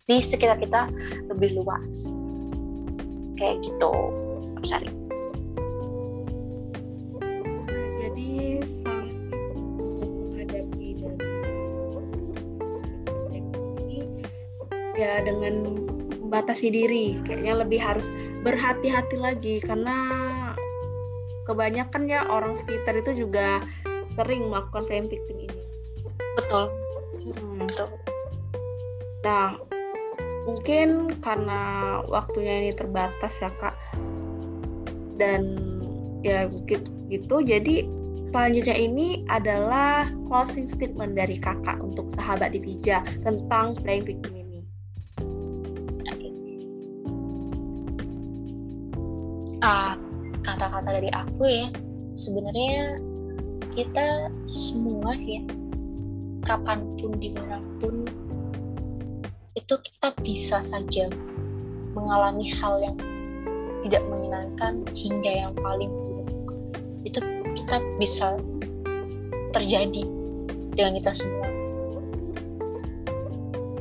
di 0.09 0.17
sekitar 0.21 0.57
kita 0.61 0.89
lebih 1.33 1.57
luas. 1.61 2.09
Kayak 3.37 3.65
gitu 3.65 3.93
Sari. 4.65 5.04
Ya 15.05 15.21
dengan 15.21 15.85
membatasi 16.25 16.73
diri. 16.73 17.21
Kayaknya 17.29 17.55
lebih 17.61 17.81
harus 17.81 18.09
berhati-hati 18.41 19.17
lagi 19.21 19.61
karena 19.61 19.97
kebanyakan 21.45 22.09
ya 22.09 22.25
orang 22.27 22.57
sekitar 22.57 22.97
itu 22.97 23.29
juga 23.29 23.61
sering 24.17 24.49
melakukan 24.49 24.89
claim 24.89 25.07
victim 25.07 25.45
ini. 25.45 25.61
Betul. 26.41 26.73
Hmm. 27.15 27.69
betul. 27.69 27.89
Nah 29.23 29.61
mungkin 30.45 31.13
karena 31.21 31.61
waktunya 32.09 32.65
ini 32.65 32.71
terbatas 32.73 33.39
ya 33.45 33.53
kak. 33.61 33.77
Dan 35.21 35.43
ya 36.25 36.49
gitu 36.67 36.89
gitu. 37.13 37.37
Jadi 37.45 37.87
selanjutnya 38.33 38.75
ini 38.75 39.23
adalah 39.31 40.11
closing 40.27 40.67
statement 40.67 41.15
dari 41.15 41.39
kakak 41.39 41.79
untuk 41.79 42.11
sahabat 42.19 42.57
Divija 42.57 43.07
tentang 43.23 43.79
playing 43.79 44.03
victim 44.03 44.44
uh, 49.65 49.97
kata-kata 50.45 51.01
dari 51.01 51.09
aku 51.09 51.43
ya 51.49 51.67
sebenarnya 52.15 53.01
kita 53.73 54.29
semua 54.45 55.17
ya 55.17 55.41
kapan 56.45 56.85
pun 57.01 57.17
di 57.17 57.33
mana 57.33 57.59
pun 57.81 58.05
itu 59.57 59.75
kita 59.81 60.13
bisa 60.21 60.61
saja 60.61 61.09
mengalami 61.97 62.53
hal 62.61 62.77
yang 62.85 62.97
tidak 63.81 64.05
menyenangkan 64.07 64.85
hingga 64.93 65.33
yang 65.49 65.53
paling 65.57 65.89
buruk 65.89 66.29
itu 67.09 67.19
kita 67.57 67.81
bisa 67.97 68.37
terjadi 69.55 70.03
dengan 70.75 70.99
kita 70.99 71.13
semua. 71.15 71.47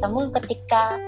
Namun 0.05 0.29
ketika 0.29 1.01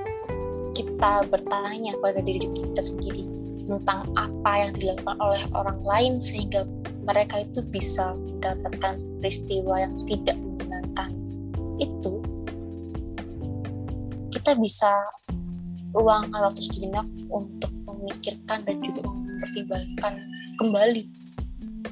kita 0.73 1.28
bertanya 1.30 1.93
pada 2.01 2.23
diri 2.26 2.49
kita 2.49 2.82
sendiri 2.82 3.35
tentang 3.66 4.05
apa 4.13 4.51
yang 4.61 4.72
dilakukan 4.78 5.18
oleh 5.18 5.43
orang 5.57 5.80
lain 5.82 6.13
sehingga 6.22 6.66
mereka 7.05 7.45
itu 7.45 7.66
bisa 7.70 8.13
mendapatkan 8.13 9.01
peristiwa 9.22 9.82
yang 9.82 9.93
tidak 10.05 10.38
menyenangkan. 10.38 11.09
Itu 11.82 12.22
kita 14.34 14.57
bisa 14.61 14.91
luangkan 15.97 16.51
waktu 16.51 16.61
sejenak 16.61 17.07
untuk 17.34 17.72
memikirkan 17.89 18.61
dan 18.68 18.78
juga 18.84 19.01
mempertimbangkan 19.09 20.13
kembali 20.61 21.03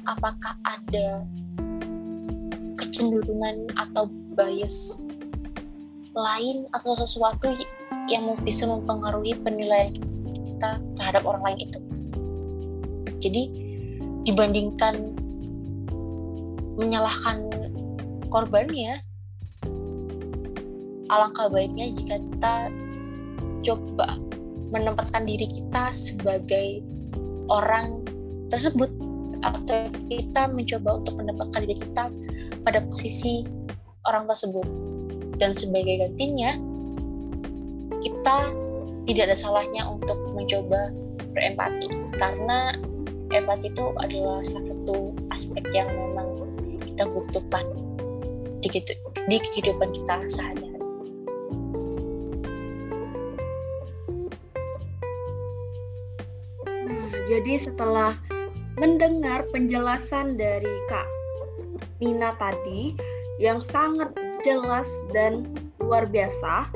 apakah 0.04 0.54
ada 0.68 1.24
kecenderungan 2.76 3.72
atau 3.74 4.06
bias 4.36 5.00
lain 6.14 6.68
atau 6.76 6.94
sesuatu 6.94 7.50
yang 8.06 8.36
bisa 8.44 8.68
mempengaruhi 8.68 9.34
penilaian 9.40 9.96
kita 10.54 10.78
terhadap 10.96 11.22
orang 11.26 11.42
lain 11.42 11.58
itu. 11.66 11.78
Jadi 13.20 13.42
dibandingkan 14.24 15.18
menyalahkan 16.78 17.38
korbannya, 18.32 18.98
alangkah 21.12 21.46
baiknya 21.52 21.92
jika 21.94 22.16
kita 22.18 22.54
coba 23.64 24.18
menempatkan 24.74 25.22
diri 25.28 25.46
kita 25.46 25.94
sebagai 25.94 26.82
orang 27.46 28.02
tersebut 28.50 28.90
atau 29.44 29.92
kita 30.08 30.48
mencoba 30.48 31.04
untuk 31.04 31.14
menempatkan 31.20 31.68
diri 31.68 31.76
kita 31.78 32.08
pada 32.64 32.80
posisi 32.88 33.44
orang 34.08 34.24
tersebut 34.24 34.66
dan 35.36 35.52
sebagai 35.52 36.08
gantinya 36.08 36.56
kita 38.00 38.52
tidak 39.04 39.32
ada 39.32 39.36
salahnya 39.36 39.82
untuk 39.84 40.16
mencoba 40.32 40.92
berempati 41.36 41.88
karena 42.16 42.78
empati 43.34 43.68
itu 43.68 43.84
adalah 44.00 44.40
salah 44.46 44.64
satu 44.70 44.96
aspek 45.34 45.64
yang 45.74 45.88
memang 45.90 46.28
kita 46.84 47.04
butuhkan 47.10 47.66
di, 48.62 48.68
di 49.28 49.36
kehidupan 49.42 49.90
kita 49.90 50.14
sehari-hari. 50.30 50.80
Nah, 56.86 57.10
jadi 57.26 57.54
setelah 57.58 58.14
mendengar 58.78 59.44
penjelasan 59.50 60.38
dari 60.38 60.70
Kak 60.86 61.08
Nina 61.98 62.30
tadi 62.38 62.94
yang 63.42 63.58
sangat 63.58 64.14
jelas 64.46 64.86
dan 65.10 65.50
luar 65.82 66.06
biasa, 66.06 66.70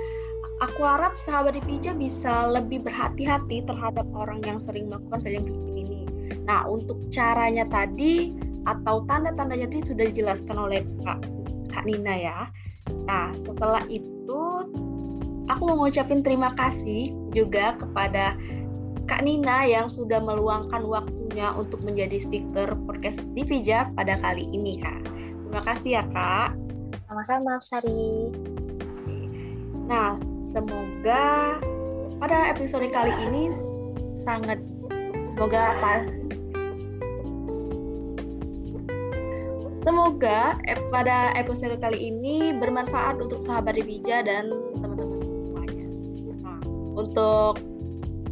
aku 0.59 0.81
harap 0.83 1.15
sahabat 1.19 1.55
Dipija 1.59 1.95
bisa 1.95 2.51
lebih 2.51 2.83
berhati-hati 2.83 3.63
terhadap 3.67 4.07
orang 4.15 4.43
yang 4.43 4.59
sering 4.59 4.91
melakukan 4.91 5.23
value 5.23 5.45
victim 5.47 5.75
ini. 5.75 6.01
Nah, 6.49 6.67
untuk 6.67 6.99
caranya 7.15 7.69
tadi 7.69 8.35
atau 8.67 9.07
tanda-tandanya 9.07 9.71
tadi 9.71 9.83
sudah 9.87 10.05
dijelaskan 10.11 10.57
oleh 10.59 10.81
Kak, 11.07 11.21
Kak 11.71 11.85
Nina 11.87 12.15
ya. 12.19 12.39
Nah, 13.07 13.33
setelah 13.39 13.85
itu 13.87 14.41
aku 15.49 15.63
mau 15.65 15.87
ngucapin 15.87 16.21
terima 16.21 16.53
kasih 16.59 17.15
juga 17.33 17.79
kepada 17.79 18.35
Kak 19.09 19.25
Nina 19.25 19.65
yang 19.65 19.89
sudah 19.89 20.21
meluangkan 20.21 20.85
waktunya 20.85 21.49
untuk 21.57 21.81
menjadi 21.81 22.21
speaker 22.21 22.77
podcast 22.85 23.17
Divija 23.33 23.89
pada 23.97 24.21
kali 24.21 24.45
ini, 24.53 24.77
Kak. 24.83 25.01
Terima 25.49 25.63
kasih 25.65 25.91
ya, 25.97 26.05
Kak. 26.13 26.53
Sama-sama, 27.09 27.57
Sari. 27.65 28.29
Nah, 29.89 30.21
Semoga 30.59 31.55
pada 32.19 32.51
episode 32.51 32.91
kali 32.91 33.15
ini 33.31 33.55
sangat 34.27 34.59
semoga 35.39 35.79
apa 35.79 36.11
Semoga 39.87 40.59
pada 40.91 41.31
episode 41.39 41.79
kali 41.79 42.11
ini 42.11 42.51
bermanfaat 42.59 43.23
untuk 43.23 43.39
sahabat 43.47 43.79
Revija 43.79 44.27
dan 44.27 44.51
teman-teman 44.83 45.23
semuanya. 45.23 45.87
Nah, 46.43 46.61
untuk 47.07 47.63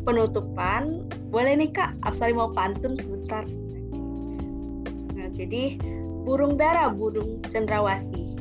penutupan, 0.02 1.06
boleh 1.30 1.54
nih 1.62 1.70
Kak, 1.70 1.94
Absari 2.02 2.34
mau 2.34 2.50
pantun 2.50 2.98
sebentar. 2.98 3.46
Nah, 5.14 5.30
jadi 5.30 5.78
burung 6.26 6.58
dara, 6.58 6.90
burung 6.90 7.38
cendrawasih. 7.54 8.34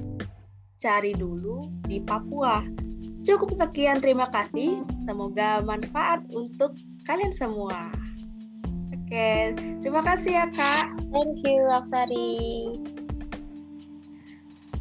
Cari 0.81 1.13
dulu 1.13 1.61
di 1.85 2.01
Papua 2.01 2.84
Cukup 3.25 3.57
sekian, 3.57 3.99
terima 4.05 4.29
kasih. 4.29 4.85
Semoga 5.09 5.65
manfaat 5.65 6.21
untuk 6.37 6.77
kalian 7.09 7.33
semua. 7.33 7.89
Oke, 8.93 9.57
terima 9.81 10.05
kasih 10.05 10.37
ya 10.37 10.47
Kak. 10.53 10.93
Thank 11.09 11.41
you, 11.41 11.65
Apsari. 11.69 12.77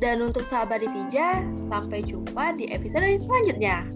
Dan 0.03 0.21
untuk 0.21 0.45
sahabat 0.45 0.85
Divija, 0.85 1.41
sampai 1.73 2.05
jumpa 2.05 2.53
di 2.61 2.69
episode 2.69 3.17
selanjutnya. 3.25 3.94